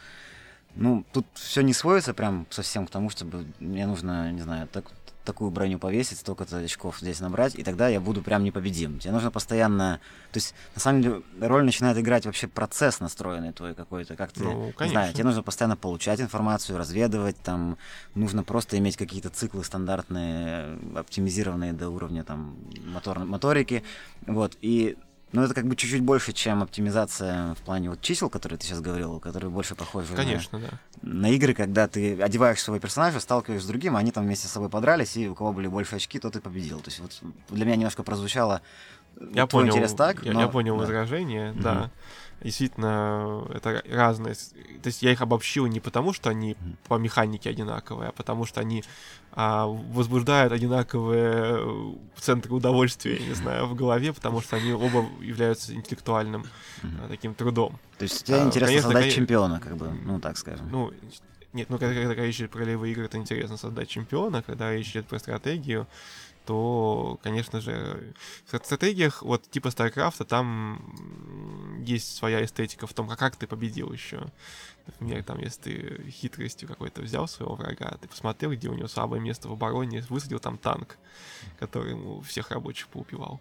ну, 0.75 1.05
тут 1.13 1.27
все 1.35 1.61
не 1.61 1.73
сводится 1.73 2.15
прям 2.15 2.47
совсем 2.51 2.87
к 2.87 2.91
тому, 2.91 3.11
чтобы 3.11 3.47
мне 3.61 3.87
нужно, 3.87 4.33
не 4.33 4.41
знаю, 4.41 4.67
так, 4.67 4.87
такую 5.25 5.51
броню 5.51 5.79
повесить, 5.79 6.19
столько-то 6.19 6.59
очков 6.59 6.99
здесь 7.01 7.21
набрать, 7.21 7.55
и 7.55 7.63
тогда 7.63 7.89
я 7.89 8.01
буду 8.01 8.23
прям 8.23 8.45
непобедим. 8.45 8.99
Тебе 8.99 9.13
нужно 9.13 9.31
постоянно... 9.31 10.01
То 10.33 10.39
есть, 10.39 10.55
на 10.75 10.81
самом 10.81 11.03
деле, 11.03 11.23
роль 11.41 11.65
начинает 11.65 11.99
играть 11.99 12.27
вообще 12.27 12.49
процесс 12.49 13.01
настроенный 13.01 13.53
твой 13.53 13.75
какой-то, 13.75 14.17
как 14.17 14.33
ты... 14.33 14.45
Ну, 14.45 14.67
Не 14.67 14.73
знаю, 14.73 14.75
конечно. 14.77 15.13
тебе 15.15 15.25
нужно 15.25 15.43
постоянно 15.43 15.77
получать 15.77 16.21
информацию, 16.21 16.79
разведывать, 16.79 17.37
там, 17.39 17.79
нужно 18.15 18.45
просто 18.45 18.79
иметь 18.79 18.97
какие-то 18.97 19.31
циклы 19.31 19.65
стандартные, 19.65 20.79
оптимизированные 20.97 21.73
до 21.73 21.89
уровня, 21.89 22.25
там, 22.25 22.57
мотор, 22.85 23.19
моторики, 23.21 23.85
вот, 24.27 24.57
и 24.61 24.97
ну, 25.33 25.43
это 25.43 25.55
как 25.55 25.67
бы 25.67 25.77
чуть-чуть 25.77 26.03
больше, 26.03 26.33
чем 26.33 26.63
оптимизация 26.63 27.55
в 27.55 27.59
плане 27.59 27.91
вот 27.91 28.01
чисел, 28.01 28.29
которые 28.31 28.59
ты 28.59 28.67
сейчас 28.67 28.81
говорил, 28.81 29.19
которые 29.21 29.51
больше 29.51 29.75
похожи 29.75 30.11
на- 30.11 30.17
Конечно, 30.17 30.59
да. 30.59 30.69
на 31.03 31.31
игры, 31.31 31.55
когда 31.55 31.89
ты 31.89 32.21
одеваешь 32.23 32.61
своего 32.61 32.81
персонажа, 32.81 33.19
сталкиваешься 33.21 33.67
с 33.67 33.69
другим, 33.69 33.97
они 33.97 34.11
там 34.13 34.25
вместе 34.25 34.47
с 34.49 34.51
собой 34.51 34.69
подрались, 34.69 35.17
и 35.17 35.29
у 35.29 35.35
кого 35.35 35.53
были 35.53 35.67
больше 35.69 35.97
очки, 35.97 36.19
тот 36.19 36.37
и 36.37 36.41
победил. 36.41 36.81
То 36.81 36.91
есть 36.91 37.01
вот 37.01 37.19
для 37.51 37.65
меня 37.65 37.77
немножко 37.77 38.03
прозвучало 38.03 38.61
э, 39.17 39.25
Я 39.35 39.47
твой 39.47 39.63
понял, 39.65 39.75
интерес 39.75 39.95
так, 39.95 40.23
я, 40.25 40.33
но- 40.33 40.41
я 40.41 40.49
понял 40.49 40.75
да. 40.77 40.81
возражение, 40.83 41.53
Мгм. 41.53 41.63
да. 41.63 41.91
Действительно, 42.43 43.47
это 43.55 43.83
разные. 43.89 44.35
То 44.35 44.87
есть 44.89 45.03
я 45.03 45.13
их 45.13 45.21
обобщил 45.23 45.67
не 45.67 45.81
потому, 45.81 46.13
что 46.13 46.29
они 46.31 46.57
по 46.89 46.97
механике 46.99 47.49
одинаковые, 47.51 48.09
а 48.09 48.13
потому 48.13 48.47
что 48.47 48.61
они 48.61 48.83
а, 49.35 49.67
возбуждают 49.67 50.53
одинаковые 50.53 51.57
э, 51.59 51.93
центры 52.19 52.55
удовольствия, 52.55 53.17
я 53.17 53.27
не 53.29 53.35
знаю, 53.35 53.67
в 53.67 53.75
голове, 53.75 54.13
потому 54.13 54.43
что 54.43 54.57
они 54.57 54.73
оба 54.73 55.07
являются 55.21 55.75
интеллектуальным 55.75 56.45
а, 56.83 57.09
таким 57.09 57.35
трудом. 57.35 57.79
То 57.97 58.03
есть 58.03 58.25
тебе 58.25 58.37
А, 58.37 58.45
интересно 58.45 58.67
конечно, 58.67 58.91
создать 58.91 59.15
чемпиона, 59.15 59.59
как 59.59 59.77
бы, 59.77 59.91
ну 60.05 60.21
так 60.21 60.37
скажем. 60.37 60.69
Ну, 60.71 60.93
нет, 61.55 61.71
ну 61.71 61.79
когда, 61.79 61.95
когда 61.95 62.25
речь 62.25 62.37
идет 62.37 62.51
про 62.51 62.61
ролевые 62.61 62.93
игры, 62.93 63.07
это 63.07 63.17
интересно 63.17 63.57
создать 63.57 63.89
чемпиона, 63.89 64.43
когда 64.43 64.71
речь 64.71 64.91
идет 64.91 65.07
про 65.07 65.19
стратегию, 65.19 65.87
то, 66.45 67.19
конечно 67.23 67.61
же, 67.61 68.15
в 68.47 68.57
стратегиях, 68.57 69.23
вот 69.23 69.49
типа 69.51 69.69
StarCraft, 69.69 70.25
там 70.25 71.83
есть 71.85 72.17
своя 72.17 72.45
эстетика 72.45 72.87
в 72.87 72.95
том, 72.95 73.09
а 73.11 73.17
как 73.17 73.37
ты 73.37 73.47
победил 73.47 73.93
еще. 73.93 74.27
Например, 74.87 75.23
там, 75.23 75.39
если 75.39 75.61
ты 75.63 76.11
хитростью 76.11 76.69
какой-то 76.69 77.03
взял 77.03 77.29
своего 77.29 77.55
врага, 77.55 77.97
ты 78.01 78.09
посмотрел, 78.09 78.53
где 78.53 78.69
у 78.69 78.75
него 78.75 78.89
слабое 78.89 79.21
место 79.21 79.49
в 79.49 79.53
обороне, 79.53 80.05
высадил 80.09 80.41
там 80.41 80.59
танк, 80.59 80.99
который 81.59 81.93
ему 81.93 82.21
всех 82.23 82.51
рабочих 82.51 82.89
поубивал. 82.89 83.41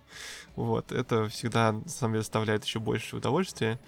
Вот, 0.56 0.92
это 0.92 1.28
всегда, 1.30 1.72
на 1.72 1.90
самом 1.90 2.14
деле, 2.14 2.22
доставляет 2.22 2.64
еще 2.64 2.80
больше 2.80 3.16
удовольствия. 3.16 3.80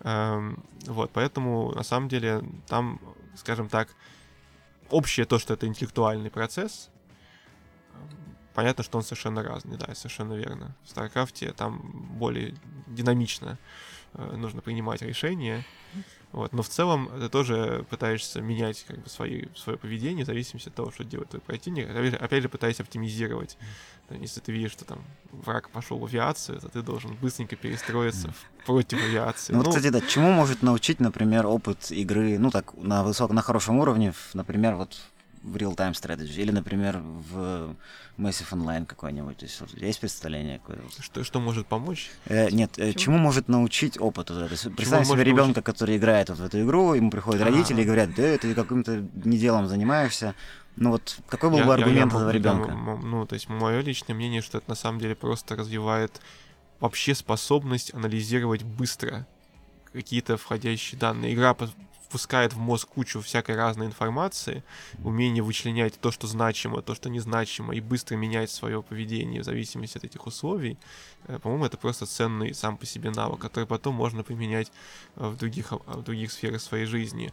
Эм, 0.00 0.64
вот, 0.86 1.10
поэтому, 1.12 1.72
на 1.72 1.84
самом 1.84 2.08
деле, 2.08 2.42
там, 2.66 3.00
скажем 3.36 3.68
так, 3.68 3.94
общее 4.90 5.26
то, 5.26 5.38
что 5.38 5.54
это 5.54 5.66
интеллектуальный 5.66 6.30
процесс, 6.30 6.90
понятно, 8.54 8.82
что 8.82 8.98
он 8.98 9.04
совершенно 9.04 9.42
разный, 9.42 9.76
да, 9.76 9.94
совершенно 9.94 10.34
верно. 10.34 10.74
В 10.84 10.96
StarCraft 10.96 11.52
там 11.52 11.80
более 12.18 12.54
динамично 12.86 13.58
э, 14.14 14.36
нужно 14.36 14.60
принимать 14.60 15.02
решения, 15.02 15.64
вот. 16.32 16.52
Но 16.52 16.62
в 16.62 16.68
целом 16.68 17.10
ты 17.18 17.28
тоже 17.28 17.86
пытаешься 17.88 18.40
менять 18.40 18.84
как 18.86 18.98
бы, 18.98 19.08
свои, 19.08 19.44
свое 19.54 19.78
поведение 19.78 20.24
в 20.24 20.26
зависимости 20.26 20.68
от 20.68 20.74
того, 20.74 20.90
что 20.90 21.04
делает 21.04 21.30
твой 21.30 21.40
противник. 21.40 21.88
Опять 21.88 22.10
же, 22.10 22.16
опять 22.16 22.42
же 22.42 22.48
пытаясь 22.48 22.80
оптимизировать. 22.80 23.56
Если 24.10 24.40
ты 24.40 24.52
видишь, 24.52 24.72
что 24.72 24.84
там 24.84 25.02
враг 25.32 25.70
пошел 25.70 25.98
в 25.98 26.04
авиацию, 26.04 26.60
то 26.60 26.68
ты 26.68 26.82
должен 26.82 27.14
быстренько 27.16 27.56
перестроиться 27.56 28.32
против 28.64 29.02
авиации. 29.02 29.52
Ну, 29.52 29.58
ну, 29.58 29.64
вот, 29.64 29.74
кстати, 29.74 29.90
да, 29.90 30.00
чему 30.00 30.30
может 30.30 30.62
научить, 30.62 31.00
например, 31.00 31.46
опыт 31.46 31.90
игры, 31.90 32.38
ну, 32.38 32.50
так, 32.50 32.74
на 32.76 33.02
высоком, 33.02 33.36
на 33.36 33.42
хорошем 33.42 33.78
уровне, 33.78 34.12
например, 34.34 34.76
вот 34.76 34.96
в 35.46 35.56
real-time 35.56 35.92
strategy, 35.92 36.42
или, 36.42 36.50
например, 36.50 36.98
в 36.98 37.76
Massive 38.18 38.50
Online 38.50 38.84
какой-нибудь. 38.84 39.38
То 39.38 39.44
есть 39.44 39.62
есть 39.76 40.00
представление 40.00 40.58
какое 40.58 40.78
Что, 41.00 41.24
что 41.24 41.40
может 41.40 41.66
помочь? 41.66 42.10
Э, 42.26 42.50
нет, 42.50 42.78
э, 42.78 42.92
чему 42.92 43.18
может 43.18 43.48
научить 43.48 43.98
опыт? 44.00 44.30
Вот, 44.30 44.42
это? 44.42 44.70
Представь 44.70 45.06
себе 45.06 45.24
ребенка, 45.24 45.62
который 45.62 45.96
играет 45.96 46.28
вот 46.30 46.38
в 46.38 46.44
эту 46.44 46.62
игру, 46.62 46.94
ему 46.94 47.10
приходят 47.10 47.42
А-а-а. 47.42 47.50
родители 47.52 47.82
и 47.82 47.84
говорят, 47.84 48.14
да, 48.14 48.36
ты 48.36 48.54
каким-то 48.54 49.06
неделом 49.24 49.68
занимаешься. 49.68 50.34
Ну 50.76 50.90
вот 50.90 51.18
какой 51.28 51.50
был 51.50 51.58
я, 51.58 51.64
бы 51.64 51.72
аргумент 51.72 52.12
я, 52.12 52.18
я, 52.18 52.24
этого 52.24 52.30
ребенка? 52.30 52.72
ну, 52.72 53.24
то 53.24 53.34
есть 53.34 53.48
мое 53.48 53.80
личное 53.80 54.14
мнение, 54.14 54.42
что 54.42 54.58
это 54.58 54.68
на 54.68 54.74
самом 54.74 55.00
деле 55.00 55.14
просто 55.14 55.56
развивает 55.56 56.20
вообще 56.80 57.14
способность 57.14 57.94
анализировать 57.94 58.62
быстро 58.62 59.26
какие-то 59.92 60.36
входящие 60.36 60.98
данные. 60.98 61.32
Игра 61.32 61.54
впускает 62.08 62.52
в 62.52 62.58
мозг 62.58 62.88
кучу 62.88 63.20
всякой 63.20 63.56
разной 63.56 63.86
информации, 63.86 64.62
умение 65.04 65.42
вычленять 65.42 65.98
то, 66.00 66.10
что 66.10 66.26
значимо, 66.26 66.82
то, 66.82 66.94
что 66.94 67.10
незначимо, 67.10 67.74
и 67.74 67.80
быстро 67.80 68.16
менять 68.16 68.50
свое 68.50 68.82
поведение 68.82 69.42
в 69.42 69.44
зависимости 69.44 69.98
от 69.98 70.04
этих 70.04 70.26
условий, 70.26 70.78
э, 71.26 71.38
по-моему, 71.38 71.66
это 71.66 71.76
просто 71.76 72.06
ценный 72.06 72.54
сам 72.54 72.76
по 72.76 72.86
себе 72.86 73.10
навык, 73.10 73.40
который 73.40 73.66
потом 73.66 73.94
можно 73.94 74.22
применять 74.22 74.70
э, 75.16 75.26
в 75.26 75.36
других, 75.36 75.72
в 75.72 76.02
других 76.02 76.32
сферах 76.32 76.60
своей 76.60 76.86
жизни. 76.86 77.32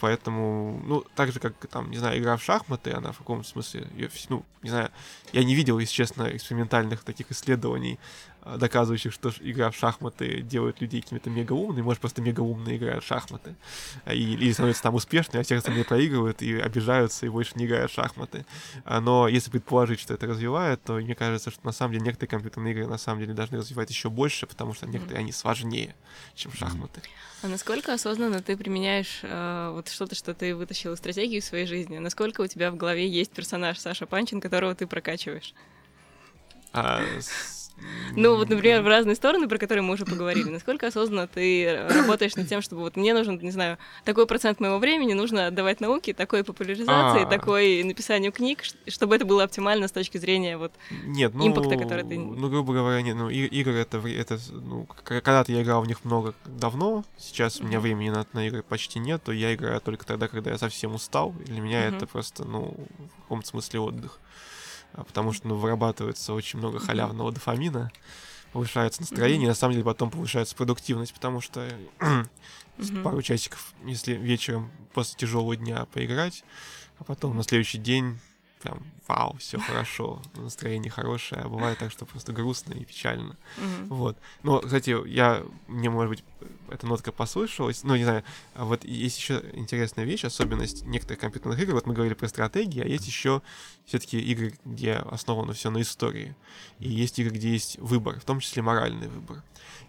Поэтому, 0.00 0.80
ну, 0.84 1.04
так 1.14 1.32
же, 1.32 1.40
как, 1.40 1.54
там, 1.66 1.90
не 1.90 1.98
знаю, 1.98 2.18
игра 2.20 2.36
в 2.36 2.42
шахматы, 2.42 2.92
она 2.92 3.12
в 3.12 3.18
каком 3.18 3.44
смысле, 3.44 3.88
ну, 4.28 4.44
не 4.62 4.70
знаю, 4.70 4.90
я 5.32 5.44
не 5.44 5.54
видел, 5.54 5.78
если 5.78 5.94
честно, 5.94 6.24
экспериментальных 6.24 7.02
таких 7.02 7.30
исследований, 7.32 7.98
доказывающих, 8.44 9.12
что 9.12 9.32
игра 9.40 9.70
в 9.70 9.76
шахматы 9.76 10.42
делает 10.42 10.80
людей 10.80 11.00
какими-то 11.00 11.30
мега 11.30 11.52
умными, 11.52 11.82
может, 11.82 12.00
просто 12.00 12.22
мега 12.22 12.40
умные 12.40 12.76
играют 12.76 13.04
в 13.04 13.06
шахматы, 13.06 13.54
и, 14.06 14.34
или 14.34 14.52
становятся 14.52 14.82
там 14.82 14.94
успешными, 14.94 15.40
а 15.40 15.44
все 15.44 15.56
остальные 15.56 15.84
проигрывают 15.84 16.42
и 16.42 16.58
обижаются, 16.58 17.26
и 17.26 17.28
больше 17.28 17.52
не 17.56 17.66
играют 17.66 17.90
в 17.90 17.94
шахматы. 17.94 18.44
А, 18.84 19.00
но 19.00 19.28
если 19.28 19.50
предположить, 19.50 20.00
что 20.00 20.14
это 20.14 20.26
развивает, 20.26 20.82
то 20.82 20.94
мне 20.94 21.14
кажется, 21.14 21.50
что 21.50 21.64
на 21.64 21.72
самом 21.72 21.92
деле 21.92 22.06
некоторые 22.06 22.30
компьютерные 22.30 22.72
игры 22.72 22.86
на 22.86 22.98
самом 22.98 23.20
деле 23.20 23.34
должны 23.34 23.58
развивать 23.58 23.90
еще 23.90 24.10
больше, 24.10 24.46
потому 24.46 24.74
что 24.74 24.86
некоторые, 24.86 25.20
они 25.20 25.32
сложнее, 25.32 25.94
чем 26.34 26.52
шахматы. 26.52 27.00
А 27.42 27.48
насколько 27.48 27.92
осознанно 27.92 28.40
ты 28.40 28.56
применяешь 28.56 29.20
э, 29.22 29.70
вот 29.72 29.88
что-то, 29.88 30.14
что 30.14 30.32
ты 30.32 30.54
вытащил 30.54 30.92
из 30.92 30.98
стратегии 30.98 31.40
в 31.40 31.44
своей 31.44 31.66
жизни? 31.66 31.98
Насколько 31.98 32.42
у 32.42 32.46
тебя 32.46 32.70
в 32.70 32.76
голове 32.76 33.08
есть 33.08 33.32
персонаж 33.32 33.78
Саша 33.78 34.06
Панчин, 34.06 34.40
которого 34.40 34.74
ты 34.76 34.86
прокачиваешь? 34.86 35.52
А, 36.72 37.02
ну, 38.16 38.36
вот, 38.36 38.48
например, 38.48 38.82
в 38.82 38.86
разные 38.86 39.16
стороны, 39.16 39.48
про 39.48 39.58
которые 39.58 39.82
мы 39.82 39.94
уже 39.94 40.04
поговорили. 40.04 40.48
Насколько 40.48 40.88
осознанно 40.88 41.26
ты 41.26 41.86
работаешь 41.90 42.36
над 42.36 42.48
тем, 42.48 42.62
чтобы 42.62 42.82
вот 42.82 42.96
мне 42.96 43.14
нужен, 43.14 43.38
не 43.40 43.50
знаю, 43.50 43.78
такой 44.04 44.26
процент 44.26 44.60
моего 44.60 44.78
времени 44.78 45.12
нужно 45.12 45.46
отдавать 45.46 45.80
науке, 45.80 46.12
такой 46.12 46.44
популяризации, 46.44 47.22
а. 47.22 47.26
такой 47.26 47.82
написанию 47.82 48.32
книг, 48.32 48.62
чтобы 48.88 49.16
это 49.16 49.24
было 49.24 49.44
оптимально 49.44 49.88
с 49.88 49.92
точки 49.92 50.18
зрения 50.18 50.56
вот 50.56 50.72
нет, 51.04 51.34
ну, 51.34 51.48
импакта, 51.48 51.76
который 51.76 52.04
ты... 52.04 52.18
Ну, 52.18 52.48
грубо 52.48 52.72
говоря, 52.72 53.02
нет, 53.02 53.16
ну, 53.16 53.28
игры 53.30 53.74
это, 53.74 53.98
это 53.98 54.38
ну, 54.50 54.86
когда-то 55.04 55.52
я 55.52 55.62
играл 55.62 55.82
в 55.82 55.86
них 55.86 56.04
много 56.04 56.34
давно, 56.44 57.04
сейчас 57.18 57.60
у 57.60 57.64
меня 57.64 57.80
времени 57.80 58.10
на, 58.10 58.26
на 58.32 58.46
игры 58.46 58.62
почти 58.62 58.98
нет, 58.98 59.22
то 59.22 59.32
я 59.32 59.54
играю 59.54 59.80
только 59.80 60.06
тогда, 60.06 60.28
когда 60.28 60.50
я 60.50 60.58
совсем 60.58 60.94
устал, 60.94 61.32
для 61.44 61.60
меня 61.60 61.86
это 61.86 62.06
просто, 62.06 62.44
ну, 62.44 62.74
в 62.98 63.22
каком-то 63.22 63.48
смысле 63.48 63.80
отдых. 63.80 64.20
А, 64.94 65.04
потому 65.04 65.32
что 65.32 65.48
ну, 65.48 65.56
вырабатывается 65.56 66.32
очень 66.32 66.58
много 66.58 66.78
халявного 66.78 67.32
дофамина, 67.32 67.90
повышается 68.52 69.00
настроение, 69.00 69.48
на 69.48 69.54
самом 69.54 69.72
деле 69.72 69.84
потом 69.84 70.10
повышается 70.10 70.54
продуктивность, 70.54 71.14
потому 71.14 71.40
что 71.40 71.66
пару 73.02 73.22
часиков, 73.22 73.74
если 73.84 74.12
вечером 74.12 74.70
после 74.92 75.16
тяжелого 75.18 75.56
дня 75.56 75.86
поиграть, 75.92 76.44
а 76.98 77.04
потом 77.04 77.36
на 77.36 77.42
следующий 77.42 77.78
день 77.78 78.18
прям 78.62 78.82
вау, 79.08 79.36
все 79.38 79.58
хорошо, 79.58 80.22
настроение 80.36 80.90
хорошее, 80.90 81.42
а 81.42 81.48
бывает 81.48 81.78
так, 81.78 81.90
что 81.90 82.06
просто 82.06 82.32
грустно 82.32 82.74
и 82.74 82.84
печально. 82.84 83.36
Mm-hmm. 83.58 83.86
Вот. 83.88 84.16
Но, 84.42 84.60
кстати, 84.60 84.96
я, 85.08 85.44
мне, 85.66 85.90
может 85.90 86.10
быть, 86.10 86.24
эта 86.70 86.86
нотка 86.86 87.12
послышалась, 87.12 87.82
ну, 87.82 87.96
не 87.96 88.04
знаю, 88.04 88.24
а 88.54 88.64
вот 88.64 88.84
есть 88.84 89.18
еще 89.18 89.42
интересная 89.52 90.04
вещь, 90.04 90.24
особенность 90.24 90.84
некоторых 90.84 91.20
компьютерных 91.20 91.60
игр, 91.60 91.74
вот 91.74 91.86
мы 91.86 91.94
говорили 91.94 92.14
про 92.14 92.28
стратегии, 92.28 92.82
а 92.82 92.86
есть 92.86 93.06
еще 93.06 93.42
все-таки 93.84 94.20
игры, 94.20 94.54
где 94.64 94.94
основано 94.94 95.52
все 95.52 95.70
на 95.70 95.82
истории, 95.82 96.34
и 96.78 96.88
есть 96.88 97.18
игры, 97.18 97.34
где 97.34 97.50
есть 97.50 97.78
выбор, 97.78 98.20
в 98.20 98.24
том 98.24 98.40
числе 98.40 98.62
моральный 98.62 99.08
выбор. 99.08 99.42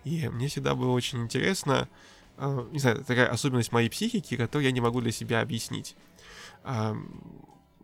И 0.03 0.27
мне 0.27 0.47
всегда 0.47 0.75
было 0.75 0.91
очень 0.91 1.21
интересно, 1.21 1.87
э, 2.37 2.67
не 2.71 2.79
знаю, 2.79 3.03
такая 3.05 3.27
особенность 3.27 3.71
моей 3.71 3.89
психики, 3.89 4.35
которую 4.35 4.65
я 4.65 4.71
не 4.71 4.81
могу 4.81 4.99
для 5.01 5.11
себя 5.11 5.41
объяснить. 5.41 5.95
Э, 6.63 6.95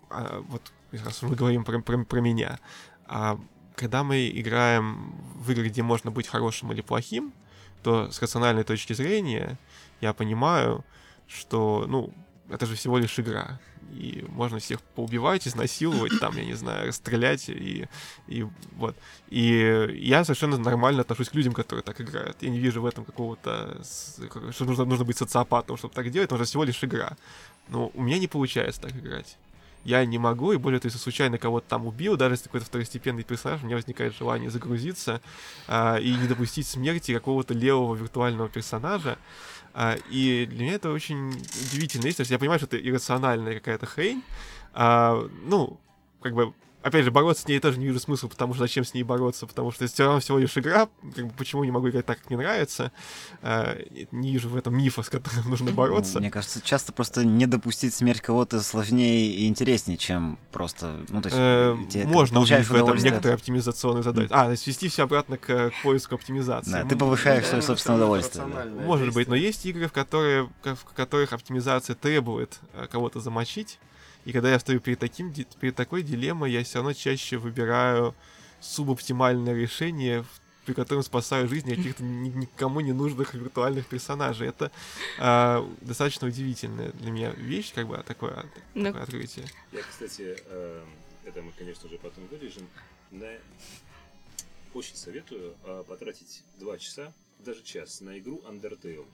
вот 0.09 0.61
раз 0.91 1.21
мы 1.21 1.35
говорим 1.35 1.63
про, 1.63 1.79
про, 1.79 2.03
про 2.03 2.21
меня, 2.21 2.59
а 3.05 3.39
когда 3.75 4.03
мы 4.03 4.29
играем 4.29 5.15
в 5.35 5.49
игры, 5.51 5.69
где 5.69 5.81
можно 5.81 6.11
быть 6.11 6.27
хорошим 6.27 6.71
или 6.73 6.81
плохим, 6.81 7.33
то 7.81 8.11
с 8.11 8.21
рациональной 8.21 8.63
точки 8.63 8.93
зрения 8.93 9.57
я 10.01 10.13
понимаю, 10.13 10.83
что, 11.27 11.85
ну, 11.87 12.13
это 12.49 12.65
же 12.65 12.75
всего 12.75 12.97
лишь 12.97 13.17
игра. 13.19 13.59
И 13.91 14.25
можно 14.27 14.59
всех 14.59 14.81
поубивать, 14.81 15.47
изнасиловать, 15.47 16.19
там, 16.19 16.35
я 16.35 16.45
не 16.45 16.53
знаю, 16.53 16.87
расстрелять, 16.87 17.49
и, 17.49 17.87
и 18.27 18.45
вот. 18.75 18.95
И 19.29 19.97
я 19.99 20.23
совершенно 20.23 20.57
нормально 20.57 21.01
отношусь 21.01 21.29
к 21.29 21.33
людям, 21.33 21.53
которые 21.53 21.81
так 21.81 21.99
играют. 22.01 22.37
Я 22.41 22.49
не 22.49 22.59
вижу 22.59 22.81
в 22.81 22.85
этом 22.85 23.05
какого-то... 23.05 23.81
что 24.51 24.65
нужно, 24.65 24.85
нужно 24.85 25.05
быть 25.05 25.17
социопатом, 25.17 25.77
чтобы 25.77 25.93
так 25.93 26.11
делать, 26.11 26.29
потому 26.29 26.45
что 26.45 26.49
всего 26.49 26.65
лишь 26.65 26.83
игра. 26.83 27.17
Но 27.69 27.91
у 27.93 28.03
меня 28.03 28.19
не 28.19 28.27
получается 28.27 28.81
так 28.81 28.91
играть 28.91 29.37
я 29.83 30.05
не 30.05 30.17
могу, 30.17 30.51
и 30.51 30.57
более 30.57 30.79
того, 30.79 30.89
если 30.89 30.99
случайно 30.99 31.37
кого-то 31.37 31.67
там 31.67 31.87
убил, 31.87 32.17
даже 32.17 32.33
если 32.33 32.45
какой-то 32.45 32.65
второстепенный 32.65 33.23
персонаж, 33.23 33.61
у 33.61 33.65
меня 33.65 33.75
возникает 33.75 34.15
желание 34.15 34.49
загрузиться 34.49 35.21
а, 35.67 35.97
и 35.97 36.13
не 36.13 36.27
допустить 36.27 36.67
смерти 36.67 37.13
какого-то 37.13 37.53
левого 37.53 37.95
виртуального 37.95 38.49
персонажа. 38.49 39.17
А, 39.73 39.95
и 40.09 40.45
для 40.49 40.63
меня 40.63 40.73
это 40.73 40.91
очень 40.91 41.29
удивительно. 41.29 42.07
Если 42.07 42.25
я 42.29 42.39
понимаю, 42.39 42.59
что 42.59 42.67
это 42.67 42.77
иррациональная 42.77 43.55
какая-то 43.55 43.85
хрень, 43.85 44.23
а, 44.73 45.27
ну, 45.45 45.79
как 46.21 46.33
бы 46.33 46.53
опять 46.81 47.05
же, 47.05 47.11
бороться 47.11 47.43
с 47.43 47.47
ней 47.47 47.59
тоже 47.59 47.79
не 47.79 47.85
вижу 47.85 47.99
смысла, 47.99 48.27
потому 48.27 48.53
что 48.53 48.63
зачем 48.63 48.85
с 48.85 48.93
ней 48.93 49.03
бороться, 49.03 49.45
потому 49.45 49.71
что 49.71 49.85
это 49.85 49.93
все 49.93 50.03
равно 50.05 50.19
всего 50.19 50.37
лишь 50.37 50.57
игра, 50.57 50.89
как 51.15 51.27
бы, 51.27 51.33
почему 51.37 51.63
не 51.63 51.71
могу 51.71 51.89
играть 51.89 52.05
так, 52.05 52.19
как 52.19 52.29
мне 52.29 52.37
нравится, 52.37 52.91
э, 53.41 53.83
не 54.11 54.31
вижу 54.31 54.49
в 54.49 54.55
этом 54.55 54.77
мифа, 54.77 55.03
с 55.03 55.09
которым 55.09 55.45
нужно 55.49 55.71
бороться. 55.71 56.19
Мне 56.19 56.31
кажется, 56.31 56.61
часто 56.61 56.91
просто 56.91 57.25
не 57.25 57.45
допустить 57.45 57.93
смерть 57.93 58.21
кого-то 58.21 58.61
сложнее 58.61 59.31
и 59.31 59.47
интереснее, 59.47 59.97
чем 59.97 60.37
просто, 60.51 61.05
ну, 61.09 61.21
то 61.21 61.29
есть... 61.29 61.37
Э, 61.37 62.05
можно 62.05 62.39
увидеть 62.39 62.67
в 62.67 62.75
этом 62.75 62.97
некоторые 62.97 63.35
оптимизационные 63.35 64.03
задачи. 64.03 64.29
А, 64.31 64.45
то 64.45 64.51
есть 64.51 64.63
свести 64.63 64.89
все 64.89 65.03
обратно 65.03 65.37
к, 65.37 65.45
к 65.45 65.73
поиску 65.83 66.15
оптимизации. 66.15 66.71
Да, 66.71 66.85
ты 66.85 66.95
повышаешь 66.95 67.45
свое 67.45 67.61
собственное 67.61 67.97
удовольствие. 67.97 68.45
Может 68.85 69.13
быть, 69.13 69.27
но 69.27 69.35
есть 69.35 69.65
игры, 69.65 69.87
в, 69.87 69.91
которые, 69.91 70.49
в 70.63 70.93
которых 70.95 71.33
оптимизация 71.33 71.95
требует 71.95 72.59
э, 72.73 72.87
кого-то 72.89 73.19
замочить, 73.19 73.79
и 74.29 74.31
когда 74.31 74.51
я 74.51 74.59
стою 74.59 74.79
перед, 74.79 74.99
таким, 74.99 75.33
перед 75.59 75.75
такой 75.75 76.03
дилеммой, 76.03 76.51
я 76.51 76.63
все 76.63 76.75
равно 76.77 76.93
чаще 76.93 77.37
выбираю 77.37 78.13
субоптимальное 78.59 79.55
решение, 79.55 80.23
при 80.67 80.73
котором 80.73 81.01
спасаю 81.01 81.47
жизни 81.47 81.73
каких-то 81.73 82.03
никому 82.03 82.79
не 82.81 82.93
нужных 82.93 83.33
виртуальных 83.33 83.87
персонажей. 83.87 84.49
Это 84.49 84.71
э, 85.17 85.67
достаточно 85.81 86.27
удивительная 86.27 86.91
для 86.91 87.09
меня 87.09 87.31
вещь, 87.31 87.73
как 87.73 87.87
бы 87.87 87.97
такое, 88.05 88.45
Но... 88.75 88.89
такое 88.89 89.01
открытие. 89.01 89.47
Я, 89.71 89.81
кстати, 89.81 90.37
э, 90.45 90.85
это 91.25 91.41
мы, 91.41 91.51
конечно 91.57 91.89
же, 91.89 91.97
потом 91.97 92.27
вырежем. 92.27 92.67
На... 93.09 93.31
Очень 94.75 94.95
советую 94.95 95.55
э, 95.63 95.83
потратить 95.87 96.43
два 96.59 96.77
часа 96.77 97.11
даже 97.39 97.63
час 97.63 98.01
на 98.01 98.19
игру 98.19 98.43
Undertale. 98.47 99.07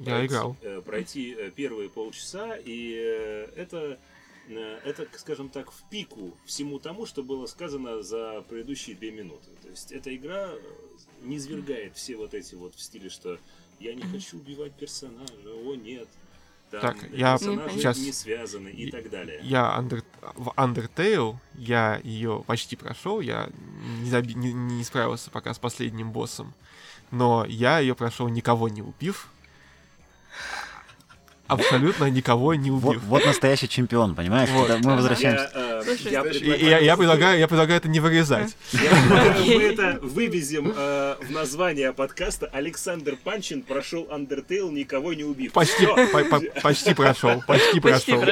Я 0.00 0.12
Пройти- 0.12 0.26
играл. 0.26 0.56
э, 0.62 0.80
Пройти 0.84 1.34
э, 1.38 1.50
первые 1.50 1.90
полчаса, 1.90 2.56
и 2.56 2.94
э, 2.96 3.52
это, 3.56 3.98
это, 4.58 5.06
скажем 5.16 5.48
так, 5.48 5.70
в 5.70 5.88
пику 5.90 6.36
всему 6.44 6.78
тому, 6.78 7.06
что 7.06 7.22
было 7.22 7.46
сказано 7.46 8.02
за 8.02 8.44
предыдущие 8.48 8.96
две 8.96 9.10
минуты. 9.10 9.50
То 9.62 9.68
есть 9.68 9.92
эта 9.92 10.14
игра 10.14 10.48
э, 10.52 10.58
не 11.22 11.38
свергает 11.38 11.96
все 11.96 12.16
вот 12.16 12.34
эти 12.34 12.54
вот 12.54 12.74
в 12.74 12.80
стиле, 12.80 13.08
что 13.08 13.38
я 13.78 13.94
не 13.94 14.02
хочу 14.02 14.38
убивать 14.38 14.72
персонажа, 14.74 15.54
о 15.64 15.74
нет. 15.74 16.08
Там 16.70 16.80
Так, 16.80 16.96
я 17.12 17.36
сейчас- 17.38 17.98
не 17.98 18.12
связаны 18.12 18.68
и 18.68 18.90
так 18.90 19.10
далее. 19.10 19.40
Я 19.42 19.76
Under... 19.78 20.04
в 20.36 20.48
Undertale, 20.56 21.36
я 21.54 22.00
ее 22.04 22.44
почти 22.46 22.76
прошел, 22.76 23.20
я 23.20 23.50
не, 24.02 24.08
заби- 24.10 24.34
не, 24.34 24.52
не 24.52 24.84
справился 24.84 25.30
пока 25.30 25.52
с 25.52 25.58
последним 25.58 26.12
боссом, 26.12 26.54
но 27.10 27.44
я 27.48 27.80
ее 27.80 27.96
прошел 27.96 28.28
никого 28.28 28.68
не 28.68 28.82
убив, 28.82 29.28
абсолютно 31.50 32.04
никого 32.10 32.54
не 32.54 32.70
Вот, 32.70 32.96
убив. 32.96 33.02
вот 33.04 33.24
настоящий 33.26 33.68
чемпион, 33.68 34.14
понимаешь? 34.14 34.48
Вот. 34.50 34.70
Мы 34.82 34.96
возвращаемся. 34.96 35.50
Я, 35.54 35.60
э, 35.60 35.69
Слушай, 35.84 36.12
я 36.12 36.22
предлагаю- 36.22 36.60
я, 36.64 36.78
я 36.78 36.96
предлагаю, 36.96 37.38
я 37.38 37.48
предлагаю 37.48 37.78
это 37.78 37.88
не 37.88 38.00
вырезать. 38.00 38.56
Я 38.72 38.80
предлагаю, 38.90 39.44
Мы 39.46 39.62
это 39.62 39.98
вывезем 40.02 40.72
э, 40.76 41.16
в 41.20 41.30
название 41.30 41.92
подкаста. 41.92 42.46
Александр 42.46 43.16
Панчин 43.22 43.62
прошел 43.62 44.04
Undertale, 44.10 44.70
никого 44.70 45.12
не 45.14 45.24
убив. 45.24 45.52
Почти, 45.52 45.84
Всё. 45.86 45.94
по- 46.12 46.24
по- 46.24 46.60
почти 46.62 46.94
прошел, 46.94 47.42
почти 47.46 47.80
прошел. 47.80 48.22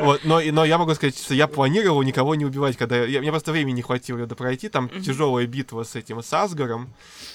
Вот, 0.00 0.20
но, 0.24 0.40
но 0.40 0.64
я 0.64 0.78
могу 0.78 0.94
сказать, 0.94 1.16
что 1.18 1.34
я 1.34 1.46
планировал 1.46 2.02
никого 2.02 2.34
не 2.34 2.44
убивать, 2.44 2.76
когда 2.76 3.04
я, 3.04 3.20
мне 3.20 3.30
просто 3.30 3.52
времени 3.52 3.76
не 3.76 3.82
хватило 3.82 4.18
ее 4.18 4.26
пройти. 4.26 4.68
Там 4.68 4.88
тяжелая 4.88 5.46
битва 5.46 5.82
с 5.84 5.94
этим 5.96 6.22
с 6.22 6.32
Асгаром, 6.32 6.92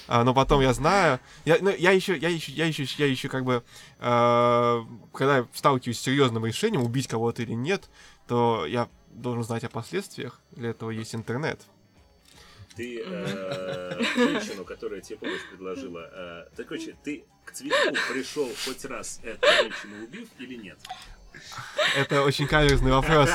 а, 0.08 0.24
но 0.24 0.34
потом 0.34 0.60
я 0.60 0.72
знаю, 0.72 1.20
я, 1.44 1.58
ну, 1.60 1.70
я 1.76 1.92
еще, 1.92 2.16
я 2.16 2.28
еще, 2.28 2.52
я 2.52 2.66
еще, 2.66 2.84
я 2.98 3.06
еще 3.06 3.28
как 3.28 3.44
бы, 3.44 3.62
э, 4.00 4.84
когда 5.12 5.38
я 5.38 5.46
сталкиваюсь 5.54 5.98
с 5.98 6.02
серьезным 6.02 6.46
решением 6.46 6.82
убить 6.82 7.06
кого-то 7.08 7.42
или 7.42 7.52
нет, 7.52 7.88
то 8.26 8.66
я 8.66 8.88
должен 9.20 9.42
знать 9.42 9.64
о 9.64 9.68
последствиях. 9.68 10.40
Для 10.52 10.70
этого 10.70 10.90
есть 10.90 11.14
интернет. 11.14 11.60
Ты 12.76 13.02
э, 13.04 14.02
женщину, 14.16 14.64
которая 14.64 15.00
тебе 15.00 15.18
помощь 15.18 15.42
предложила, 15.50 16.08
э, 16.12 16.56
так, 16.56 16.68
короче, 16.68 16.96
ты 17.02 17.24
к 17.44 17.52
цветку 17.52 17.96
пришел 18.12 18.48
хоть 18.64 18.84
раз 18.84 19.20
эту 19.22 19.46
женщину 19.46 20.04
убив 20.04 20.28
или 20.38 20.54
нет? 20.54 20.78
Это 21.96 22.22
очень 22.22 22.46
каверзный 22.46 22.92
вопрос. 22.92 23.30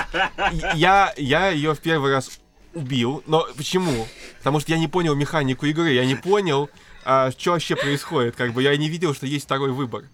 Я, 0.76 1.14
я 1.18 1.50
ее 1.50 1.74
в 1.74 1.80
первый 1.80 2.12
раз 2.12 2.40
убил, 2.74 3.24
но 3.28 3.48
почему? 3.56 4.08
Потому 4.40 4.60
что 4.60 4.72
я 4.72 4.80
не 4.80 4.88
понял 4.88 5.16
механику 5.16 5.66
игры, 5.66 5.92
я 5.92 6.06
не 6.06 6.16
понял, 6.16 6.70
а, 7.06 7.32
что 7.32 7.52
вообще 7.52 7.76
происходит, 7.76 8.36
как 8.36 8.54
бы 8.54 8.64
я 8.64 8.76
не 8.78 8.90
видел, 8.90 9.14
что 9.14 9.26
есть 9.26 9.46
второй 9.46 9.72
выбор. 9.72 10.06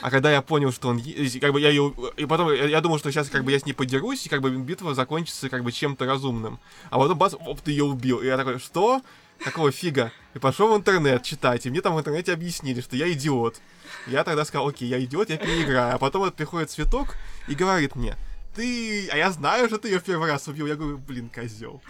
А 0.00 0.10
когда 0.10 0.30
я 0.30 0.42
понял, 0.42 0.72
что 0.72 0.88
он, 0.88 1.00
как 1.40 1.52
бы 1.52 1.60
я 1.60 1.70
ее, 1.70 1.94
и 2.16 2.26
потом 2.26 2.52
я, 2.52 2.66
я 2.66 2.80
думал, 2.80 2.98
что 2.98 3.10
сейчас 3.10 3.28
как 3.28 3.44
бы 3.44 3.52
я 3.52 3.58
с 3.58 3.66
ней 3.66 3.72
подерусь, 3.72 4.26
и 4.26 4.28
как 4.28 4.40
бы 4.40 4.50
битва 4.50 4.94
закончится 4.94 5.48
как 5.48 5.64
бы 5.64 5.72
чем-то 5.72 6.06
разумным. 6.06 6.58
А 6.90 6.98
потом 6.98 7.18
бац, 7.18 7.34
оп, 7.34 7.60
ты 7.60 7.70
ее 7.72 7.84
убил. 7.84 8.20
И 8.20 8.26
я 8.26 8.36
такой, 8.36 8.58
что? 8.58 9.02
Какого 9.44 9.70
фига? 9.70 10.12
И 10.34 10.38
пошел 10.38 10.72
в 10.72 10.76
интернет 10.76 11.22
читать, 11.22 11.64
и 11.66 11.70
мне 11.70 11.80
там 11.80 11.94
в 11.94 11.98
интернете 11.98 12.32
объяснили, 12.32 12.80
что 12.80 12.96
я 12.96 13.10
идиот. 13.12 13.60
Я 14.06 14.24
тогда 14.24 14.44
сказал, 14.44 14.68
окей, 14.68 14.88
я 14.88 15.02
идиот, 15.02 15.30
я 15.30 15.36
переиграю. 15.36 15.94
А 15.94 15.98
потом 15.98 16.22
вот 16.22 16.34
приходит 16.34 16.70
цветок 16.70 17.16
и 17.46 17.54
говорит 17.54 17.94
мне, 17.94 18.16
ты... 18.54 19.08
А 19.10 19.16
я 19.16 19.30
знаю, 19.30 19.68
что 19.68 19.78
ты 19.78 19.88
ее 19.88 20.00
в 20.00 20.04
первый 20.04 20.28
раз 20.28 20.48
убил. 20.48 20.66
Я 20.66 20.74
говорю, 20.74 20.98
блин, 20.98 21.30
козел. 21.32 21.80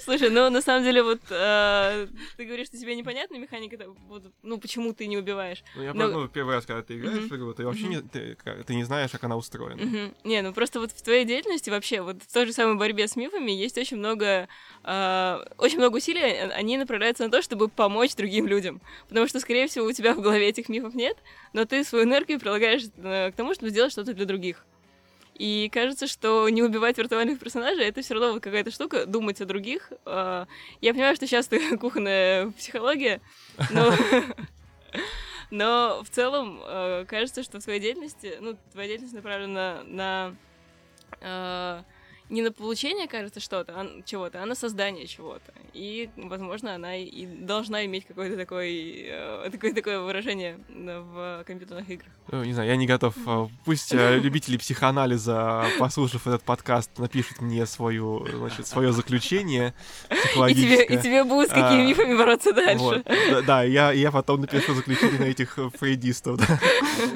Слушай, 0.00 0.30
ну 0.30 0.50
на 0.50 0.62
самом 0.62 0.84
деле 0.84 1.02
вот 1.02 1.20
э, 1.30 2.06
ты 2.36 2.44
говоришь, 2.44 2.68
что 2.68 2.78
тебе 2.78 2.94
непонятна 2.94 3.36
механика, 3.36 3.76
вот, 4.08 4.24
ну 4.42 4.58
почему 4.58 4.92
ты 4.92 5.06
не 5.06 5.16
убиваешь. 5.18 5.62
Ну, 5.74 5.82
я 5.82 5.94
Ну, 5.94 6.08
ну, 6.10 6.28
первый 6.28 6.54
раз, 6.54 6.66
когда 6.66 6.82
ты 6.82 6.96
играешь 6.96 7.18
Мгм. 7.18 7.28
в 7.28 7.36
игру, 7.36 7.54
ты 7.54 7.64
вообще 7.64 7.88
не, 7.88 8.00
ты, 8.00 8.36
ты 8.66 8.74
не 8.74 8.84
знаешь, 8.84 9.10
как 9.10 9.24
она 9.24 9.36
устроена. 9.36 9.82
Мгм. 9.82 10.14
Не, 10.24 10.42
ну 10.42 10.52
просто 10.52 10.80
вот 10.80 10.92
в 10.92 11.02
твоей 11.02 11.24
деятельности 11.24 11.70
вообще, 11.70 12.02
вот 12.02 12.22
в 12.22 12.32
той 12.32 12.46
же 12.46 12.52
самой 12.52 12.76
борьбе 12.76 13.08
с 13.08 13.16
мифами 13.16 13.50
есть 13.50 13.78
очень 13.78 13.96
много, 13.96 14.48
э, 14.84 15.44
очень 15.58 15.78
много 15.78 15.96
усилий, 15.96 16.22
они 16.22 16.78
направляются 16.78 17.24
на 17.24 17.30
то, 17.30 17.42
чтобы 17.42 17.68
помочь 17.68 18.14
другим 18.14 18.46
людям. 18.46 18.80
Потому 19.08 19.26
что, 19.28 19.40
скорее 19.40 19.66
всего, 19.66 19.86
у 19.86 19.92
тебя 19.92 20.14
в 20.14 20.20
голове 20.20 20.48
этих 20.48 20.68
мифов 20.68 20.94
нет, 20.94 21.16
но 21.52 21.64
ты 21.64 21.84
свою 21.84 22.04
энергию 22.04 22.40
прилагаешь 22.40 22.84
э, 22.96 23.32
к 23.32 23.34
тому, 23.34 23.54
чтобы 23.54 23.70
сделать 23.70 23.92
что-то 23.92 24.14
для 24.14 24.24
других. 24.24 24.64
И 25.38 25.68
кажется, 25.70 26.06
что 26.06 26.48
не 26.48 26.62
убивать 26.62 26.96
виртуальных 26.96 27.38
персонажей 27.38 27.84
это 27.84 28.00
все 28.00 28.14
равно 28.14 28.32
вот 28.32 28.42
какая-то 28.42 28.70
штука, 28.70 29.04
думать 29.04 29.40
о 29.40 29.44
других. 29.44 29.92
Э, 30.06 30.46
Я 30.80 30.94
понимаю, 30.94 31.14
что 31.14 31.26
сейчас 31.26 31.46
ты 31.46 31.76
кухонная 31.78 32.50
психология, 32.52 33.20
но 33.70 33.92
но 35.50 36.02
в 36.02 36.10
целом 36.10 36.60
э, 36.64 37.04
кажется, 37.06 37.42
что 37.42 37.60
в 37.60 37.64
твоей 37.64 37.80
деятельности, 37.80 38.38
ну, 38.40 38.56
твоя 38.72 38.88
деятельность 38.88 39.14
направлена 39.14 39.82
на 39.84 40.34
э, 41.20 41.82
не 42.28 42.42
на 42.42 42.50
получение, 42.52 43.06
кажется, 43.08 43.40
что-то, 43.40 43.72
а 43.76 44.02
чего-то, 44.04 44.42
а 44.42 44.46
на 44.46 44.54
создание 44.54 45.06
чего-то. 45.06 45.52
И, 45.74 46.08
возможно, 46.16 46.74
она 46.74 46.96
и- 46.96 47.26
должна 47.26 47.84
иметь 47.86 48.06
какое-то 48.06 48.36
такое, 48.36 48.68
э, 48.68 49.48
такое, 49.50 49.72
такое 49.74 50.00
выражение 50.00 50.58
э, 50.68 51.00
в 51.00 51.44
компьютерных 51.46 51.88
играх. 51.90 52.08
Ну, 52.32 52.42
не 52.44 52.52
знаю, 52.52 52.68
я 52.70 52.76
не 52.76 52.86
готов. 52.86 53.14
а, 53.26 53.48
Пусть 53.64 53.92
э, 53.94 54.18
любители 54.22 54.56
психоанализа, 54.56 55.66
послушав 55.78 56.26
этот 56.26 56.42
подкаст, 56.42 56.90
напишут 56.98 57.40
мне 57.40 57.66
свою, 57.66 58.26
значит, 58.28 58.66
свое 58.66 58.92
заключение 58.92 59.74
И 60.10 60.14
тебе, 60.14 60.20
психологическое. 60.22 60.84
и 60.98 61.02
тебе 61.02 61.24
будут 61.24 61.48
с 61.50 61.52
какими 61.52 61.82
А, 61.84 61.86
мифами 61.86 62.16
бороться 62.16 62.52
дальше. 62.52 62.82
Вот. 62.82 63.04
Да, 63.04 63.42
да, 63.42 63.62
я, 63.62 63.92
я 63.92 64.10
потом 64.10 64.40
напишу 64.40 64.74
заключение 64.74 65.20
на 65.20 65.24
этих 65.24 65.58
э, 65.58 65.70
фрейдистов. 65.78 66.38
да. 66.38 66.58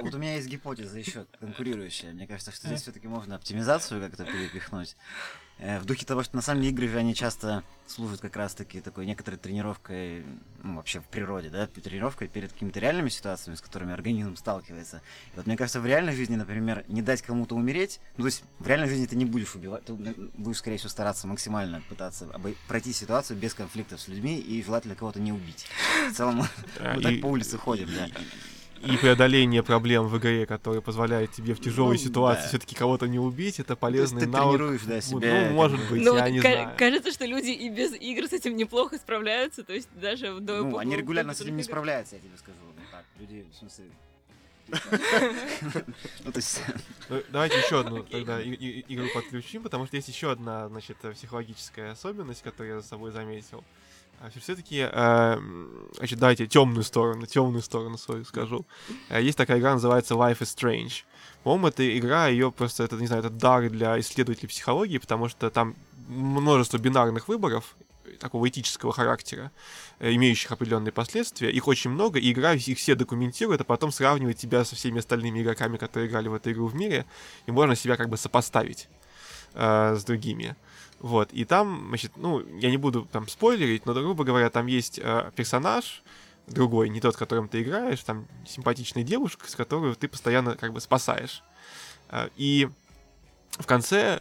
Вот 0.02 0.14
у 0.14 0.18
меня 0.18 0.36
есть 0.36 0.48
гипотеза 0.48 0.98
еще 0.98 1.26
конкурирующая. 1.40 2.12
Мне 2.12 2.26
кажется, 2.26 2.52
что 2.52 2.66
здесь 2.68 2.82
все-таки 2.82 3.08
можно 3.08 3.34
оптимизацию 3.36 4.00
как-то 4.00 4.24
перепихнуть. 4.24 4.96
Э, 5.62 5.78
В 5.78 5.84
духе 5.84 6.06
того, 6.06 6.22
что 6.22 6.36
на 6.36 6.40
самом 6.42 6.62
деле 6.62 6.72
игры 6.72 6.96
они 6.98 7.14
часто 7.14 7.62
служат 7.86 8.20
как 8.20 8.34
раз-таки 8.36 8.80
такой 8.80 9.04
некоторой 9.04 9.38
тренировкой, 9.38 10.24
ну, 10.62 10.76
вообще 10.76 11.00
в 11.00 11.04
природе, 11.04 11.50
да, 11.50 11.66
тренировкой 11.66 12.28
перед 12.28 12.50
какими-то 12.52 12.80
реальными 12.80 13.10
ситуациями, 13.10 13.56
с 13.56 13.60
которыми 13.60 13.92
организм 13.92 14.36
сталкивается. 14.36 15.02
И 15.34 15.36
вот 15.36 15.46
мне 15.46 15.58
кажется, 15.58 15.80
в 15.80 15.86
реальной 15.86 16.14
жизни, 16.16 16.36
например, 16.36 16.84
не 16.88 17.02
дать 17.02 17.20
кому-то 17.20 17.56
умереть, 17.56 18.00
ну, 18.16 18.22
то 18.22 18.28
есть 18.28 18.42
в 18.58 18.66
реальной 18.66 18.88
жизни 18.88 19.04
ты 19.04 19.16
не 19.16 19.26
будешь 19.26 19.54
убивать, 19.54 19.84
ты 19.84 19.92
будешь, 19.92 20.56
скорее 20.58 20.78
всего, 20.78 20.88
стараться 20.88 21.26
максимально 21.26 21.82
пытаться 21.90 22.24
обой- 22.26 22.56
пройти 22.66 22.94
ситуацию 22.94 23.36
без 23.36 23.52
конфликтов 23.52 24.00
с 24.00 24.08
людьми 24.08 24.38
и 24.38 24.62
желательно 24.62 24.94
кого-то 24.94 25.20
не 25.20 25.32
убить. 25.32 25.66
В 26.10 26.14
целом, 26.14 26.42
А, 26.78 26.94
мы 26.94 27.00
и- 27.00 27.04
так 27.04 27.20
по 27.20 27.26
улице 27.26 27.58
ходим, 27.58 27.88
да. 27.94 28.08
И 28.80 28.96
преодоление 28.96 29.62
проблем 29.62 30.06
в 30.08 30.16
игре, 30.18 30.46
которые 30.46 30.80
позволяют 30.80 31.32
тебе 31.32 31.54
в 31.54 31.60
тяжелой 31.60 31.96
Ну, 31.96 32.02
ситуации 32.02 32.42
да. 32.44 32.48
все-таки 32.48 32.74
кого-то 32.74 33.06
не 33.06 33.18
убить, 33.18 33.60
это 33.60 33.68
То 33.68 33.72
есть 33.72 33.80
полезный 33.80 34.20
ты 34.22 34.26
навык. 34.26 34.56
тренируешь, 34.58 34.82
да, 34.82 34.94
Вот, 34.94 35.04
себя. 35.04 35.48
ну, 35.48 35.54
может 35.54 35.80
бы. 35.80 35.86
быть, 35.90 36.02
Ну, 36.02 36.16
я 36.16 36.22
вот 36.24 36.30
не 36.30 36.40
знаю. 36.40 36.76
кажется, 36.78 37.12
что 37.12 37.26
люди 37.26 37.50
и 37.50 37.68
без 37.68 37.92
игр 37.92 38.26
с 38.26 38.32
этим 38.32 38.56
неплохо 38.56 38.96
справляются, 38.96 39.62
то 39.64 39.74
есть 39.74 39.88
даже 40.00 40.32
в 40.32 40.40
до 40.40 40.62
Ну, 40.64 40.78
они 40.78 40.96
регулярно 40.96 41.34
с 41.34 41.40
этим 41.42 41.56
не 41.56 41.62
справляются, 41.62 42.16
я 42.16 42.22
тебе 42.22 42.36
скажу. 42.38 42.56
Ну 42.64 42.82
так, 42.90 43.04
люди, 43.18 43.44
в 43.52 43.56
смысле... 43.56 43.84
Ну, 46.24 46.32
то 46.32 46.38
есть... 46.38 46.62
Ну, 47.08 47.22
Давайте 47.30 47.58
еще 47.58 47.80
одну 47.80 48.02
тогда 48.10 48.40
игру 48.42 49.06
подключим, 49.14 49.62
потому 49.62 49.86
что 49.86 49.96
есть 49.96 50.08
еще 50.08 50.30
одна, 50.30 50.68
значит, 50.68 50.96
психологическая 50.98 51.92
особенность, 51.92 52.42
которую 52.42 52.76
я 52.76 52.80
за 52.80 52.86
собой 52.86 53.10
заметил. 53.10 53.62
Все-таки, 54.38 54.86
значит, 55.96 56.18
давайте 56.18 56.46
темную 56.46 56.84
сторону, 56.84 57.24
темную 57.24 57.62
сторону 57.62 57.96
свою 57.96 58.24
скажу. 58.24 58.66
Э, 59.08 59.22
Есть 59.22 59.38
такая 59.38 59.58
игра, 59.58 59.72
называется 59.72 60.14
Life 60.14 60.40
is 60.40 60.54
Strange. 60.54 61.04
По-моему, 61.42 61.68
эта 61.68 61.98
игра, 61.98 62.28
ее 62.28 62.52
просто, 62.52 62.84
это, 62.84 62.96
не 62.96 63.06
знаю, 63.06 63.20
это 63.20 63.30
дар 63.30 63.70
для 63.70 63.98
исследователей 63.98 64.48
психологии, 64.48 64.98
потому 64.98 65.28
что 65.28 65.48
там 65.50 65.74
множество 66.08 66.76
бинарных 66.76 67.28
выборов 67.28 67.76
э, 68.04 68.10
такого 68.18 68.46
этического 68.46 68.92
характера, 68.92 69.50
э, 70.00 70.12
имеющих 70.12 70.52
определенные 70.52 70.92
последствия. 70.92 71.50
Их 71.50 71.66
очень 71.66 71.90
много, 71.90 72.18
и 72.18 72.30
игра 72.30 72.52
их 72.52 72.78
все 72.78 72.94
документирует, 72.94 73.62
а 73.62 73.64
потом 73.64 73.90
сравнивает 73.90 74.36
тебя 74.36 74.64
со 74.64 74.76
всеми 74.76 74.98
остальными 74.98 75.40
игроками, 75.40 75.78
которые 75.78 76.08
играли 76.10 76.28
в 76.28 76.34
эту 76.34 76.52
игру 76.52 76.66
в 76.66 76.74
мире, 76.74 77.06
и 77.46 77.52
можно 77.52 77.74
себя 77.74 77.96
как 77.96 78.10
бы 78.10 78.18
сопоставить 78.18 78.88
э, 79.54 79.94
с 79.96 80.04
другими. 80.04 80.56
Вот, 81.00 81.32
и 81.32 81.44
там, 81.46 81.86
значит, 81.88 82.12
ну, 82.16 82.40
я 82.58 82.70
не 82.70 82.76
буду 82.76 83.08
там 83.10 83.26
спойлерить, 83.26 83.86
но, 83.86 83.94
грубо 83.94 84.22
говоря, 84.22 84.50
там 84.50 84.66
есть 84.66 85.00
э, 85.02 85.30
персонаж, 85.34 86.02
другой, 86.46 86.90
не 86.90 87.00
тот, 87.00 87.16
которым 87.16 87.48
ты 87.48 87.62
играешь, 87.62 88.02
там 88.04 88.26
симпатичная 88.46 89.02
девушка, 89.02 89.48
с 89.48 89.56
которой 89.56 89.94
ты 89.94 90.08
постоянно 90.08 90.56
как 90.56 90.74
бы 90.74 90.80
спасаешь. 90.80 91.42
Э, 92.10 92.28
И 92.36 92.68
в 93.52 93.66
конце 93.66 94.20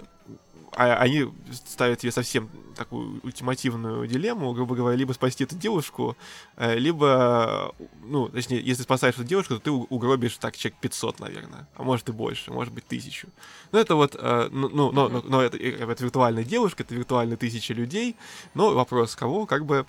они 0.75 1.25
ставят 1.51 1.99
тебе 1.99 2.11
совсем 2.11 2.49
такую 2.75 3.19
ультимативную 3.23 4.07
дилемму, 4.07 4.53
грубо 4.53 4.75
говоря, 4.75 4.95
либо 4.95 5.13
спасти 5.13 5.43
эту 5.43 5.55
девушку, 5.55 6.15
э, 6.57 6.77
либо, 6.77 7.73
ну, 8.03 8.29
точнее, 8.29 8.61
если 8.61 8.83
спасаешь 8.83 9.15
эту 9.15 9.23
девушку, 9.23 9.55
то 9.55 9.59
ты 9.59 9.71
угробишь 9.71 10.37
так 10.37 10.55
человек 10.55 10.79
500, 10.79 11.19
наверное, 11.19 11.67
а 11.75 11.83
может 11.83 12.07
и 12.09 12.11
больше, 12.11 12.51
может 12.51 12.73
быть 12.73 12.85
тысячу. 12.85 13.27
Ну, 13.71 13.79
это 13.79 13.95
вот, 13.95 14.15
э, 14.17 14.49
ну, 14.51 14.69
ну, 14.69 14.91
но, 14.91 15.09
но, 15.09 15.21
но 15.21 15.41
это, 15.41 15.57
э, 15.57 15.71
это 15.91 16.03
виртуальная 16.03 16.43
девушка, 16.43 16.83
это 16.83 16.95
виртуальные 16.95 17.37
тысячи 17.37 17.71
людей, 17.71 18.15
но 18.53 18.73
вопрос, 18.73 19.15
кого, 19.15 19.45
как 19.45 19.65
бы, 19.65 19.85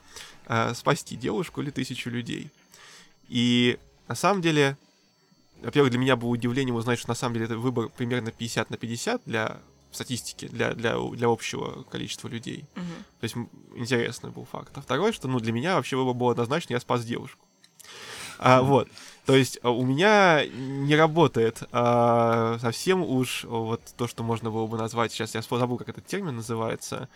спасти 0.75 1.15
девушку 1.15 1.61
или 1.61 1.71
тысячу 1.71 2.11
людей. 2.11 2.51
И 3.29 3.79
на 4.09 4.17
самом 4.17 4.43
деле, 4.43 4.77
во-первых, 5.63 5.91
для 5.93 6.01
меня 6.01 6.17
было 6.17 6.31
удивлением 6.31 6.75
узнать, 6.75 6.99
что 6.99 7.09
на 7.09 7.15
самом 7.15 7.35
деле 7.35 7.45
это 7.47 7.57
выбор 7.57 7.89
примерно 7.89 8.33
50 8.33 8.71
на 8.71 8.77
50 8.77 9.23
для 9.27 9.61
статистики, 9.93 10.47
для, 10.49 10.75
для, 10.75 10.99
для 10.99 11.29
общего 11.29 11.83
количества 11.85 12.29
людей. 12.29 12.65
Мгм. 12.75 13.05
То 13.21 13.25
есть 13.25 13.37
интересный 13.75 14.31
был 14.31 14.45
факт. 14.45 14.73
А 14.77 14.81
второй, 14.81 15.13
что 15.13 15.29
ну, 15.29 15.41
для 15.41 15.53
меня 15.53 15.77
вообще 15.77 15.97
выбор 15.97 16.15
был 16.15 16.31
однозначно, 16.31 16.75
я 16.75 16.81
спас 16.81 17.05
девушку. 17.05 17.47
А, 18.39 18.63
вот. 18.63 18.89
То 19.27 19.37
есть 19.37 19.59
а, 19.63 19.71
у 19.71 19.85
меня 19.85 20.45
не 20.47 20.97
работает 20.97 21.63
а, 21.73 22.59
совсем 22.61 23.03
уж 23.03 23.45
вот 23.45 23.83
то, 23.97 24.09
что 24.09 24.23
можно 24.23 24.51
было 24.51 24.67
бы 24.67 24.79
назвать, 24.79 25.13
сейчас 25.13 25.35
я 25.35 25.43
забыл, 25.43 25.77
как 25.77 25.91
этот 25.91 26.07
термин 26.07 26.37
называется, 26.37 27.09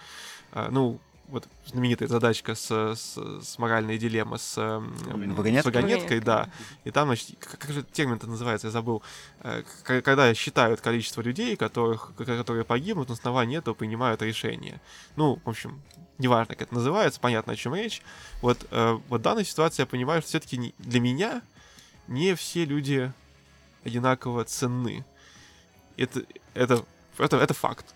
А, 0.53 0.69
ну, 0.71 1.01
вот 1.29 1.49
знаменитая 1.67 2.09
задачка 2.09 2.55
с, 2.55 2.71
с, 2.71 3.17
с 3.17 3.59
моральной 3.59 3.99
дилеммой 3.99 4.39
с, 4.39 4.57
Вагонеткой? 4.57 5.63
с 5.63 5.65
вагонеткой, 5.65 6.21
да. 6.21 6.51
И 6.85 6.91
там, 6.91 7.09
значит, 7.09 7.37
как, 7.39 7.59
как 7.59 7.73
же 7.73 7.83
термин-то 7.83 8.27
называется, 8.27 8.67
я 8.67 8.71
забыл. 8.71 9.03
Э, 9.41 9.63
Когда 9.83 10.33
считают 10.35 10.81
количество 10.81 11.23
людей, 11.23 11.57
которых, 11.57 12.13
которые 12.17 12.65
погибнут, 12.65 13.09
на 13.09 13.15
основании 13.15 13.59
этого 13.59 13.75
принимают 13.75 14.23
решение. 14.23 14.81
Ну, 15.17 15.41
в 15.45 15.49
общем, 15.49 15.81
неважно, 16.19 16.55
как 16.55 16.63
это 16.63 16.75
называется, 16.75 17.21
понятно, 17.21 17.55
о 17.55 17.57
чем 17.57 17.75
речь. 17.75 18.03
Вот, 18.43 18.67
э, 18.71 18.99
вот 19.09 19.21
в 19.21 19.25
данной 19.25 19.45
ситуации 19.45 19.83
я 19.83 19.87
понимаю, 19.87 20.21
что 20.21 20.29
все-таки 20.29 20.75
для 20.79 21.01
меня 21.01 21.43
не 22.07 22.35
все 22.35 22.65
люди 22.65 23.13
одинаково 23.85 24.45
ценны. 24.45 25.05
Это, 25.97 26.25
это, 26.55 26.85
это, 27.19 27.37
это 27.37 27.55
факт. 27.55 27.95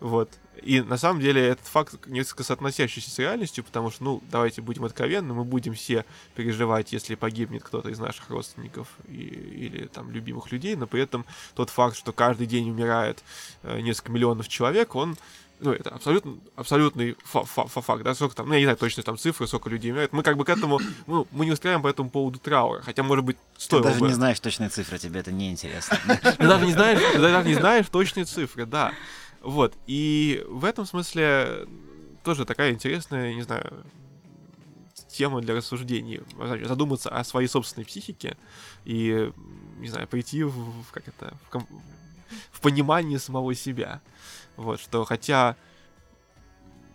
Вот. 0.00 0.30
И 0.62 0.80
на 0.80 0.96
самом 0.96 1.20
деле 1.20 1.48
этот 1.48 1.66
факт 1.66 2.06
несколько 2.06 2.44
соотносящийся 2.44 3.10
с 3.10 3.18
реальностью, 3.18 3.64
потому 3.64 3.90
что, 3.90 4.04
ну, 4.04 4.22
давайте 4.30 4.60
будем 4.60 4.84
откровенны, 4.84 5.32
мы 5.32 5.44
будем 5.44 5.74
все 5.74 6.04
переживать, 6.34 6.92
если 6.92 7.14
погибнет 7.14 7.62
кто-то 7.62 7.88
из 7.88 7.98
наших 7.98 8.28
родственников 8.30 8.88
и, 9.08 9.14
или 9.14 9.86
там 9.86 10.10
любимых 10.10 10.52
людей, 10.52 10.76
но 10.76 10.86
при 10.86 11.02
этом 11.02 11.24
тот 11.54 11.70
факт, 11.70 11.96
что 11.96 12.12
каждый 12.12 12.46
день 12.46 12.70
умирает 12.70 13.22
э, 13.62 13.80
несколько 13.80 14.12
миллионов 14.12 14.48
человек, 14.48 14.94
он 14.94 15.16
ну, 15.62 15.72
это 15.72 15.90
абсолютно, 15.90 16.38
абсолютный 16.56 17.16
фа- 17.24 17.44
фа- 17.44 17.66
фа- 17.66 17.80
факт, 17.80 18.02
да, 18.02 18.14
сколько 18.14 18.34
там, 18.34 18.48
ну, 18.48 18.54
я 18.54 18.58
не 18.58 18.64
знаю 18.66 18.76
точно 18.76 19.02
там 19.04 19.16
цифры, 19.16 19.46
сколько 19.46 19.70
людей 19.70 19.92
умирает, 19.92 20.12
мы 20.12 20.22
как 20.22 20.36
бы 20.36 20.44
к 20.44 20.48
этому, 20.48 20.80
ну, 21.06 21.26
мы 21.30 21.44
не 21.44 21.52
устраиваем 21.52 21.82
по 21.82 21.88
этому 21.88 22.10
поводу 22.10 22.38
траура, 22.40 22.82
хотя, 22.82 23.02
может 23.02 23.24
быть, 23.24 23.36
Ты 23.56 23.62
стоило 23.62 23.84
даже 23.84 24.00
бы. 24.00 24.08
не 24.08 24.14
знаешь 24.14 24.40
точные 24.40 24.70
цифры, 24.70 24.98
тебе 24.98 25.20
это 25.20 25.30
не 25.30 25.50
интересно. 25.50 25.98
Ты 26.22 26.46
даже 26.48 26.66
не 26.66 26.72
знаешь, 26.72 26.98
ты 27.12 27.18
даже 27.20 27.48
не 27.48 27.54
знаешь 27.54 27.86
точные 27.88 28.24
цифры, 28.24 28.66
да. 28.66 28.92
Вот. 29.42 29.76
И 29.86 30.44
в 30.48 30.64
этом 30.64 30.86
смысле 30.86 31.66
тоже 32.24 32.44
такая 32.44 32.72
интересная, 32.72 33.34
не 33.34 33.42
знаю, 33.42 33.84
тема 35.08 35.40
для 35.40 35.54
рассуждений. 35.54 36.22
Задуматься 36.64 37.10
о 37.10 37.24
своей 37.24 37.48
собственной 37.48 37.84
психике 37.84 38.36
и, 38.84 39.32
не 39.78 39.88
знаю, 39.88 40.08
прийти 40.08 40.42
в, 40.42 40.84
как 40.90 41.08
это, 41.08 41.36
в, 41.46 41.50
ком- 41.50 41.68
в 42.50 42.60
понимание 42.60 43.18
самого 43.18 43.54
себя. 43.54 44.00
Вот, 44.56 44.80
что 44.80 45.04
хотя 45.04 45.56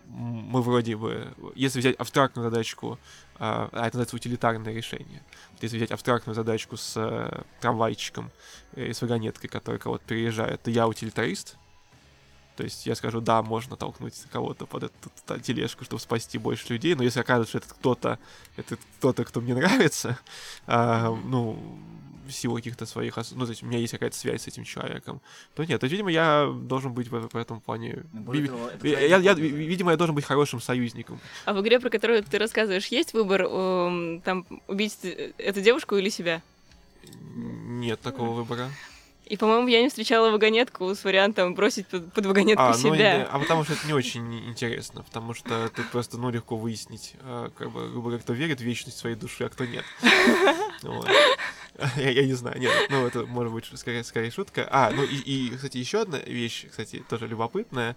мы 0.06 0.62
вроде 0.62 0.96
бы, 0.96 1.34
если 1.54 1.80
взять 1.80 1.96
абстрактную 1.96 2.50
задачку, 2.50 2.98
а 3.38 3.68
а 3.72 3.86
это 3.86 3.98
называется 3.98 4.16
утилитарное 4.16 4.72
решение. 4.72 5.22
Вот 5.52 5.62
Если 5.62 5.76
взять 5.76 5.90
абстрактную 5.90 6.34
задачку 6.34 6.76
с 6.76 6.94
э, 6.96 7.42
трамвайчиком 7.60 8.30
и 8.74 8.92
с 8.92 9.02
вагонеткой, 9.02 9.50
которая 9.50 9.78
кого-то 9.78 10.04
переезжает, 10.06 10.62
то 10.62 10.70
я 10.70 10.88
утилитарист. 10.88 11.56
То 12.58 12.64
есть 12.64 12.86
я 12.86 12.96
скажу, 12.96 13.20
да, 13.20 13.40
можно 13.40 13.76
толкнуть 13.76 14.14
кого-то 14.32 14.66
под 14.66 14.82
эту 14.82 15.40
тележку, 15.40 15.84
чтобы 15.84 16.00
спасти 16.02 16.38
больше 16.38 16.72
людей, 16.72 16.96
но 16.96 17.04
если 17.04 17.20
окажется, 17.20 17.50
что 17.50 17.58
этот 17.58 17.72
кто-то, 17.72 18.18
это 18.56 18.76
кто-то, 18.98 19.24
кто 19.24 19.40
мне 19.40 19.54
нравится, 19.54 20.18
а, 20.66 21.16
ну, 21.24 21.56
в 22.26 22.32
силу 22.32 22.56
каких-то 22.56 22.84
своих, 22.84 23.16
ос- 23.16 23.30
ну, 23.30 23.44
то 23.44 23.50
есть 23.50 23.62
у 23.62 23.66
меня 23.66 23.78
есть 23.78 23.92
какая-то 23.92 24.16
связь 24.16 24.42
с 24.42 24.48
этим 24.48 24.64
человеком, 24.64 25.20
то 25.54 25.64
нет, 25.64 25.78
то, 25.80 25.84
есть, 25.84 25.92
видимо, 25.92 26.10
я 26.10 26.52
должен 26.52 26.92
быть 26.92 27.06
в, 27.08 27.28
в 27.28 27.36
этом 27.36 27.60
плане... 27.60 28.02
Более 28.12 28.42
ви- 28.42 28.48
того, 28.48 28.68
это 28.70 28.88
я- 28.88 29.18
я- 29.18 29.34
видимо, 29.34 29.92
я 29.92 29.96
должен 29.96 30.16
быть 30.16 30.24
хорошим 30.24 30.60
союзником. 30.60 31.20
А 31.44 31.52
в 31.52 31.60
игре, 31.60 31.78
про 31.78 31.90
которую 31.90 32.24
ты 32.24 32.38
рассказываешь, 32.38 32.86
есть 32.86 33.12
выбор 33.14 33.42
эм, 33.42 34.20
там 34.22 34.44
убить 34.66 34.98
э, 35.04 35.30
эту 35.38 35.60
девушку 35.60 35.94
или 35.96 36.08
себя? 36.10 36.42
Нет 37.36 38.00
такого 38.00 38.32
выбора. 38.32 38.68
И, 39.28 39.36
по-моему, 39.36 39.68
я 39.68 39.82
не 39.82 39.88
встречала 39.88 40.30
вагонетку 40.30 40.94
с 40.94 41.04
вариантом 41.04 41.54
бросить 41.54 41.86
под, 41.86 42.12
под 42.12 42.26
вагонетку 42.26 42.62
А, 42.62 42.70
ну, 42.70 42.94
себя. 42.94 43.18
не- 43.18 43.24
а 43.24 43.38
потому 43.38 43.64
что 43.64 43.74
это 43.74 43.86
не 43.86 43.92
очень 43.92 44.48
интересно, 44.48 45.02
потому 45.02 45.34
что 45.34 45.68
тут 45.68 45.88
просто, 45.90 46.16
ну, 46.18 46.30
легко 46.30 46.56
выяснить, 46.56 47.14
а, 47.20 47.50
как 47.56 47.70
бы, 47.70 47.88
грубо 47.90 48.08
говоря, 48.08 48.22
кто 48.22 48.32
верит 48.32 48.60
в 48.60 48.64
вечность 48.64 48.98
своей 48.98 49.16
души, 49.16 49.44
а 49.44 49.48
кто 49.48 49.64
нет. 49.66 49.84
Я, 51.96 52.10
я 52.10 52.26
не 52.26 52.32
знаю, 52.34 52.58
нет, 52.58 52.72
ну, 52.90 53.06
это 53.06 53.24
может 53.24 53.52
быть 53.52 53.64
скорее, 53.78 54.02
скорее 54.02 54.32
шутка. 54.32 54.66
А, 54.70 54.90
ну, 54.90 55.04
и, 55.04 55.14
и, 55.16 55.50
кстати, 55.54 55.76
еще 55.78 56.00
одна 56.00 56.18
вещь, 56.18 56.66
кстати, 56.68 57.04
тоже 57.08 57.28
любопытная. 57.28 57.94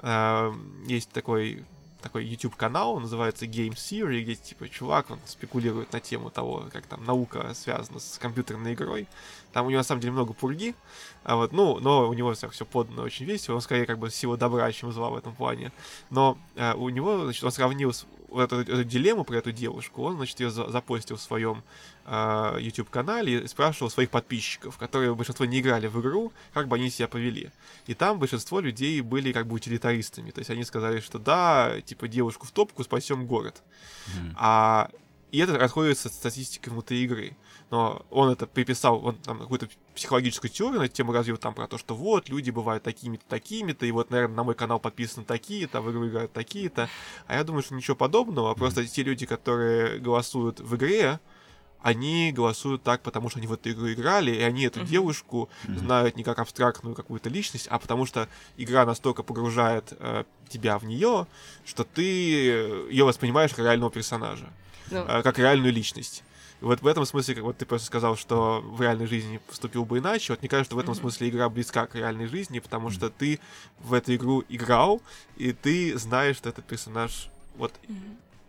А, 0.00 0.52
Есть 0.86 1.10
такой 1.10 1.64
такой 2.02 2.24
YouTube 2.24 2.56
канал, 2.56 2.94
он 2.94 3.02
называется 3.02 3.46
Game 3.46 3.74
Theory, 3.74 4.22
где 4.22 4.34
типа 4.34 4.68
чувак, 4.68 5.08
он 5.10 5.20
спекулирует 5.24 5.92
на 5.92 6.00
тему 6.00 6.30
того, 6.30 6.66
как 6.72 6.84
там 6.86 7.04
наука 7.04 7.54
связана 7.54 8.00
с 8.00 8.18
компьютерной 8.18 8.74
игрой. 8.74 9.06
Там 9.52 9.66
у 9.66 9.70
него 9.70 9.78
на 9.80 9.84
самом 9.84 10.00
деле 10.00 10.12
много 10.12 10.32
пурги, 10.32 10.74
а 11.24 11.36
вот, 11.36 11.52
ну, 11.52 11.78
но 11.78 12.08
у 12.08 12.12
него 12.14 12.32
все, 12.34 12.48
все 12.50 12.64
подано 12.64 13.02
очень 13.02 13.26
весело, 13.26 13.54
он 13.56 13.60
скорее 13.60 13.86
как 13.86 13.98
бы 13.98 14.10
сила 14.10 14.36
добра, 14.36 14.70
чем 14.72 14.92
зла 14.92 15.10
в 15.10 15.16
этом 15.16 15.34
плане. 15.34 15.72
Но 16.10 16.36
э, 16.56 16.74
у 16.74 16.88
него, 16.88 17.24
значит, 17.24 17.44
он 17.44 17.52
сравнил 17.52 17.92
с- 17.92 18.06
вот 18.28 18.50
эту, 18.50 18.60
эту 18.62 18.84
дилемму 18.84 19.24
про 19.24 19.36
эту 19.36 19.52
девушку, 19.52 20.02
он, 20.04 20.16
значит, 20.16 20.40
ее 20.40 20.50
за- 20.50 20.70
запостил 20.70 21.16
в 21.16 21.20
своем 21.20 21.62
э, 22.06 22.56
YouTube-канале 22.60 23.40
и 23.40 23.46
спрашивал 23.46 23.90
своих 23.90 24.08
подписчиков, 24.10 24.78
которые 24.78 25.14
большинство 25.14 25.44
не 25.44 25.60
играли 25.60 25.86
в 25.86 26.00
игру, 26.00 26.32
как 26.54 26.66
бы 26.66 26.76
они 26.76 26.90
себя 26.90 27.08
повели. 27.08 27.50
И 27.86 27.94
там 27.94 28.18
большинство 28.18 28.60
людей 28.60 29.00
были 29.02 29.32
как 29.32 29.46
бы 29.46 29.54
утилитаристами, 29.56 30.30
то 30.30 30.40
есть 30.40 30.50
они 30.50 30.64
сказали, 30.64 31.00
что 31.00 31.18
да, 31.18 31.80
типа 31.84 32.08
девушку 32.08 32.46
в 32.46 32.50
топку 32.50 32.82
спасем 32.84 33.26
город. 33.26 33.62
Мгм. 34.08 34.36
А 34.38 34.88
и 35.32 35.38
это 35.38 35.58
расходится 35.58 36.10
с 36.10 36.12
статистикой 36.12 36.72
внутри 36.74 37.02
игры. 37.02 37.34
Но 37.70 38.04
он 38.10 38.28
это 38.28 38.46
приписал, 38.46 39.02
он 39.04 39.16
там 39.16 39.38
какую-то 39.38 39.66
психологическую 39.94 40.50
теорию 40.50 40.80
на 40.80 40.88
тему 40.88 41.12
развил 41.12 41.38
там 41.38 41.54
про 41.54 41.66
то, 41.66 41.78
что 41.78 41.94
вот, 41.94 42.28
люди 42.28 42.50
бывают 42.50 42.84
такими-то, 42.84 43.24
такими-то, 43.26 43.86
и 43.86 43.90
вот, 43.92 44.10
наверное, 44.10 44.36
на 44.36 44.44
мой 44.44 44.54
канал 44.54 44.78
подписаны 44.78 45.24
такие-то, 45.24 45.80
в 45.80 45.90
игру 45.90 46.06
играют 46.06 46.34
такие-то. 46.34 46.88
А 47.26 47.34
я 47.34 47.44
думаю, 47.44 47.62
что 47.62 47.74
ничего 47.74 47.96
подобного, 47.96 48.50
а 48.50 48.54
просто 48.54 48.86
те 48.86 49.02
люди, 49.02 49.24
которые 49.24 49.98
голосуют 50.00 50.60
в 50.60 50.76
игре, 50.76 51.18
они 51.80 52.30
голосуют 52.30 52.82
так, 52.82 53.02
потому 53.02 53.28
что 53.30 53.38
они 53.38 53.48
в 53.48 53.54
эту 53.54 53.70
игру 53.70 53.90
играли, 53.90 54.32
и 54.32 54.42
они 54.42 54.64
эту 54.64 54.80
Мгм. 54.80 54.88
девушку 54.88 55.48
Мгм. 55.64 55.78
знают 55.78 56.16
не 56.16 56.24
как 56.24 56.38
абстрактную 56.38 56.94
какую-то 56.94 57.30
личность, 57.30 57.66
а 57.70 57.78
потому 57.78 58.04
что 58.06 58.28
игра 58.56 58.84
настолько 58.84 59.22
погружает 59.22 59.92
э, 59.98 60.24
тебя 60.48 60.78
в 60.78 60.84
нее, 60.84 61.26
что 61.64 61.84
ты 61.84 62.02
ее 62.02 63.04
воспринимаешь 63.04 63.50
как 63.50 63.60
реального 63.60 63.90
персонажа, 63.90 64.52
Ну, 64.92 65.04
э, 65.06 65.22
как 65.22 65.38
реальную 65.38 65.72
личность. 65.72 66.22
И 66.60 66.64
вот 66.64 66.80
в 66.80 66.86
этом 66.86 67.04
смысле, 67.04 67.34
как 67.34 67.44
вот 67.44 67.56
ты 67.58 67.66
просто 67.66 67.86
сказал, 67.88 68.16
что 68.16 68.60
в 68.64 68.80
реальной 68.80 69.06
жизни 69.06 69.40
поступил 69.48 69.84
бы 69.84 69.98
иначе, 69.98 70.32
вот 70.32 70.42
мне 70.42 70.48
кажется, 70.48 70.68
что 70.68 70.76
в 70.76 70.78
этом 70.78 70.94
смысле 70.94 71.28
игра 71.28 71.48
близка 71.48 71.86
к 71.86 71.94
реальной 71.96 72.26
жизни, 72.26 72.60
потому 72.60 72.90
что 72.90 73.10
ты 73.10 73.40
в 73.80 73.92
эту 73.94 74.14
игру 74.14 74.44
играл, 74.48 75.02
и 75.36 75.52
ты 75.52 75.98
знаешь, 75.98 76.36
что 76.36 76.48
этот 76.50 76.64
персонаж 76.64 77.28
вот 77.56 77.72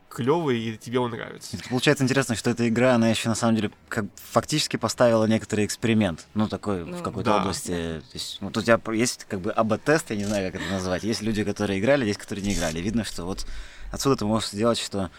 клевый, 0.10 0.60
и 0.60 0.78
тебе 0.78 1.00
он 1.00 1.10
нравится. 1.10 1.58
Это 1.58 1.68
получается 1.70 2.04
интересно, 2.04 2.36
что 2.36 2.52
эта 2.52 2.68
игра, 2.70 2.94
она 2.94 3.10
еще 3.10 3.30
на 3.30 3.36
самом 3.36 3.56
деле 3.56 3.72
как 3.90 4.06
фактически 4.32 4.78
поставила 4.78 5.26
некоторый 5.26 5.66
эксперимент, 5.66 6.28
ну 6.36 6.48
такой 6.48 6.86
Ну, 6.86 6.98
в 6.98 7.02
какой-то 7.02 7.32
да. 7.32 7.42
области. 7.42 7.72
То 7.72 8.04
есть, 8.14 8.38
вот 8.42 8.56
у 8.56 8.62
тебя 8.62 8.78
про- 8.78 8.96
есть 8.96 9.26
как 9.28 9.42
бы 9.42 9.52
АБ-тест, 9.52 10.12
я 10.12 10.16
не 10.16 10.26
знаю, 10.26 10.52
как 10.52 10.62
это 10.62 10.70
назвать. 10.72 11.04
Есть 11.04 11.24
люди, 11.24 11.44
которые 11.44 11.80
играли, 11.80 12.06
есть, 12.06 12.20
которые 12.20 12.46
не 12.46 12.54
играли. 12.54 12.80
Видно, 12.80 13.04
что 13.04 13.26
вот 13.26 13.48
отсюда 13.92 14.18
ты 14.18 14.26
можешь 14.26 14.50
сделать, 14.50 14.78
что 14.78 15.10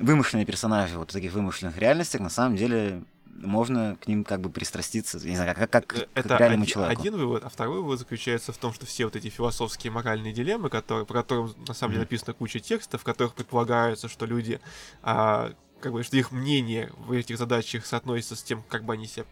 вымышленные 0.00 0.46
персонажи 0.46 0.98
вот 0.98 1.10
в 1.10 1.12
таких 1.12 1.32
вымышленных 1.32 1.76
реальностях 1.78 2.20
на 2.20 2.30
самом 2.30 2.56
деле 2.56 3.02
можно 3.38 3.96
к 4.00 4.08
ним 4.08 4.24
как 4.24 4.40
бы 4.40 4.48
пристраститься, 4.48 5.18
не 5.18 5.36
знаю, 5.36 5.54
как, 5.54 5.70
как, 5.70 5.94
Э, 5.94 5.98
как 6.00 6.08
Это 6.14 6.36
к 6.36 6.40
реальному 6.40 6.62
оди- 6.64 6.72
человеку. 6.72 7.00
один 7.02 7.16
вывод, 7.16 7.44
а 7.44 7.48
второй 7.50 7.82
вывод 7.82 7.98
заключается 7.98 8.52
в 8.52 8.56
том, 8.56 8.72
что 8.72 8.86
все 8.86 9.04
вот 9.04 9.14
эти 9.14 9.28
философские 9.28 9.90
моральные 9.92 10.32
дилеммы, 10.32 10.70
которые, 10.70 11.04
по 11.04 11.12
которым 11.12 11.54
на 11.68 11.74
самом 11.74 11.92
деле 11.92 12.04
написана 12.04 12.32
куча 12.32 12.60
текстов, 12.60 13.02
в 13.02 13.04
которых 13.04 13.34
предполагается, 13.34 14.08
что 14.08 14.24
люди, 14.24 14.58
а, 15.02 15.52
как 15.80 15.92
бы, 15.92 16.02
что 16.02 16.16
их 16.16 16.32
мнение 16.32 16.90
в 16.96 17.12
этих 17.12 17.36
задачах 17.36 17.84
соотносится 17.84 18.36
с 18.36 18.42
тем, 18.42 18.62
как 18.70 18.84
бы 18.84 18.94
они 18.94 19.06
себя 19.06 19.26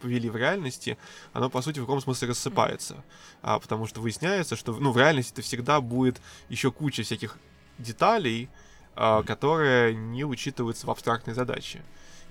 повели 0.00 0.30
в 0.30 0.36
реальности, 0.36 0.96
оно, 1.34 1.50
по 1.50 1.60
сути, 1.60 1.78
в 1.78 1.82
каком 1.82 2.00
смысле 2.00 2.28
рассыпается. 2.28 3.04
А, 3.42 3.58
потому 3.60 3.86
что 3.86 4.00
выясняется, 4.00 4.56
что 4.56 4.72
ну, 4.72 4.92
в 4.92 4.96
реальности 4.98 5.32
это 5.34 5.42
всегда 5.42 5.80
будет 5.82 6.20
еще 6.48 6.72
куча 6.72 7.02
всяких 7.02 7.36
деталей, 7.78 8.48
которые 8.94 9.94
не 9.94 10.24
учитываются 10.24 10.86
в 10.86 10.90
абстрактной 10.90 11.34
задаче. 11.34 11.82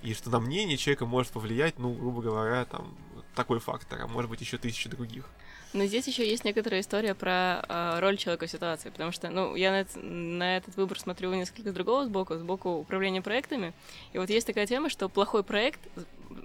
И 0.02 0.14
что 0.14 0.30
на 0.30 0.40
мнение 0.40 0.76
человека 0.76 1.06
может 1.06 1.32
повлиять, 1.32 1.78
ну, 1.78 1.92
грубо 1.92 2.22
говоря, 2.22 2.64
там, 2.64 2.92
такой 3.34 3.60
фактор, 3.60 4.00
а 4.02 4.06
может 4.08 4.30
быть 4.30 4.40
еще 4.40 4.58
тысячи 4.58 4.88
других. 4.88 5.28
Но 5.72 5.86
здесь 5.86 6.06
еще 6.06 6.28
есть 6.28 6.44
некоторая 6.44 6.82
история 6.82 7.14
про 7.14 7.64
э, 7.66 8.00
роль 8.00 8.18
человека 8.18 8.46
в 8.46 8.50
ситуации, 8.50 8.90
потому 8.90 9.10
что, 9.10 9.30
ну, 9.30 9.54
я 9.54 9.70
на, 9.70 9.80
это, 9.80 9.98
на 10.00 10.56
этот 10.58 10.76
выбор 10.76 10.98
смотрю 11.00 11.32
несколько 11.32 11.70
с 11.70 11.74
другого 11.74 12.04
сбоку, 12.04 12.34
сбоку 12.34 12.70
управления 12.74 13.22
проектами, 13.22 13.72
и 14.12 14.18
вот 14.18 14.28
есть 14.28 14.46
такая 14.46 14.66
тема, 14.66 14.90
что 14.90 15.08
плохой 15.08 15.42
проект, 15.42 15.80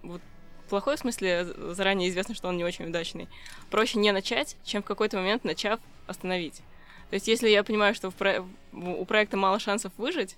вот 0.02 0.22
плохой 0.70 0.96
в 0.96 1.00
смысле 1.00 1.46
заранее 1.74 2.10
известно, 2.10 2.36
что 2.36 2.48
он 2.48 2.56
не 2.56 2.64
очень 2.64 2.86
удачный, 2.86 3.28
проще 3.70 4.00
не 4.00 4.14
начать, 4.14 4.56
чем 4.64 4.82
в 4.82 4.86
какой-то 4.86 5.18
момент 5.18 5.44
начав 5.44 5.82
остановить. 6.06 6.62
То 7.10 7.14
есть, 7.16 7.28
если 7.28 7.50
я 7.50 7.64
понимаю, 7.64 7.96
что 7.96 8.12
про... 8.12 8.46
у 8.74 9.06
проекта 9.06 9.38
мало 9.38 9.60
шансов 9.60 9.92
выжить, 9.98 10.36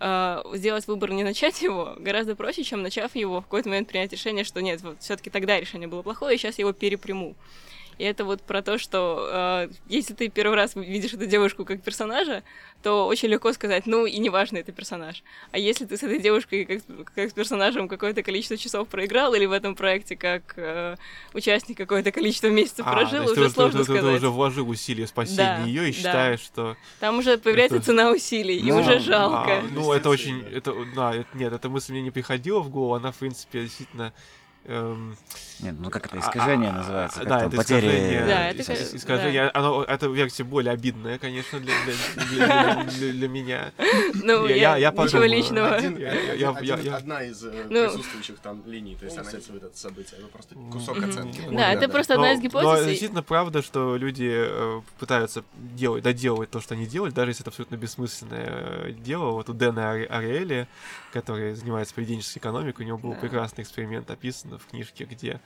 э, 0.00 0.42
сделать 0.54 0.86
выбор 0.86 1.12
не 1.12 1.22
начать 1.22 1.62
его 1.62 1.94
гораздо 1.98 2.34
проще, 2.34 2.64
чем 2.64 2.82
начав 2.82 3.14
его 3.14 3.40
в 3.40 3.44
какой-то 3.44 3.68
момент 3.68 3.88
принять 3.88 4.12
решение, 4.12 4.44
что 4.44 4.60
нет, 4.60 4.80
вот 4.82 5.00
все-таки 5.00 5.30
тогда 5.30 5.60
решение 5.60 5.88
было 5.88 6.02
плохое, 6.02 6.34
и 6.34 6.38
сейчас 6.38 6.58
я 6.58 6.62
его 6.62 6.72
переприму. 6.72 7.36
И 8.00 8.02
это 8.02 8.24
вот 8.24 8.40
про 8.40 8.62
то, 8.62 8.78
что 8.78 9.28
э, 9.30 9.68
если 9.90 10.14
ты 10.14 10.30
первый 10.30 10.54
раз 10.54 10.74
видишь 10.74 11.12
эту 11.12 11.26
девушку 11.26 11.66
как 11.66 11.82
персонажа, 11.82 12.42
то 12.82 13.06
очень 13.06 13.28
легко 13.28 13.52
сказать, 13.52 13.84
ну 13.84 14.06
и 14.06 14.16
неважно, 14.16 14.56
это 14.56 14.72
персонаж. 14.72 15.22
А 15.52 15.58
если 15.58 15.84
ты 15.84 15.98
с 15.98 16.02
этой 16.02 16.18
девушкой 16.18 16.64
как, 16.64 17.12
как 17.14 17.28
с 17.28 17.34
персонажем 17.34 17.88
какое-то 17.88 18.22
количество 18.22 18.56
часов 18.56 18.88
проиграл, 18.88 19.34
или 19.34 19.44
в 19.44 19.52
этом 19.52 19.74
проекте 19.74 20.16
как 20.16 20.54
э, 20.56 20.96
участник 21.34 21.76
какое-то 21.76 22.10
количество 22.10 22.46
месяцев 22.46 22.86
а, 22.86 22.92
прожил, 22.92 23.24
уже 23.26 23.34
ты, 23.34 23.50
сложно 23.50 23.80
ты, 23.80 23.84
сказать. 23.84 24.02
Ты, 24.02 24.08
ты 24.08 24.16
уже 24.16 24.30
вложил 24.30 24.70
усилия 24.70 25.06
спасения 25.06 25.58
да, 25.58 25.64
ее 25.66 25.90
и 25.90 25.92
да. 25.92 25.98
считаешь, 25.98 26.40
что... 26.40 26.78
Там 27.00 27.18
уже 27.18 27.36
появляется 27.36 27.76
это... 27.76 27.84
цена 27.84 28.10
усилий, 28.12 28.62
ну, 28.62 28.78
и 28.78 28.80
уже 28.80 28.98
жалко. 29.00 29.58
А, 29.58 29.62
ну, 29.74 29.92
это 29.92 30.08
очень... 30.08 30.40
Это, 30.50 30.74
да, 30.96 31.14
это, 31.14 31.28
нет, 31.36 31.52
эта 31.52 31.68
мысль 31.68 31.92
мне 31.92 32.00
не 32.00 32.10
приходила 32.10 32.60
в 32.60 32.70
голову, 32.70 32.94
она, 32.94 33.12
в 33.12 33.16
принципе, 33.16 33.64
действительно 33.64 34.14
Эм... 34.64 35.16
Нет, 35.60 35.74
ну 35.78 35.90
как 35.90 36.06
это 36.06 36.18
искажение 36.18 36.70
а, 36.70 36.72
называется? 36.74 37.18
Как 37.20 37.28
да, 37.28 37.38
там, 37.38 37.48
это 37.48 37.56
потери... 37.56 37.86
искажение. 37.86 38.24
Да, 38.26 38.48
это 38.48 38.96
искажение. 38.96 39.44
Да. 39.44 39.50
Оно, 39.54 39.84
эта 39.84 40.06
версия 40.06 40.44
более 40.44 40.72
обидная, 40.72 41.18
конечно, 41.18 41.60
для, 41.60 41.74
для, 41.84 42.24
для, 42.24 42.84
для, 42.84 43.12
для 43.12 43.28
меня. 43.28 43.72
Ну, 44.22 44.46
я, 44.46 44.76
я, 44.76 44.76
я 44.76 44.90
ничего 44.90 45.24
личного. 45.24 45.74
Один, 45.74 45.98
я, 45.98 46.14
я, 46.14 46.56
я, 46.60 46.76
я, 46.76 46.96
одна 46.96 47.22
из 47.22 47.44
э, 47.44 47.66
ну, 47.68 47.88
присутствующих 47.88 48.38
там 48.38 48.62
линий, 48.66 48.96
то 48.96 49.04
есть 49.04 49.18
она 49.18 49.30
в 49.30 49.56
это 49.56 49.76
событие, 49.76 50.18
это 50.18 50.28
просто 50.28 50.54
кусок 50.54 51.02
оценки. 51.02 51.40
Да, 51.50 51.72
это 51.72 51.88
просто 51.88 52.14
одна 52.14 52.32
из 52.32 52.40
гипотез. 52.40 52.64
Но 52.64 52.84
действительно 52.84 53.22
правда, 53.22 53.62
что 53.62 53.96
люди 53.96 54.30
э, 54.30 54.80
пытаются 54.98 55.44
делать, 55.56 56.02
доделывать 56.02 56.50
то, 56.50 56.60
что 56.60 56.74
они 56.74 56.86
делают, 56.86 57.14
даже 57.14 57.30
если 57.30 57.42
это 57.42 57.50
абсолютно 57.50 57.76
бессмысленное 57.76 58.46
э, 58.48 58.92
дело. 58.92 59.30
Вот 59.32 59.48
у 59.48 59.52
Дэна 59.52 59.92
Ариэли, 59.92 60.68
который 61.12 61.54
занимается 61.54 61.94
поведенческой 61.94 62.38
экономикой, 62.38 62.82
у 62.82 62.86
него 62.86 62.98
был 62.98 63.14
прекрасный 63.14 63.62
эксперимент 63.62 64.10
описан 64.10 64.58
в 64.58 64.66
книжке, 64.66 65.04
где 65.04 65.40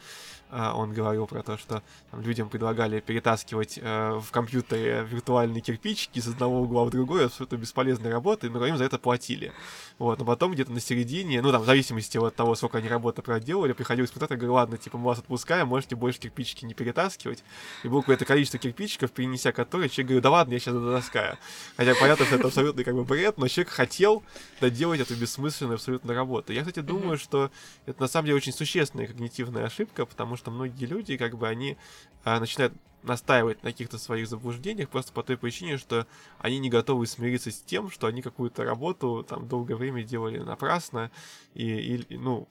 он 0.54 0.92
говорил 0.92 1.26
про 1.26 1.42
то, 1.42 1.58
что 1.58 1.82
там, 2.10 2.20
людям 2.20 2.48
предлагали 2.48 3.00
перетаскивать 3.00 3.78
э, 3.80 4.20
в 4.20 4.30
компьютере 4.30 5.04
виртуальные 5.10 5.60
кирпичики 5.60 6.18
из 6.18 6.28
одного 6.28 6.60
угла 6.60 6.84
в 6.84 6.90
другой, 6.90 7.26
абсолютно 7.26 7.56
бесполезной 7.56 8.10
работы, 8.10 8.48
но 8.50 8.64
им 8.66 8.76
за 8.76 8.84
это 8.84 8.98
платили. 8.98 9.52
Вот, 9.98 10.18
но 10.18 10.24
потом 10.24 10.52
где-то 10.52 10.72
на 10.72 10.80
середине, 10.80 11.40
ну 11.42 11.52
там, 11.52 11.62
в 11.62 11.66
зависимости 11.66 12.18
от 12.18 12.34
того, 12.34 12.54
сколько 12.54 12.78
они 12.78 12.88
работы 12.88 13.22
проделали, 13.22 13.72
приходил 13.72 14.04
испытатель 14.04 14.34
и 14.34 14.38
говорил, 14.38 14.54
ладно, 14.54 14.76
типа, 14.76 14.98
мы 14.98 15.06
вас 15.06 15.18
отпускаем, 15.18 15.68
можете 15.68 15.96
больше 15.96 16.18
кирпичики 16.18 16.64
не 16.64 16.74
перетаскивать. 16.74 17.42
И 17.82 17.88
было 17.88 18.00
какое-то 18.00 18.24
количество 18.24 18.58
кирпичиков, 18.58 19.12
принеся 19.12 19.52
которые, 19.52 19.88
человек 19.88 20.08
говорит, 20.08 20.22
да 20.22 20.30
ладно, 20.30 20.52
я 20.52 20.58
сейчас 20.60 20.74
дотаскаю. 20.74 21.38
Хотя 21.76 21.94
понятно, 21.94 22.26
что 22.26 22.36
это 22.36 22.48
абсолютный 22.48 22.84
как 22.84 22.94
бы 22.94 23.04
бред, 23.04 23.38
но 23.38 23.48
человек 23.48 23.72
хотел 23.72 24.22
доделать 24.60 25.00
эту 25.00 25.14
бессмысленную 25.14 25.76
абсолютно 25.76 26.14
работу. 26.14 26.52
Я, 26.52 26.60
кстати, 26.60 26.80
думаю, 26.80 27.18
что 27.18 27.50
это 27.86 28.00
на 28.02 28.08
самом 28.08 28.26
деле 28.26 28.36
очень 28.36 28.52
существенная 28.52 29.06
когнитивная 29.06 29.66
ошибка, 29.66 30.06
потому 30.06 30.36
что 30.36 30.43
многие 30.50 30.86
люди, 30.86 31.16
как 31.16 31.36
бы, 31.36 31.48
они 31.48 31.76
а, 32.24 32.40
начинают 32.40 32.74
настаивать 33.02 33.62
на 33.62 33.70
каких-то 33.70 33.98
своих 33.98 34.28
заблуждениях 34.28 34.88
просто 34.88 35.12
по 35.12 35.22
той 35.22 35.36
причине, 35.36 35.76
что 35.76 36.06
они 36.38 36.58
не 36.58 36.70
готовы 36.70 37.06
смириться 37.06 37.50
с 37.50 37.60
тем, 37.60 37.90
что 37.90 38.06
они 38.06 38.22
какую-то 38.22 38.64
работу 38.64 39.24
там 39.28 39.46
долгое 39.46 39.76
время 39.76 40.02
делали 40.02 40.38
напрасно, 40.38 41.10
и, 41.54 42.02
и 42.08 42.16
ну, 42.16 42.48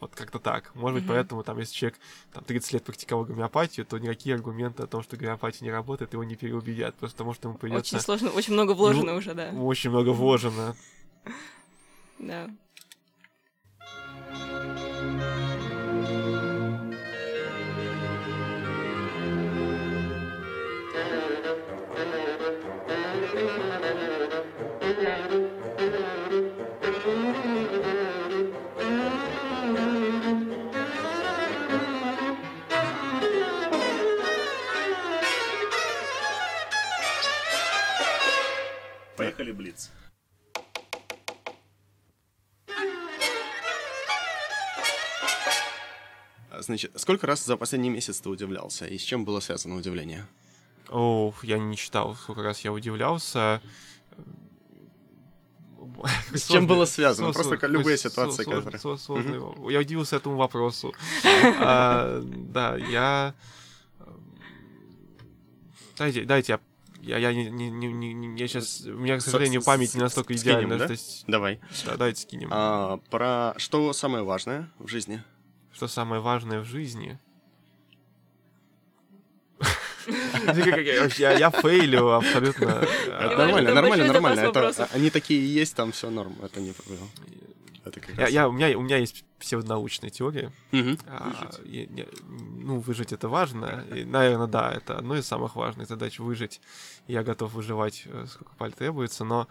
вот 0.00 0.14
как-то 0.14 0.38
так. 0.38 0.74
Может 0.74 1.00
быть, 1.00 1.04
mm-hmm. 1.04 1.14
поэтому, 1.14 1.42
там, 1.42 1.58
если 1.58 1.74
человек 1.74 1.98
там, 2.32 2.44
30 2.44 2.72
лет 2.74 2.84
практиковал 2.84 3.24
гомеопатию, 3.24 3.86
то 3.86 3.98
никакие 3.98 4.34
аргументы 4.34 4.82
о 4.82 4.86
том, 4.86 5.02
что 5.02 5.16
гомеопатия 5.16 5.64
не 5.64 5.72
работает, 5.72 6.12
его 6.12 6.24
не 6.24 6.36
переубедят, 6.36 6.94
просто 6.96 7.16
потому 7.16 7.32
что 7.34 7.48
ему 7.48 7.58
придется... 7.58 7.96
Очень 7.96 8.04
сложно, 8.04 8.30
очень 8.30 8.52
много 8.52 8.72
вложено 8.72 9.12
ну, 9.12 9.18
уже, 9.18 9.34
да. 9.34 9.50
Очень 9.50 9.90
много 9.90 10.10
вложено. 10.10 10.76
Да. 12.18 12.50
Значит, 46.66 46.92
сколько 46.96 47.26
раз 47.26 47.44
за 47.44 47.56
последний 47.56 47.90
месяц 47.90 48.20
ты 48.20 48.28
удивлялся? 48.28 48.86
И 48.86 48.98
с 48.98 49.02
чем 49.02 49.24
было 49.24 49.40
связано 49.40 49.76
удивление? 49.76 50.26
О, 50.88 51.34
я 51.42 51.58
не 51.58 51.76
читал, 51.76 52.14
сколько 52.14 52.42
раз 52.42 52.60
я 52.60 52.72
удивлялся. 52.72 53.60
С 56.32 56.48
чем 56.48 56.66
было 56.66 56.84
связано? 56.84 57.32
Просто 57.32 57.66
любые 57.66 57.98
ситуации, 57.98 58.44
которые... 58.44 59.72
Я 59.72 59.80
удивился 59.80 60.16
этому 60.16 60.36
вопросу. 60.36 60.94
А, 61.60 62.20
да, 62.22 62.76
я... 62.76 63.34
Дайте, 65.96 66.24
дайте 66.24 66.52
я 66.52 66.60
я, 67.04 67.18
я, 67.18 67.34
не, 67.34 67.50
не, 67.50 67.70
не, 67.70 68.14
не, 68.14 68.38
я 68.38 68.48
сейчас... 68.48 68.80
У 68.80 68.96
меня, 68.96 69.18
к 69.18 69.20
сожалению, 69.20 69.62
память 69.62 69.94
не 69.94 70.00
настолько 70.00 70.34
идеальная. 70.34 70.78
Да? 70.78 70.94
Давай. 71.26 71.60
Да, 71.84 71.96
давайте 71.96 72.22
скинем. 72.22 72.48
А, 72.50 72.96
про 73.10 73.54
что 73.58 73.92
самое 73.92 74.24
важное 74.24 74.70
в 74.78 74.88
жизни? 74.88 75.22
Что 75.74 75.88
самое 75.88 76.22
важное 76.22 76.60
в 76.60 76.64
жизни? 76.64 77.18
Я, 81.18 81.32
я 81.32 81.50
фейлю 81.50 82.12
абсолютно. 82.12 82.86
Нормально, 83.08 83.74
нормально, 83.74 84.06
нормально. 84.06 84.40
Это, 84.40 84.88
они 84.92 85.10
такие 85.10 85.52
есть, 85.52 85.74
там 85.74 85.92
все 85.92 86.10
норм. 86.10 86.36
Это 86.42 86.60
не 86.60 86.72
как 86.72 86.86
я, 88.16 88.28
я, 88.28 88.48
у, 88.48 88.52
меня, 88.52 88.78
у 88.78 88.82
меня 88.82 88.96
есть 88.96 89.24
псевдонаучная 89.38 90.10
теория. 90.10 90.52
Угу. 90.72 90.98
А, 91.06 91.50
и, 91.64 92.06
ну, 92.26 92.80
выжить 92.80 93.12
это 93.12 93.28
важно. 93.28 93.84
И, 93.94 94.04
наверное, 94.04 94.46
да, 94.46 94.72
это 94.72 94.96
одно 94.98 95.16
из 95.16 95.26
самых 95.26 95.56
важных 95.56 95.88
задач 95.88 96.18
выжить. 96.18 96.60
Я 97.06 97.22
готов 97.22 97.52
выживать, 97.52 98.04
э, 98.06 98.26
сколько 98.28 98.54
паль 98.56 98.72
требуется, 98.72 99.24
но 99.24 99.48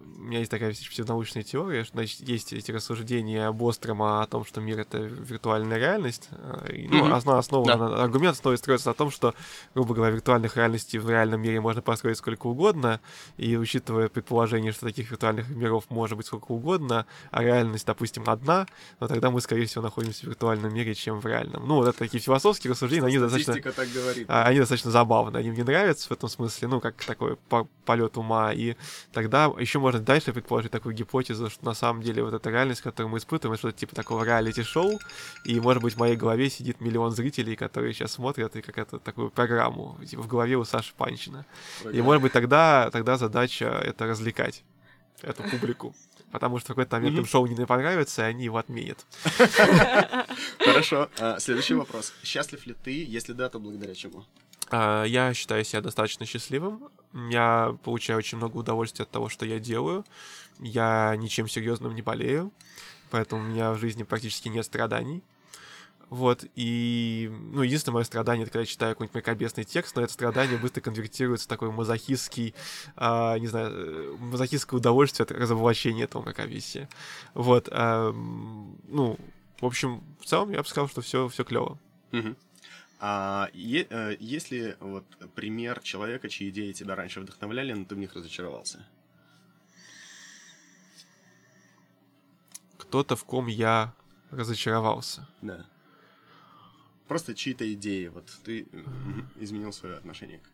у 0.00 0.22
меня 0.22 0.40
есть 0.40 0.50
такая 0.50 0.72
псевдонаучная 0.72 1.42
теория, 1.42 1.84
что 1.84 1.94
значит, 1.94 2.20
есть 2.28 2.52
эти 2.52 2.70
рассуждения 2.70 3.46
об 3.46 3.62
Острома 3.62 4.22
о 4.22 4.26
том, 4.26 4.44
что 4.44 4.60
мир— 4.60 4.78
это 4.80 4.98
виртуальная 4.98 5.78
реальность. 5.78 6.28
Э, 6.30 6.72
и, 6.72 6.88
ну, 6.88 7.06
mm-hmm. 7.06 7.12
основа, 7.12 7.38
основа, 7.38 7.66
да. 7.66 8.02
аргумент 8.02 8.36
снова 8.36 8.56
строится 8.56 8.88
на 8.88 8.94
том, 8.94 9.10
что, 9.10 9.34
грубо 9.74 9.94
говоря, 9.94 10.14
виртуальных 10.14 10.56
реальностей 10.56 10.98
в 10.98 11.08
реальном 11.08 11.40
мире 11.42 11.60
можно 11.60 11.82
построить 11.82 12.18
сколько 12.18 12.46
угодно, 12.46 13.00
и 13.36 13.56
учитывая 13.56 14.08
предположение, 14.08 14.72
что 14.72 14.86
таких 14.86 15.10
виртуальных 15.10 15.48
миров 15.48 15.84
может 15.88 16.16
быть 16.16 16.26
сколько 16.26 16.52
угодно, 16.52 17.06
а 17.30 17.42
реальность, 17.42 17.86
допустим, 17.86 18.24
одна, 18.26 18.66
но 19.00 19.08
тогда 19.08 19.30
мы, 19.30 19.40
скорее 19.40 19.66
всего, 19.66 19.82
находимся 19.82 20.26
в 20.26 20.28
виртуальном 20.28 20.72
мире, 20.74 20.94
чем 20.94 21.20
в 21.20 21.26
реальном. 21.26 21.66
Ну, 21.66 21.76
вот 21.76 21.88
это 21.88 21.98
такие 21.98 22.20
философские 22.20 22.72
рассуждения, 22.72 23.06
они 23.06 23.18
достаточно... 23.18 23.72
так 23.72 23.88
говорит. 23.90 24.26
А, 24.28 24.44
они 24.44 24.58
достаточно 24.58 24.90
забавные, 24.90 25.40
они 25.40 25.50
мне 25.50 25.64
нравятся 25.64 26.08
в 26.08 26.12
этом 26.12 26.28
смысле, 26.28 26.68
ну, 26.68 26.80
как 26.80 26.96
такой 27.04 27.36
полет 27.84 28.16
ума, 28.16 28.52
и 28.52 28.76
тогда 29.12 29.52
еще 29.58 29.78
можно 29.86 30.00
дальше 30.00 30.32
предположить 30.32 30.72
такую 30.72 30.96
гипотезу, 30.96 31.48
что 31.48 31.64
на 31.64 31.72
самом 31.72 32.02
деле 32.02 32.20
вот 32.24 32.34
эта 32.34 32.50
реальность, 32.50 32.80
которую 32.80 33.12
мы 33.12 33.18
испытываем, 33.18 33.52
это 33.52 33.60
что-то 33.60 33.78
типа 33.78 33.94
такого 33.94 34.24
реалити-шоу, 34.24 34.98
и, 35.44 35.60
может 35.60 35.80
быть, 35.80 35.94
в 35.94 35.98
моей 35.98 36.16
голове 36.16 36.50
сидит 36.50 36.80
миллион 36.80 37.12
зрителей, 37.12 37.54
которые 37.54 37.94
сейчас 37.94 38.10
смотрят, 38.10 38.56
и 38.56 38.62
как 38.62 38.78
это 38.78 38.98
такую 38.98 39.30
программу, 39.30 39.96
типа 40.04 40.22
в 40.22 40.26
голове 40.26 40.56
у 40.56 40.64
Саши 40.64 40.92
Панчина. 40.96 41.46
Программа. 41.82 41.98
И, 41.98 42.02
может 42.02 42.20
быть, 42.20 42.32
тогда, 42.32 42.90
тогда 42.90 43.16
задача 43.16 43.66
это 43.66 44.06
развлекать 44.06 44.64
эту 45.22 45.44
публику. 45.44 45.94
Потому 46.32 46.58
что 46.58 46.66
в 46.66 46.68
какой-то 46.74 46.96
момент 46.96 47.18
им 47.18 47.24
шоу 47.24 47.46
не 47.46 47.66
понравится, 47.66 48.22
и 48.22 48.30
они 48.30 48.44
его 48.44 48.58
отменят. 48.58 49.06
Хорошо. 50.58 51.08
А, 51.20 51.38
следующий 51.38 51.74
вопрос. 51.74 52.12
Счастлив 52.24 52.66
ли 52.66 52.74
ты? 52.74 53.04
Если 53.04 53.34
да, 53.34 53.48
то 53.48 53.60
благодаря 53.60 53.94
чему? 53.94 54.24
А, 54.70 55.04
я 55.04 55.32
считаю 55.34 55.64
себя 55.64 55.80
достаточно 55.80 56.26
счастливым. 56.26 56.88
Я 57.30 57.76
получаю 57.84 58.18
очень 58.18 58.38
много 58.38 58.58
удовольствия 58.58 59.04
от 59.04 59.10
того, 59.10 59.28
что 59.28 59.46
я 59.46 59.58
делаю. 59.58 60.04
Я 60.58 61.14
ничем 61.16 61.48
серьезным 61.48 61.94
не 61.94 62.02
болею, 62.02 62.52
поэтому 63.10 63.42
у 63.42 63.44
меня 63.44 63.72
в 63.72 63.78
жизни 63.78 64.02
практически 64.02 64.48
нет 64.48 64.64
страданий. 64.64 65.22
Вот, 66.08 66.44
и, 66.54 67.28
ну, 67.52 67.62
единственное 67.62 67.94
мое 67.94 68.04
страдание, 68.04 68.44
это 68.44 68.52
когда 68.52 68.60
я 68.60 68.66
читаю 68.66 68.94
какой-нибудь 68.94 69.14
мракобесный 69.14 69.64
текст, 69.64 69.96
но 69.96 70.02
это 70.02 70.12
страдание 70.12 70.56
быстро 70.56 70.80
конвертируется 70.80 71.46
в 71.46 71.48
такой 71.48 71.72
мазохистский, 71.72 72.54
а, 72.94 73.36
не 73.38 73.48
знаю, 73.48 73.72
э, 73.72 74.16
мазохистское 74.20 74.78
удовольствие 74.78 75.24
от 75.24 75.32
разоблачения 75.32 76.04
этого 76.04 76.22
мракобесия. 76.22 76.88
Вот, 77.34 77.68
а, 77.72 78.12
ну, 78.12 79.18
в 79.60 79.66
общем, 79.66 80.04
в 80.20 80.26
целом 80.26 80.52
я 80.52 80.62
бы 80.62 80.68
сказал, 80.68 80.88
что 80.88 81.00
все, 81.00 81.26
все 81.28 81.42
клево. 81.42 81.76
Мгм. 82.12 82.36
А 82.98 83.50
е- 83.52 83.86
э, 83.90 84.16
есть 84.18 84.50
ли 84.50 84.74
вот 84.80 85.04
пример 85.34 85.80
человека, 85.80 86.28
чьи 86.28 86.48
идеи 86.50 86.72
тебя 86.72 86.94
раньше 86.94 87.20
вдохновляли, 87.20 87.72
но 87.74 87.84
ты 87.84 87.94
в 87.94 87.98
них 87.98 88.14
разочаровался? 88.14 88.86
Кто-то, 92.78 93.16
в 93.16 93.24
ком 93.24 93.46
я 93.48 93.92
разочаровался. 94.30 95.28
Да. 95.42 95.66
Просто 97.08 97.34
чьи-то 97.34 97.72
идеи, 97.74 98.08
вот 98.08 98.26
ты 98.44 98.66
м, 98.72 99.28
изменил 99.36 99.72
свое 99.72 99.96
отношение 99.96 100.38
к... 100.38 100.50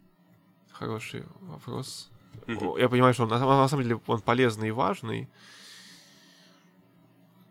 Хороший 0.73 1.25
вопрос. 1.41 2.11
Я 2.47 2.89
понимаю, 2.89 3.15
что 3.15 3.23
он 3.25 3.29
на, 3.29 3.39
самом- 3.39 3.59
на 3.59 3.69
самом 3.69 3.85
деле 3.85 4.01
он 4.07 4.21
полезный 4.21 4.69
и 4.69 4.73
важный, 4.73 5.29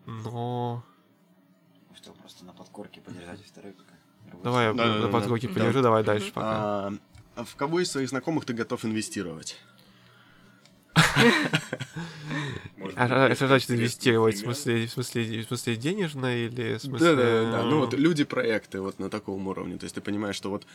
но... 0.06 0.84
Что, 1.94 2.12
просто 2.12 2.44
на 2.44 2.52
подкорке 2.52 3.00
подержать 3.00 3.44
второй. 3.44 3.74
Давай 4.42 4.66
я 4.66 4.72
Да, 4.72 4.88
да, 4.88 4.94
на 4.96 5.02
да, 5.02 5.08
подкорке 5.08 5.48
да. 5.48 5.54
подержи, 5.54 5.82
давай 5.82 6.02
дальше 6.04 6.32
пока. 6.32 6.46
А, 6.48 6.92
а 7.36 7.44
в 7.44 7.54
кого 7.56 7.80
из 7.80 7.90
своих 7.90 8.08
знакомых 8.08 8.44
ты 8.44 8.52
готов 8.54 8.84
инвестировать? 8.84 9.56
А, 12.96 13.26
а 13.26 13.34
что 13.34 13.46
значит 13.46 13.70
инвестировать? 13.70 14.36
В 14.36 14.40
смысле, 14.40 14.86
в 14.86 14.90
смысле, 14.90 15.42
в 15.42 15.46
смысле 15.46 15.76
денежно 15.76 16.36
или 16.44 16.70
в 16.70 16.72
Да, 16.72 16.78
смысле... 16.78 17.14
да, 17.16 17.50
да. 17.52 17.62
Ну 17.64 17.80
вот 17.80 17.94
люди-проекты 17.94 18.80
вот 18.80 18.98
на 18.98 19.08
таком 19.08 19.46
уровне. 19.48 19.78
То 19.78 19.84
есть 19.84 19.94
ты 19.94 20.00
понимаешь, 20.00 20.36
что 20.36 20.50
вот 20.50 20.66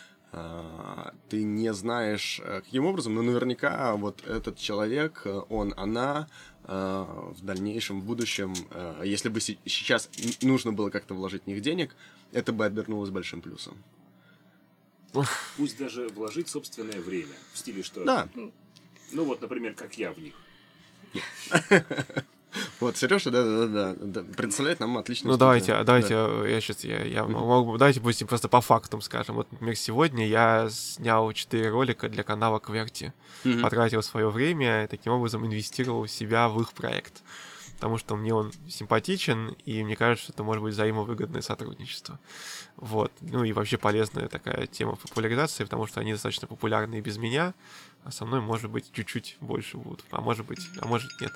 ты 1.29 1.43
не 1.43 1.73
знаешь, 1.73 2.41
а, 2.43 2.61
каким 2.61 2.85
образом, 2.85 3.15
но 3.15 3.21
наверняка 3.21 3.95
вот 3.95 4.25
этот 4.25 4.57
человек, 4.57 5.21
а, 5.25 5.39
он, 5.49 5.73
она 5.77 6.27
в 6.63 7.37
дальнейшем, 7.43 8.01
в 8.01 8.03
будущем, 8.03 8.53
если 9.01 9.29
бы 9.29 9.39
се- 9.39 9.57
сейчас 9.65 10.09
нужно 10.41 10.73
было 10.73 10.89
как-то 10.89 11.13
вложить 11.13 11.43
в 11.43 11.47
них 11.47 11.61
денег, 11.61 11.95
это 12.31 12.53
бы 12.53 12.65
обернулось 12.65 13.09
большим 13.09 13.41
плюсом. 13.41 13.77
Пусть 15.57 15.77
даже 15.77 16.07
вложить 16.09 16.49
собственное 16.49 17.01
время. 17.01 17.33
В 17.53 17.57
стиле, 17.57 17.83
что... 17.83 18.03
Да, 18.03 18.27
Ну 19.11 19.23
вот, 19.23 19.41
например, 19.41 19.73
как 19.73 19.97
я 19.97 20.11
в 20.11 20.19
них. 20.19 20.33
вот 22.79 22.97
Сережа, 22.97 23.31
да, 23.31 23.43
да, 23.43 23.67
да, 23.67 23.95
да, 23.99 24.23
представляет 24.35 24.79
нам 24.79 24.97
отлично. 24.97 25.29
Ну 25.31 25.37
давайте, 25.37 25.73
а 25.73 25.83
давайте, 25.83 26.13
э, 26.13 26.45
я 26.49 26.61
сейчас, 26.61 26.83
я, 26.83 27.03
я 27.03 27.23
могу, 27.23 27.77
давайте 27.77 27.99
будем 27.99 28.27
просто 28.27 28.49
по 28.49 28.61
фактам 28.61 29.01
скажем. 29.01 29.35
Вот, 29.35 29.51
например, 29.51 29.75
сегодня 29.75 30.27
я 30.27 30.67
снял 30.69 31.31
4 31.31 31.69
ролика 31.69 32.09
для 32.09 32.23
канала 32.23 32.59
Кверти, 32.59 33.13
потратил 33.61 34.03
свое 34.03 34.29
время 34.29 34.83
и 34.83 34.87
таким 34.87 35.13
образом 35.13 35.45
инвестировал 35.45 36.03
в 36.03 36.11
себя 36.11 36.49
в 36.49 36.61
их 36.61 36.73
проект. 36.73 37.23
Потому 37.77 37.99
что 37.99 38.15
мне 38.15 38.33
он 38.33 38.51
симпатичен, 38.67 39.55
и 39.65 39.83
мне 39.83 39.95
кажется, 39.95 40.23
что 40.25 40.33
это 40.33 40.43
может 40.43 40.63
быть 40.63 40.73
взаимовыгодное 40.73 41.41
сотрудничество. 41.41 42.19
Вот. 42.75 43.11
Ну 43.21 43.43
и 43.43 43.53
вообще 43.53 43.77
полезная 43.77 44.27
такая 44.27 44.65
тема 44.65 44.95
популяризации, 44.95 45.63
потому 45.63 45.85
что 45.85 45.99
они 46.01 46.13
достаточно 46.13 46.47
популярны 46.47 46.95
и 46.97 47.01
без 47.01 47.17
меня, 47.17 47.53
а 48.03 48.11
со 48.11 48.25
мной, 48.25 48.41
может 48.41 48.71
быть, 48.71 48.91
чуть-чуть 48.93 49.37
больше 49.41 49.77
будут. 49.77 50.03
А 50.09 50.21
может 50.21 50.47
быть, 50.47 50.59
а 50.81 50.87
может 50.87 51.11
нет. 51.21 51.31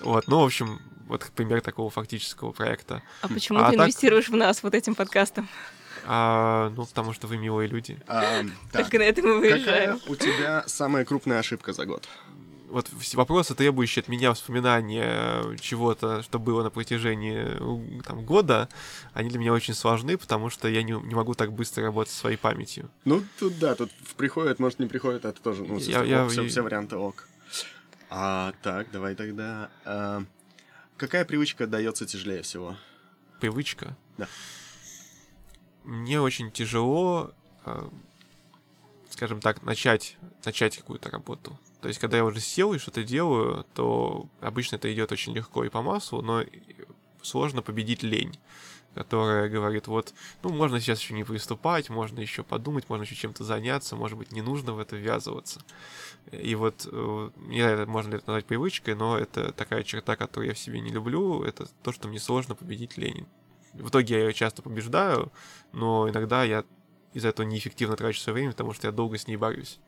Вот. 0.00 0.28
Ну, 0.28 0.40
в 0.40 0.44
общем, 0.44 0.80
вот 1.08 1.24
пример 1.34 1.60
такого 1.60 1.90
фактического 1.90 2.52
проекта. 2.52 3.02
А 3.20 3.26
почему 3.28 3.58
А 3.58 3.70
ты 3.70 3.76
так- 3.76 3.86
инвестируешь 3.86 4.28
в 4.28 4.36
нас 4.36 4.62
вот 4.62 4.74
этим 4.74 4.94
подкастом? 4.94 5.48
А, 6.04 6.70
ну, 6.76 6.84
потому 6.84 7.12
что 7.12 7.26
вы 7.28 7.36
милые 7.38 7.68
люди. 7.68 8.00
А, 8.08 8.42
так, 8.72 8.82
Только 8.84 8.98
на 8.98 9.02
это 9.02 9.22
мы 9.22 9.40
Какая 9.40 9.54
выезжаем. 9.56 10.00
у 10.08 10.16
тебя 10.16 10.64
самая 10.66 11.04
крупная 11.04 11.38
ошибка 11.38 11.72
за 11.72 11.86
год? 11.86 12.08
Вот 12.72 12.88
вопросы, 13.14 13.54
требующие 13.54 14.00
от 14.00 14.08
меня 14.08 14.32
вспоминания 14.32 15.56
чего-то, 15.60 16.22
что 16.22 16.38
было 16.38 16.62
на 16.62 16.70
протяжении 16.70 17.98
э, 17.98 18.02
там, 18.02 18.24
года, 18.24 18.70
они 19.12 19.28
для 19.28 19.38
меня 19.38 19.52
очень 19.52 19.74
сложны, 19.74 20.16
потому 20.16 20.48
что 20.48 20.68
я 20.68 20.82
не, 20.82 20.92
не 20.92 21.14
могу 21.14 21.34
так 21.34 21.52
быстро 21.52 21.84
работать 21.84 22.14
со 22.14 22.20
своей 22.20 22.38
памятью. 22.38 22.90
Ну, 23.04 23.22
тут 23.38 23.58
да, 23.58 23.74
тут 23.74 23.92
приходит, 24.16 24.58
может, 24.58 24.78
не 24.78 24.86
приходит, 24.86 25.26
это 25.26 25.38
тоже, 25.42 25.64
ну, 25.64 25.76
Я- 25.76 26.02
я- 26.02 26.26
все, 26.28 26.48
все 26.48 26.62
варианты 26.62 26.96
ок. 26.96 27.28
А, 28.08 28.54
так, 28.62 28.90
давай 28.90 29.16
тогда. 29.16 29.68
а, 29.84 30.24
какая 30.96 31.26
привычка 31.26 31.66
дается 31.66 32.06
тяжелее 32.06 32.40
всего? 32.40 32.76
Привычка. 33.38 33.94
Да. 34.16 34.28
Мне 35.84 36.22
очень 36.22 36.50
тяжело, 36.50 37.32
э, 37.66 37.88
скажем 39.10 39.40
так, 39.40 39.62
начать, 39.62 40.16
начать 40.44 40.78
какую-то 40.78 41.10
работу. 41.10 41.58
То 41.82 41.88
есть, 41.88 41.98
когда 41.98 42.16
я 42.16 42.24
уже 42.24 42.38
сел 42.38 42.72
и 42.72 42.78
что-то 42.78 43.02
делаю, 43.02 43.66
то 43.74 44.28
обычно 44.40 44.76
это 44.76 44.92
идет 44.94 45.10
очень 45.10 45.34
легко 45.34 45.64
и 45.64 45.68
по 45.68 45.82
маслу, 45.82 46.22
но 46.22 46.44
сложно 47.22 47.60
победить 47.60 48.04
лень, 48.04 48.38
которая 48.94 49.48
говорит, 49.48 49.88
вот, 49.88 50.14
ну, 50.44 50.50
можно 50.50 50.78
сейчас 50.78 51.00
еще 51.00 51.12
не 51.12 51.24
приступать, 51.24 51.90
можно 51.90 52.20
еще 52.20 52.44
подумать, 52.44 52.88
можно 52.88 53.02
еще 53.02 53.16
чем-то 53.16 53.42
заняться, 53.42 53.96
может 53.96 54.16
быть, 54.16 54.30
не 54.30 54.42
нужно 54.42 54.74
в 54.74 54.78
это 54.78 54.94
ввязываться. 54.94 55.60
И 56.30 56.54
вот, 56.54 56.86
э, 56.90 57.30
не 57.48 57.60
знаю, 57.60 57.80
это 57.80 57.90
можно 57.90 58.10
ли 58.12 58.18
это 58.18 58.28
назвать 58.28 58.46
привычкой, 58.46 58.94
но 58.94 59.18
это 59.18 59.50
такая 59.52 59.82
черта, 59.82 60.14
которую 60.14 60.50
я 60.50 60.54
в 60.54 60.60
себе 60.60 60.78
не 60.78 60.90
люблю, 60.90 61.42
это 61.42 61.66
то, 61.82 61.90
что 61.90 62.06
мне 62.06 62.20
сложно 62.20 62.54
победить 62.54 62.96
лень. 62.96 63.26
В 63.72 63.88
итоге 63.88 64.14
я 64.14 64.20
ее 64.20 64.34
часто 64.34 64.62
побеждаю, 64.62 65.32
но 65.72 66.08
иногда 66.08 66.44
я 66.44 66.62
из-за 67.12 67.30
этого 67.30 67.44
неэффективно 67.44 67.96
трачу 67.96 68.20
свое 68.20 68.34
время, 68.34 68.52
потому 68.52 68.72
что 68.72 68.86
я 68.86 68.92
долго 68.92 69.18
с 69.18 69.26
ней 69.26 69.36
борюсь. 69.36 69.80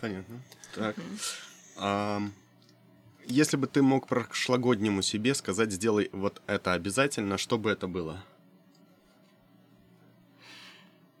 Понятно. 0.00 0.40
Так. 0.74 0.96
Если 3.26 3.56
бы 3.56 3.66
ты 3.66 3.82
мог 3.82 4.08
прошлогоднему 4.08 5.02
себе 5.02 5.34
сказать, 5.34 5.70
сделай 5.70 6.08
вот 6.12 6.40
это 6.46 6.72
обязательно, 6.72 7.36
что 7.36 7.58
бы 7.58 7.70
это 7.70 7.86
было? 7.86 8.24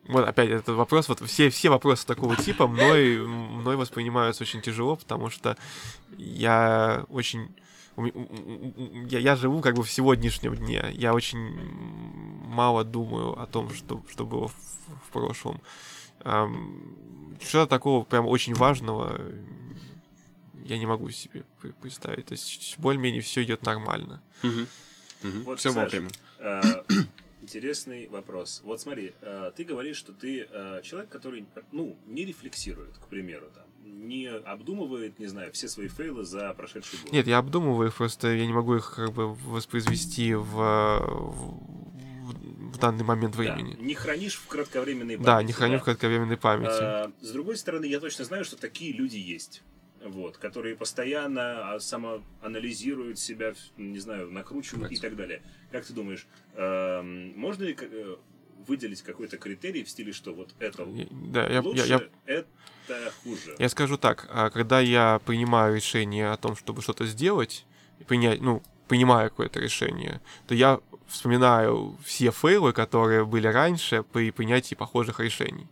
Вот 0.08 0.26
опять 0.26 0.48
этот 0.48 0.74
вопрос, 0.74 1.06
вот 1.10 1.20
все, 1.28 1.50
все 1.50 1.68
вопросы 1.68 2.06
такого 2.06 2.34
типа 2.34 2.66
мной, 2.66 3.18
мной 3.18 3.76
воспринимаются 3.76 4.42
очень 4.42 4.62
тяжело, 4.62 4.96
потому 4.96 5.28
что 5.28 5.56
я 6.16 7.04
очень... 7.10 7.54
Я, 9.08 9.18
я 9.18 9.36
живу 9.36 9.60
как 9.60 9.74
бы 9.74 9.82
в 9.82 9.90
сегодняшнем 9.90 10.56
дне. 10.56 10.82
Я 10.92 11.12
очень 11.12 11.38
мало 12.46 12.84
думаю 12.84 13.38
о 13.38 13.46
том, 13.46 13.68
что, 13.74 14.02
что 14.08 14.24
было 14.24 14.48
в, 14.48 14.54
в 14.54 15.10
прошлом. 15.12 15.60
Что-то 16.20 17.66
такого 17.66 18.04
прям 18.04 18.26
очень 18.26 18.54
важного 18.54 19.20
я 20.64 20.76
не 20.78 20.86
могу 20.86 21.10
себе 21.10 21.44
пр- 21.62 21.72
представить. 21.80 22.26
То 22.26 22.32
есть 22.32 22.78
более-менее 22.78 23.20
все 23.22 23.42
идет 23.42 23.62
нормально. 23.64 24.20
Вот, 25.44 25.58
все 25.58 25.70
вовремя. 25.70 26.10
э, 26.38 26.60
Интересный 27.40 28.08
вопрос. 28.08 28.60
Вот 28.64 28.80
смотри, 28.80 29.14
э, 29.22 29.52
ты 29.56 29.64
говоришь, 29.64 29.96
что 29.96 30.12
ты 30.12 30.46
э, 30.50 30.80
человек, 30.82 31.08
который, 31.10 31.46
ну, 31.72 31.96
не 32.06 32.24
рефлексирует, 32.26 32.98
к 32.98 33.06
примеру, 33.06 33.46
там, 33.54 33.64
не 33.84 34.26
обдумывает, 34.28 35.18
не 35.18 35.26
знаю, 35.26 35.52
все 35.52 35.68
свои 35.68 35.88
фейлы 35.88 36.24
за 36.24 36.52
прошедший 36.54 36.98
год. 37.02 37.12
Нет, 37.12 37.26
я 37.26 37.38
обдумываю 37.38 37.88
их, 37.88 37.94
просто 37.94 38.28
я 38.34 38.46
не 38.46 38.52
могу 38.52 38.74
их 38.76 38.92
как 38.94 39.12
бы 39.12 39.32
воспроизвести 39.34 40.34
в, 40.34 40.44
в, 40.52 41.87
в 42.68 42.78
данный 42.78 43.04
момент 43.04 43.34
Да, 43.34 43.38
времени. 43.42 43.76
не 43.80 43.94
хранишь 43.94 44.34
в 44.36 44.46
кратковременной 44.46 45.16
памяти. 45.16 45.26
Да, 45.26 45.42
не 45.42 45.52
храню 45.52 45.78
в 45.78 45.84
кратковременной 45.84 46.36
памяти. 46.36 46.70
А, 46.80 47.10
С 47.20 47.30
другой 47.32 47.56
стороны, 47.56 47.86
я 47.86 48.00
точно 48.00 48.24
знаю, 48.24 48.44
что 48.44 48.56
такие 48.56 48.92
люди 48.92 49.16
есть. 49.16 49.62
Вот, 50.04 50.36
которые 50.36 50.76
постоянно 50.76 51.74
а, 51.74 51.80
самоанализируют 51.80 53.18
себя, 53.18 53.54
не 53.76 53.98
знаю, 53.98 54.30
накручивают 54.30 54.92
и 54.92 54.96
так 54.96 55.16
далее. 55.16 55.42
Как 55.72 55.84
ты 55.84 55.92
думаешь, 55.92 56.26
эм, 56.54 57.36
можно 57.36 57.64
ли 57.64 57.76
э, 57.80 58.16
выделить 58.66 59.02
какой-то 59.02 59.38
критерий 59.38 59.82
в 59.82 59.90
стиле, 59.90 60.12
что 60.12 60.34
вот 60.34 60.54
это 60.60 60.86
Да, 61.10 61.48
я, 61.48 61.60
лучше, 61.62 61.86
я, 61.86 61.96
я, 61.96 62.02
это 62.26 63.12
хуже? 63.24 63.56
я 63.58 63.68
скажу 63.68 63.96
так, 63.98 64.28
а, 64.30 64.50
когда 64.50 64.78
я 64.80 65.20
принимаю 65.24 65.74
решение 65.74 66.30
о 66.30 66.36
том, 66.36 66.54
чтобы 66.54 66.80
что-то 66.82 67.04
сделать, 67.06 67.66
принять, 68.06 68.40
ну, 68.40 68.62
принимаю 68.86 69.30
какое-то 69.30 69.58
решение, 69.60 70.20
то 70.46 70.54
я 70.54 70.80
вспоминаю 71.08 71.96
все 72.04 72.30
фейлы, 72.30 72.72
которые 72.72 73.24
были 73.24 73.46
раньше 73.46 74.04
при 74.12 74.30
принятии 74.30 74.74
похожих 74.74 75.20
решений. 75.20 75.66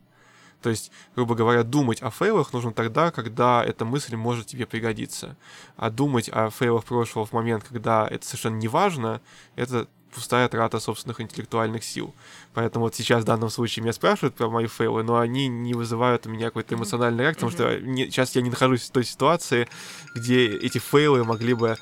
То 0.62 0.70
есть, 0.70 0.90
грубо 1.14 1.34
говоря, 1.34 1.62
думать 1.62 2.02
о 2.02 2.10
фейлах 2.10 2.52
нужно 2.52 2.72
тогда, 2.72 3.10
когда 3.10 3.64
эта 3.64 3.84
мысль 3.84 4.16
может 4.16 4.46
тебе 4.46 4.66
пригодиться. 4.66 5.36
А 5.76 5.90
думать 5.90 6.28
о 6.32 6.50
фейлах 6.50 6.84
прошлого 6.84 7.26
в 7.26 7.32
момент, 7.32 7.64
когда 7.68 8.08
это 8.08 8.26
совершенно 8.26 8.56
не 8.56 8.66
важно, 8.66 9.20
это 9.54 9.86
пустая 10.12 10.48
трата 10.48 10.80
собственных 10.80 11.20
интеллектуальных 11.20 11.84
сил. 11.84 12.14
Поэтому 12.54 12.86
вот 12.86 12.94
сейчас 12.94 13.22
в 13.22 13.26
данном 13.26 13.50
случае 13.50 13.82
меня 13.82 13.92
спрашивают 13.92 14.34
про 14.34 14.48
мои 14.48 14.66
фейлы, 14.66 15.02
но 15.02 15.18
они 15.18 15.46
не 15.46 15.74
вызывают 15.74 16.26
у 16.26 16.30
меня 16.30 16.46
какой-то 16.46 16.74
эмоциональной 16.74 17.24
реакции, 17.24 17.46
потому 17.46 17.52
что 17.52 17.78
не- 17.80 18.06
сейчас 18.06 18.34
я 18.34 18.40
не 18.40 18.48
нахожусь 18.48 18.88
в 18.88 18.90
той 18.90 19.04
ситуации, 19.04 19.68
где 20.14 20.46
эти 20.46 20.78
фейлы 20.78 21.22
могли 21.22 21.52
бы 21.52 21.76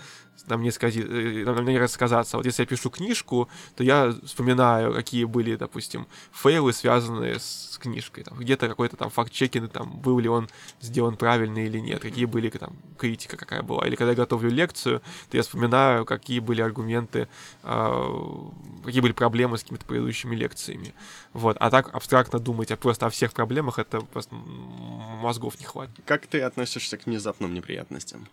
на 0.46 0.56
мне, 0.56 0.72
скази, 0.72 1.02
э, 1.02 1.44
на 1.44 1.62
мне 1.62 1.78
рассказаться. 1.78 2.36
Вот 2.36 2.46
если 2.46 2.62
я 2.62 2.66
пишу 2.66 2.90
книжку, 2.90 3.48
то 3.76 3.84
я 3.84 4.14
вспоминаю, 4.24 4.92
какие 4.94 5.24
были, 5.24 5.56
допустим, 5.56 6.06
фейлы, 6.32 6.72
связанные 6.72 7.38
с 7.38 7.78
книжкой. 7.80 8.24
Там, 8.24 8.38
где-то 8.38 8.68
какой-то 8.68 8.96
там 8.96 9.10
факт-чекинг, 9.10 9.70
там, 9.70 9.98
был 10.00 10.18
ли 10.18 10.28
он 10.28 10.48
сделан 10.80 11.16
правильно 11.16 11.58
или 11.58 11.78
нет, 11.78 12.00
какие 12.00 12.26
были 12.26 12.50
там 12.50 12.76
критика 12.98 13.36
какая 13.36 13.62
была. 13.62 13.86
Или 13.86 13.96
когда 13.96 14.10
я 14.10 14.16
готовлю 14.16 14.50
лекцию, 14.50 15.00
то 15.30 15.36
я 15.36 15.42
вспоминаю, 15.42 16.04
какие 16.04 16.40
были 16.40 16.60
аргументы, 16.60 17.28
э, 17.62 18.40
какие 18.84 19.00
были 19.00 19.12
проблемы 19.12 19.58
с 19.58 19.62
какими-то 19.62 19.86
предыдущими 19.86 20.36
лекциями. 20.36 20.94
Вот. 21.32 21.56
А 21.60 21.70
так 21.70 21.94
абстрактно 21.94 22.38
думать 22.38 22.70
а 22.70 22.76
просто 22.76 23.06
о 23.06 23.10
всех 23.10 23.32
проблемах, 23.32 23.78
это 23.78 24.00
просто 24.00 24.34
мозгов 24.34 25.58
не 25.58 25.66
хватит. 25.66 25.94
Как 26.04 26.26
ты 26.26 26.40
относишься 26.42 26.96
к 26.96 27.06
внезапным 27.06 27.54
неприятностям? 27.54 28.28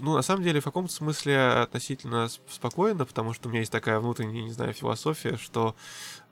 Ну, 0.00 0.14
на 0.14 0.22
самом 0.22 0.42
деле, 0.42 0.60
в 0.60 0.64
каком-то 0.64 0.92
смысле 0.92 1.38
относительно 1.38 2.28
спокойно, 2.48 3.04
потому 3.04 3.32
что 3.34 3.48
у 3.48 3.50
меня 3.50 3.60
есть 3.60 3.72
такая 3.72 4.00
внутренняя, 4.00 4.42
не 4.42 4.52
знаю, 4.52 4.72
философия, 4.72 5.36
что, 5.36 5.74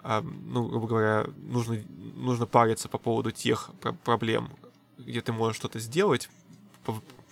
э, 0.03 0.21
ну, 0.23 0.67
грубо 0.67 0.87
говоря, 0.87 1.27
нужно, 1.37 1.83
нужно 2.14 2.47
париться 2.47 2.89
по 2.89 2.99
поводу 2.99 3.31
тех 3.31 3.71
проблем, 4.05 4.51
где 4.99 5.21
ты 5.21 5.33
можешь 5.33 5.57
что-то 5.57 5.79
сделать, 5.79 6.31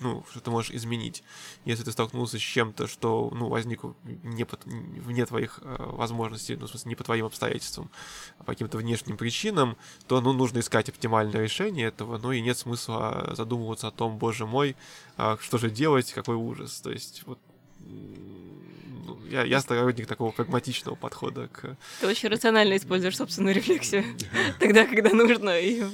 ну, 0.00 0.24
что 0.30 0.40
ты 0.40 0.50
можешь 0.50 0.72
изменить. 0.72 1.22
Если 1.64 1.84
ты 1.84 1.92
столкнулся 1.92 2.38
с 2.38 2.42
чем-то, 2.42 2.86
что, 2.86 3.30
ну, 3.32 3.48
возник 3.48 3.82
не 4.22 4.44
по, 4.44 4.58
вне 4.64 5.24
твоих 5.24 5.60
э, 5.62 5.76
возможностей, 5.78 6.56
ну, 6.56 6.66
в 6.66 6.70
смысле, 6.70 6.88
не 6.90 6.94
по 6.94 7.04
твоим 7.04 7.26
обстоятельствам, 7.26 7.90
а 8.38 8.44
по 8.44 8.52
каким-то 8.52 8.78
внешним 8.78 9.16
причинам, 9.16 9.76
то, 10.08 10.20
ну, 10.20 10.32
нужно 10.32 10.58
искать 10.58 10.88
оптимальное 10.88 11.42
решение 11.42 11.88
этого, 11.88 12.18
ну, 12.18 12.32
и 12.32 12.40
нет 12.40 12.58
смысла 12.58 13.32
задумываться 13.36 13.88
о 13.88 13.92
том, 13.92 14.18
боже 14.18 14.46
мой, 14.46 14.76
э, 15.16 15.36
что 15.40 15.58
же 15.58 15.70
делать, 15.70 16.12
какой 16.12 16.36
ужас. 16.36 16.80
То 16.80 16.90
есть, 16.90 17.22
вот, 17.26 17.38
ну, 17.78 19.18
я, 19.30 19.44
я 19.44 19.60
сторонник 19.60 20.06
такого 20.06 20.32
прагматичного 20.32 20.96
подхода 20.96 21.48
к... 21.48 21.76
Ты 22.00 22.06
очень 22.06 22.28
рационально 22.28 22.76
используешь 22.76 23.16
собственную 23.16 23.54
рефлексию. 23.54 24.04
Тогда, 24.58 24.86
когда 24.86 25.10
нужно, 25.10 25.58
и 25.60 25.84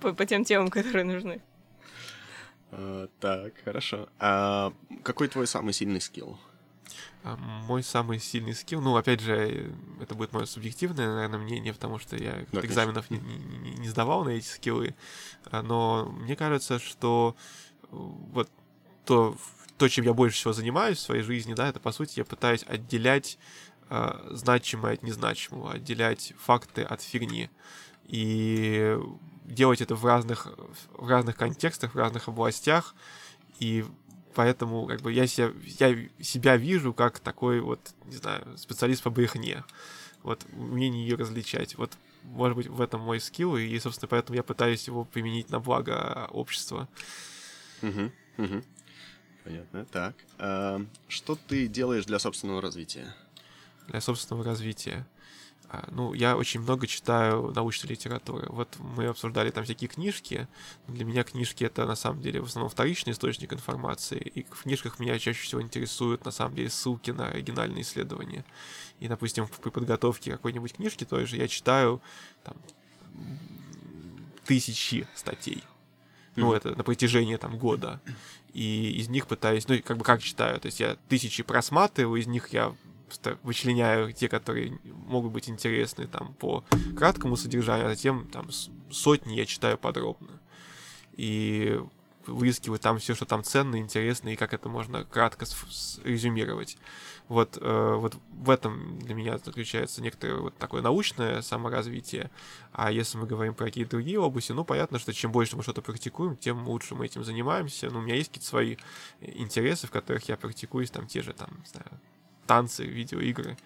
по, 0.00 0.12
по 0.12 0.26
тем 0.26 0.44
темам, 0.44 0.68
которые 0.68 1.04
нужны. 1.04 1.40
Uh, 2.76 3.08
так, 3.20 3.54
хорошо. 3.64 4.08
А 4.18 4.72
какой 5.04 5.28
твой 5.28 5.46
самый 5.46 5.72
сильный 5.72 6.00
скилл? 6.00 6.38
А, 7.22 7.36
мой 7.36 7.82
самый 7.82 8.18
сильный 8.18 8.54
скилл, 8.54 8.80
ну, 8.80 8.96
опять 8.96 9.20
же, 9.20 9.72
это 10.00 10.14
будет 10.14 10.32
мое 10.32 10.44
субъективное, 10.44 11.14
наверное, 11.14 11.38
мнение, 11.38 11.72
потому 11.72 11.98
что 11.98 12.16
я 12.16 12.44
да, 12.52 12.60
экзаменов 12.60 13.10
не, 13.10 13.18
не, 13.18 13.70
не 13.78 13.88
сдавал 13.88 14.24
на 14.24 14.30
эти 14.30 14.46
скиллы, 14.46 14.94
а, 15.46 15.62
но 15.62 16.06
мне 16.20 16.36
кажется, 16.36 16.78
что 16.78 17.36
э, 17.82 17.86
вот 17.90 18.50
то, 19.06 19.36
то, 19.78 19.88
чем 19.88 20.04
я 20.04 20.12
больше 20.12 20.36
всего 20.36 20.52
занимаюсь 20.52 20.98
в 20.98 21.02
своей 21.02 21.22
жизни, 21.22 21.54
да, 21.54 21.68
это, 21.68 21.80
по 21.80 21.92
сути, 21.92 22.18
я 22.18 22.24
пытаюсь 22.24 22.64
отделять 22.66 23.38
э, 23.88 24.28
значимое 24.32 24.94
от 24.94 25.02
незначимого, 25.02 25.72
отделять 25.72 26.34
факты 26.38 26.82
от 26.82 27.00
фигни. 27.00 27.50
И 28.04 28.98
делать 29.44 29.80
это 29.80 29.94
в 29.94 30.04
разных, 30.04 30.46
в 30.96 31.08
разных 31.08 31.36
контекстах, 31.36 31.94
в 31.94 31.98
разных 31.98 32.28
областях, 32.28 32.94
и 33.60 33.84
поэтому 34.34 34.86
как 34.86 35.00
бы 35.00 35.12
я 35.12 35.26
себя, 35.26 35.52
я 35.78 35.96
себя 36.20 36.56
вижу 36.56 36.92
как 36.92 37.20
такой 37.20 37.60
вот, 37.60 37.94
не 38.06 38.16
знаю, 38.16 38.56
специалист 38.58 39.02
по 39.02 39.10
брехне. 39.10 39.64
Вот 40.22 40.44
умение 40.54 41.06
ее 41.06 41.16
различать. 41.16 41.76
Вот, 41.76 41.92
может 42.22 42.56
быть, 42.56 42.66
в 42.66 42.80
этом 42.80 43.02
мой 43.02 43.20
скилл, 43.20 43.56
и, 43.56 43.78
собственно, 43.78 44.08
поэтому 44.08 44.36
я 44.36 44.42
пытаюсь 44.42 44.86
его 44.86 45.04
применить 45.04 45.50
на 45.50 45.60
благо 45.60 46.28
общества. 46.32 46.88
Угу, 47.82 48.10
угу. 48.38 48.62
Понятно. 49.44 49.84
Так. 49.84 50.14
А, 50.38 50.80
что 51.08 51.36
ты 51.36 51.68
делаешь 51.68 52.06
для 52.06 52.18
собственного 52.18 52.62
развития? 52.62 53.14
Для 53.88 54.00
собственного 54.00 54.44
развития. 54.44 55.06
А, 55.74 55.88
ну, 55.90 56.14
я 56.14 56.36
очень 56.36 56.60
много 56.60 56.86
читаю 56.86 57.52
научной 57.54 57.88
литературы. 57.90 58.46
Вот 58.48 58.68
мы 58.78 59.06
обсуждали 59.06 59.50
там 59.50 59.64
всякие 59.64 59.88
книжки. 59.88 60.46
Для 60.86 61.04
меня 61.04 61.24
книжки 61.24 61.64
это 61.64 61.84
на 61.84 61.96
самом 61.96 62.22
деле 62.22 62.40
в 62.40 62.44
основном 62.44 62.70
вторичный 62.70 63.12
источник 63.12 63.52
информации. 63.52 64.18
И 64.18 64.44
в 64.44 64.62
книжках 64.62 65.00
меня 65.00 65.18
чаще 65.18 65.42
всего 65.42 65.60
интересуют 65.60 66.24
на 66.24 66.30
самом 66.30 66.54
деле 66.54 66.70
ссылки 66.70 67.10
на 67.10 67.26
оригинальные 67.28 67.82
исследования. 67.82 68.44
И, 69.00 69.08
допустим, 69.08 69.48
при 69.48 69.70
подготовке 69.70 70.30
какой-нибудь 70.32 70.74
книжки 70.74 71.04
той 71.04 71.26
же 71.26 71.36
я 71.38 71.48
читаю 71.48 72.00
там, 72.44 72.56
тысячи 74.44 75.08
статей. 75.16 75.64
Ну, 76.36 76.52
mm-hmm. 76.52 76.56
это 76.56 76.76
на 76.76 76.84
протяжении 76.84 77.36
там 77.36 77.58
года. 77.58 78.00
И 78.52 78.92
из 78.92 79.08
них 79.08 79.26
пытаюсь, 79.26 79.66
ну, 79.66 79.80
как 79.82 79.96
бы 79.96 80.04
как 80.04 80.22
читаю, 80.22 80.60
то 80.60 80.66
есть 80.66 80.78
я 80.78 80.96
тысячи 81.08 81.42
просматриваю, 81.42 82.20
из 82.20 82.28
них 82.28 82.52
я 82.52 82.74
вычленяю 83.42 84.12
те, 84.12 84.28
которые 84.28 84.78
могут 84.84 85.32
быть 85.32 85.48
интересны 85.48 86.06
там 86.06 86.34
по 86.34 86.64
краткому 86.96 87.36
содержанию, 87.36 87.86
а 87.86 87.90
затем 87.90 88.28
там 88.28 88.48
сотни 88.90 89.34
я 89.34 89.46
читаю 89.46 89.78
подробно. 89.78 90.40
И 91.16 91.80
выискиваю 92.26 92.78
там 92.78 92.98
все, 92.98 93.14
что 93.14 93.26
там 93.26 93.44
ценно, 93.44 93.76
интересно, 93.76 94.30
и 94.30 94.36
как 94.36 94.54
это 94.54 94.68
можно 94.68 95.04
кратко 95.04 95.46
резюмировать. 96.04 96.76
Вот, 97.28 97.58
э, 97.60 97.94
вот 97.96 98.16
в 98.30 98.50
этом 98.50 98.98
для 98.98 99.14
меня 99.14 99.38
заключается 99.38 100.02
некоторое 100.02 100.40
вот 100.40 100.56
такое 100.56 100.82
научное 100.82 101.40
саморазвитие. 101.42 102.30
А 102.72 102.90
если 102.90 103.16
мы 103.18 103.26
говорим 103.26 103.54
про 103.54 103.66
какие-то 103.66 103.92
другие 103.92 104.18
области, 104.18 104.52
ну, 104.52 104.64
понятно, 104.64 104.98
что 104.98 105.12
чем 105.12 105.32
больше 105.32 105.56
мы 105.56 105.62
что-то 105.62 105.80
практикуем, 105.80 106.36
тем 106.36 106.66
лучше 106.68 106.94
мы 106.94 107.06
этим 107.06 107.24
занимаемся. 107.24 107.90
Ну, 107.90 108.00
у 108.00 108.02
меня 108.02 108.14
есть 108.14 108.28
какие-то 108.28 108.48
свои 108.48 108.76
интересы, 109.20 109.86
в 109.86 109.90
которых 109.90 110.28
я 110.28 110.36
практикуюсь, 110.36 110.90
там, 110.90 111.06
те 111.06 111.22
же, 111.22 111.32
там, 111.32 111.48
не 111.58 111.66
знаю, 111.66 112.00
танцы, 112.46 112.84
видеоигры. 112.84 113.56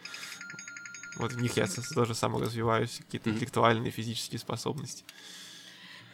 Вот 1.16 1.32
в 1.32 1.40
них 1.40 1.56
я 1.56 1.66
тоже 1.94 2.14
саморазвиваюсь, 2.14 2.98
какие-то 2.98 3.30
интеллектуальные, 3.30 3.90
физические 3.90 4.38
способности. 4.38 5.04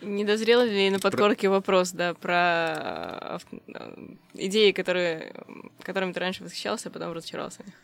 Не 0.00 0.24
дозрел 0.24 0.62
ли 0.62 0.90
на 0.90 0.98
подкорке 0.98 1.48
вопрос, 1.48 1.92
да, 1.92 2.14
про 2.14 3.38
э, 3.50 4.06
идеи, 4.34 4.72
которые, 4.72 5.32
которыми 5.82 6.12
ты 6.12 6.20
раньше 6.20 6.42
восхищался, 6.42 6.88
а 6.88 6.92
потом 6.92 7.12
разочаровался 7.12 7.62
в 7.62 7.66
них? 7.66 7.74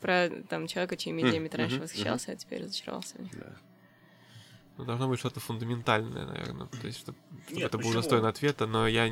Про 0.00 0.30
там 0.48 0.66
человека, 0.66 0.96
чьими 0.96 1.22
идеями 1.22 1.48
ты 1.48 1.56
раньше 1.56 1.80
восхищался, 1.80 2.32
а 2.32 2.36
теперь 2.36 2.62
разочаровался 2.62 3.16
в 3.16 3.20
них. 3.20 3.32
Да. 3.38 3.56
Ну, 4.82 4.86
должно 4.86 5.08
быть 5.08 5.20
что-то 5.20 5.38
фундаментальное, 5.38 6.26
наверное. 6.26 6.66
То 6.66 6.88
есть, 6.88 6.98
чтобы, 6.98 7.16
чтобы 7.46 7.62
это 7.62 7.78
было 7.78 7.94
достойно 7.94 8.28
ответа, 8.28 8.66
но 8.66 8.88
я... 8.88 9.08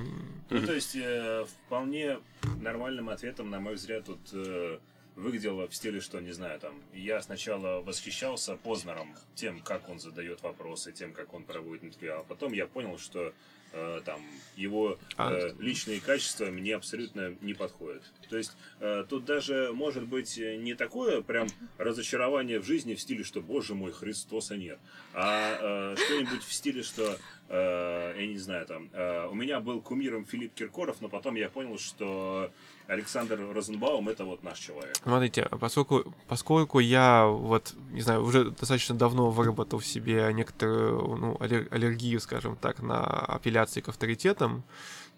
Ну, 0.51 0.67
то 0.67 0.75
есть, 0.75 0.97
э, 0.97 1.45
вполне 1.45 2.19
нормальным 2.61 3.09
ответом, 3.09 3.51
на 3.51 3.61
мой 3.61 3.75
взгляд, 3.75 4.05
тут 4.05 4.19
э, 4.33 4.81
выглядело 5.15 5.69
в 5.69 5.75
стиле, 5.75 6.01
что, 6.01 6.19
не 6.19 6.33
знаю, 6.33 6.59
там, 6.59 6.75
я 6.93 7.23
сначала 7.23 7.81
восхищался 7.83 8.57
Познером 8.57 9.15
тем, 9.37 9.61
как 9.61 9.89
он 9.89 10.01
задает 10.01 10.43
вопросы, 10.43 10.91
тем, 10.91 11.13
как 11.13 11.35
он 11.35 11.45
проводит 11.45 11.85
интервью, 11.85 12.15
а 12.15 12.25
потом 12.25 12.53
я 12.53 12.67
понял, 12.67 12.99
что 12.99 13.33
э, 13.73 14.01
там 14.05 14.21
его 14.57 14.99
а, 15.17 15.33
э, 15.33 15.53
личные 15.59 16.01
качества 16.01 16.47
мне 16.47 16.75
абсолютно 16.75 17.35
не 17.41 17.55
подходят. 17.55 18.03
То 18.29 18.37
есть 18.37 18.53
э, 18.81 19.05
тут 19.09 19.25
даже 19.25 19.73
может 19.73 20.07
быть 20.07 20.37
не 20.37 20.75
такое 20.75 21.23
прям 21.23 21.49
разочарование 21.79 22.61
в 22.61 22.67
жизни 22.67 22.95
в 22.95 23.01
стиле, 23.01 23.25
что 23.25 23.41
Боже 23.41 23.75
мой, 23.75 23.93
Христоса 23.93 24.57
нет, 24.57 24.79
а 25.15 25.95
э, 25.95 25.97
что-нибудь 25.97 26.45
в 26.45 26.53
стиле, 26.53 26.83
что 26.83 27.19
э, 27.51 28.15
я 28.17 28.27
не 28.27 28.39
знаю, 28.39 28.65
там 28.67 28.89
э, 28.93 29.27
у 29.27 29.35
меня 29.35 29.61
был 29.61 29.81
кумиром 29.81 30.25
Филипп 30.25 30.55
Киркоров, 30.55 30.97
но 31.01 31.09
потом 31.09 31.35
я 31.35 31.49
понял, 31.49 31.79
что 31.79 32.51
Александр 32.87 33.39
Розенбаум 33.53 34.09
это 34.09 34.25
вот 34.25 34.43
наш 34.43 34.59
человек. 34.59 34.97
Смотрите, 35.03 35.49
поскольку, 35.61 36.15
поскольку 36.29 36.79
я 36.79 37.27
вот, 37.27 37.75
не 37.91 38.01
знаю, 38.01 38.23
уже 38.25 38.51
достаточно 38.51 38.95
давно 38.95 39.31
выработал 39.31 39.81
в 39.81 39.87
себе 39.87 40.33
некоторую 40.33 41.17
ну, 41.17 41.37
аллергию, 41.41 42.21
скажем 42.21 42.57
так, 42.57 42.81
на 42.81 43.05
апелляции 43.05 43.81
к 43.81 43.89
авторитетам, 43.89 44.63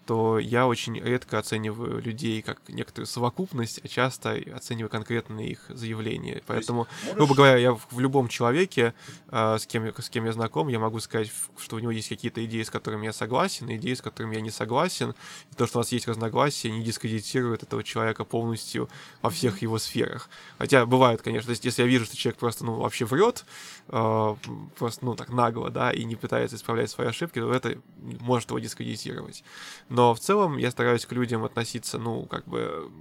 то 0.05 0.39
я 0.39 0.67
очень 0.67 0.99
редко 0.99 1.39
оцениваю 1.39 2.01
людей 2.01 2.41
как 2.41 2.59
некоторую 2.67 3.07
совокупность, 3.07 3.79
а 3.83 3.87
часто 3.87 4.37
оцениваю 4.53 4.89
конкретные 4.89 5.51
их 5.51 5.65
заявления. 5.69 6.41
Поэтому, 6.45 6.87
можешь... 7.01 7.15
грубо 7.15 7.35
говоря, 7.35 7.57
я 7.57 7.73
в, 7.73 7.87
в 7.89 7.99
любом 7.99 8.27
человеке, 8.27 8.93
э, 9.29 9.57
с, 9.59 9.65
кем, 9.65 9.93
с 9.97 10.09
кем 10.09 10.25
я 10.25 10.33
знаком, 10.33 10.67
я 10.67 10.79
могу 10.79 10.99
сказать, 10.99 11.31
что 11.57 11.77
у 11.77 11.79
него 11.79 11.91
есть 11.91 12.09
какие-то 12.09 12.43
идеи, 12.45 12.63
с 12.63 12.69
которыми 12.69 13.05
я 13.05 13.13
согласен, 13.13 13.69
и 13.69 13.77
идеи, 13.77 13.93
с 13.93 14.01
которыми 14.01 14.35
я 14.35 14.41
не 14.41 14.51
согласен. 14.51 15.15
И 15.51 15.55
то, 15.55 15.67
что 15.67 15.79
у 15.79 15.81
нас 15.81 15.91
есть 15.91 16.07
разногласия, 16.07 16.71
не 16.71 16.83
дискредитирует 16.83 17.63
этого 17.63 17.83
человека 17.83 18.25
полностью 18.25 18.89
во 19.21 19.29
всех 19.29 19.61
его 19.61 19.79
сферах. 19.79 20.29
Хотя 20.57 20.85
бывает, 20.85 21.21
конечно, 21.21 21.47
то 21.47 21.51
есть, 21.51 21.65
если 21.65 21.83
я 21.83 21.87
вижу, 21.87 22.05
что 22.05 22.17
человек 22.17 22.39
просто, 22.39 22.65
ну, 22.65 22.75
вообще 22.75 23.05
врет, 23.05 23.45
э, 23.87 24.35
просто, 24.77 25.05
ну, 25.05 25.15
так 25.15 25.29
нагло, 25.29 25.69
да, 25.69 25.91
и 25.91 26.03
не 26.03 26.15
пытается 26.15 26.55
исправлять 26.55 26.89
свои 26.89 27.07
ошибки, 27.07 27.39
то 27.39 27.51
это 27.53 27.79
может 28.19 28.49
его 28.49 28.59
дискредитировать. 28.59 29.43
Но 29.89 30.13
в 30.13 30.19
целом 30.19 30.57
я 30.57 30.71
стараюсь 30.71 31.05
к 31.05 31.11
людям 31.11 31.43
относиться, 31.43 31.97
ну, 31.97 32.25
как 32.25 32.45
бы 32.47 32.91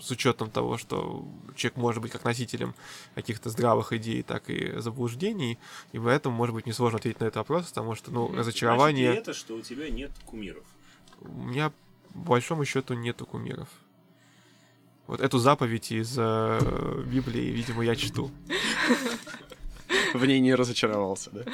с 0.00 0.10
учетом 0.10 0.50
того, 0.50 0.78
что 0.78 1.26
человек 1.56 1.76
может 1.76 2.02
быть 2.02 2.12
как 2.12 2.24
носителем 2.24 2.74
каких-то 3.14 3.50
здравых 3.50 3.92
идей, 3.92 4.22
так 4.22 4.48
и 4.48 4.78
заблуждений, 4.80 5.58
и 5.92 5.98
поэтому, 5.98 6.36
может 6.36 6.54
быть, 6.54 6.66
несложно 6.66 6.98
ответить 6.98 7.20
на 7.20 7.24
этот 7.24 7.36
вопрос, 7.36 7.66
потому 7.66 7.94
что, 7.94 8.10
ну, 8.10 8.34
разочарование... 8.34 9.12
Значит, 9.12 9.28
это, 9.28 9.38
что 9.38 9.56
у 9.56 9.60
тебя 9.60 9.90
нет 9.90 10.12
кумиров? 10.24 10.64
У 11.20 11.42
меня 11.42 11.72
по 12.12 12.18
большому 12.18 12.64
счету 12.64 12.94
нету 12.94 13.26
кумиров. 13.26 13.68
Вот 15.06 15.20
эту 15.20 15.38
заповедь 15.38 15.90
из 15.90 16.14
э, 16.18 17.02
Библии, 17.06 17.50
видимо, 17.50 17.82
я 17.82 17.96
чту. 17.96 18.30
В 20.14 20.24
ней 20.26 20.40
не 20.40 20.54
разочаровался, 20.54 21.30
да? 21.30 21.44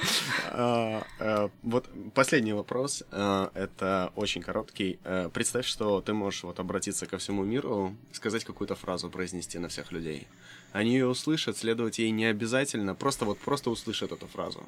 А, 0.51 1.07
а, 1.21 1.51
вот 1.63 1.89
последний 2.15 2.53
вопрос. 2.53 3.03
А, 3.11 3.51
это 3.55 4.13
очень 4.17 4.43
короткий. 4.43 4.99
А, 5.05 5.29
представь, 5.29 5.67
что 5.67 6.01
ты 6.01 6.13
можешь 6.13 6.43
вот 6.45 6.61
обратиться 6.61 7.07
ко 7.07 7.19
всему 7.19 7.45
миру, 7.45 7.95
сказать 8.13 8.45
какую-то 8.45 8.75
фразу, 8.75 9.11
произнести 9.11 9.59
на 9.59 9.69
всех 9.69 9.93
людей. 9.93 10.27
Они 10.73 10.93
ее 10.93 11.07
услышат, 11.07 11.57
следовать 11.57 11.99
ей 11.99 12.11
не 12.11 12.27
обязательно, 12.27 12.95
просто 12.95 13.25
вот 13.25 13.39
просто 13.39 13.71
услышат 13.71 14.13
эту 14.13 14.27
фразу. 14.27 14.63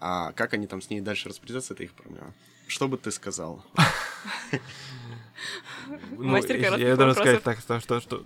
А 0.00 0.32
как 0.32 0.54
они 0.54 0.66
там 0.66 0.80
с 0.82 0.90
ней 0.90 1.00
дальше 1.00 1.28
распорядятся, 1.28 1.74
это 1.74 1.82
их 1.84 1.92
проблема. 1.92 2.32
Что 2.66 2.86
бы 2.86 2.98
ты 2.98 3.10
сказал? 3.10 3.64
Мастер 6.10 6.56
Ну, 6.70 6.76
я- 6.78 6.96
должен 6.96 7.14
сказать 7.14 7.42
так, 7.42 7.58
что, 7.60 7.80
что, 7.80 8.00
что 8.00 8.24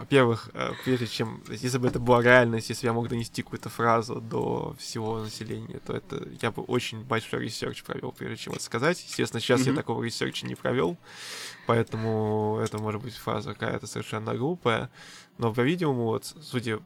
во-первых, 0.00 0.48
э, 0.54 0.72
прежде 0.82 1.06
чем, 1.06 1.42
если 1.48 1.76
бы 1.76 1.86
это 1.88 1.98
была 2.00 2.22
реальность, 2.22 2.70
если 2.70 2.86
бы 2.86 2.90
я 2.90 2.92
мог 2.94 3.08
донести 3.08 3.42
какую-то 3.42 3.68
фразу 3.68 4.20
до 4.20 4.74
всего 4.78 5.20
населения, 5.22 5.78
то 5.78 5.92
это 5.92 6.26
я 6.40 6.50
бы 6.50 6.62
очень 6.62 7.04
большой 7.04 7.44
research 7.44 7.82
провел, 7.82 8.10
прежде 8.10 8.36
чем 8.44 8.54
это 8.54 8.62
сказать. 8.62 9.02
Естественно, 9.04 9.40
сейчас 9.40 9.60
я 9.60 9.72
Мгм. 9.72 9.76
такого 9.76 10.02
research 10.02 10.41
а 10.41 10.46
не 10.46 10.54
провел, 10.54 10.96
поэтому 11.66 12.58
это 12.62 12.78
может 12.78 13.02
быть 13.02 13.14
фраза 13.14 13.52
какая-то 13.52 13.86
совершенно 13.86 14.34
глупая. 14.34 14.90
Но, 15.36 15.52
по-видимому, 15.52 16.04
вот, 16.04 16.24
судя 16.40 16.80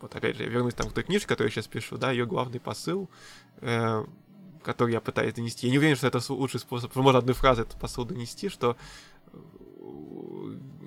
вот 0.00 0.14
опять 0.14 0.36
же, 0.36 0.44
я 0.44 0.48
вернусь 0.48 0.74
там 0.74 0.88
к 0.90 0.92
той 0.92 1.02
книжке, 1.02 1.26
которую 1.26 1.48
я 1.48 1.54
сейчас 1.54 1.66
пишу, 1.66 1.98
да, 1.98 2.12
ее 2.12 2.24
главный 2.24 2.60
посыл, 2.60 3.10
э, 3.62 4.04
который 4.62 4.92
я 4.92 5.00
пытаюсь 5.00 5.34
донести. 5.34 5.66
Я 5.66 5.72
не 5.72 5.78
уверен, 5.78 5.96
что 5.96 6.06
это 6.06 6.20
лучший 6.32 6.60
способ, 6.60 6.94
можно 6.94 7.18
одной 7.18 7.34
фразой 7.34 7.64
этот 7.64 7.80
посыл 7.80 8.04
донести, 8.04 8.48
что 8.48 8.76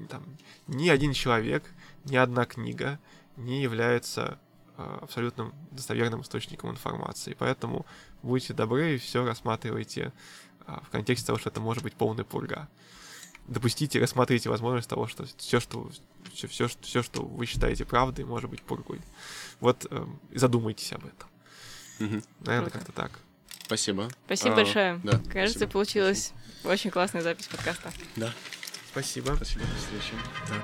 там, 0.09 0.23
ни 0.67 0.89
один 0.89 1.13
человек, 1.13 1.63
ни 2.05 2.15
одна 2.15 2.45
книга 2.45 2.99
не 3.37 3.61
является 3.61 4.39
э, 4.77 4.97
абсолютным 5.01 5.53
достоверным 5.71 6.21
источником 6.21 6.71
информации. 6.71 7.35
Поэтому 7.37 7.85
будьте 8.23 8.53
добры 8.53 8.95
и 8.95 8.97
все 8.97 9.25
рассматривайте 9.25 10.13
э, 10.67 10.77
в 10.85 10.89
контексте 10.89 11.27
того, 11.27 11.39
что 11.39 11.49
это 11.49 11.61
может 11.61 11.83
быть 11.83 11.93
полная 11.93 12.25
пурга. 12.25 12.67
Допустите, 13.47 13.99
рассмотрите 13.99 14.49
возможность 14.49 14.87
того, 14.89 15.07
что 15.07 15.25
все, 15.37 15.59
что 15.59 15.89
все, 16.33 16.47
все, 16.47 16.67
все, 16.81 17.01
что 17.01 17.23
вы 17.23 17.45
считаете 17.45 17.85
правдой, 17.85 18.23
может 18.25 18.49
быть 18.49 18.61
пургой. 18.61 19.01
Вот 19.59 19.87
э, 19.89 20.05
и 20.31 20.37
задумайтесь 20.37 20.91
об 20.93 21.05
этом. 21.05 21.29
Мгм. 21.99 22.23
Наверное, 22.41 22.69
как-то 22.71 22.91
так. 22.91 23.11
Спасибо. 23.65 24.09
Спасибо 24.25 24.53
А, 24.53 24.55
большое. 24.57 24.99
да, 25.03 25.11
Кажется, 25.31 25.59
спасибо. 25.59 25.71
получилась 25.71 26.33
очень 26.63 26.89
классная 26.91 27.21
запись 27.21 27.47
подкаста. 27.47 27.91
Да, 28.15 28.33
Спасибо. 28.91 29.35
спасибо, 29.37 29.65
до 29.65 29.75
встречи. 29.77 30.13
Да. 30.49 30.55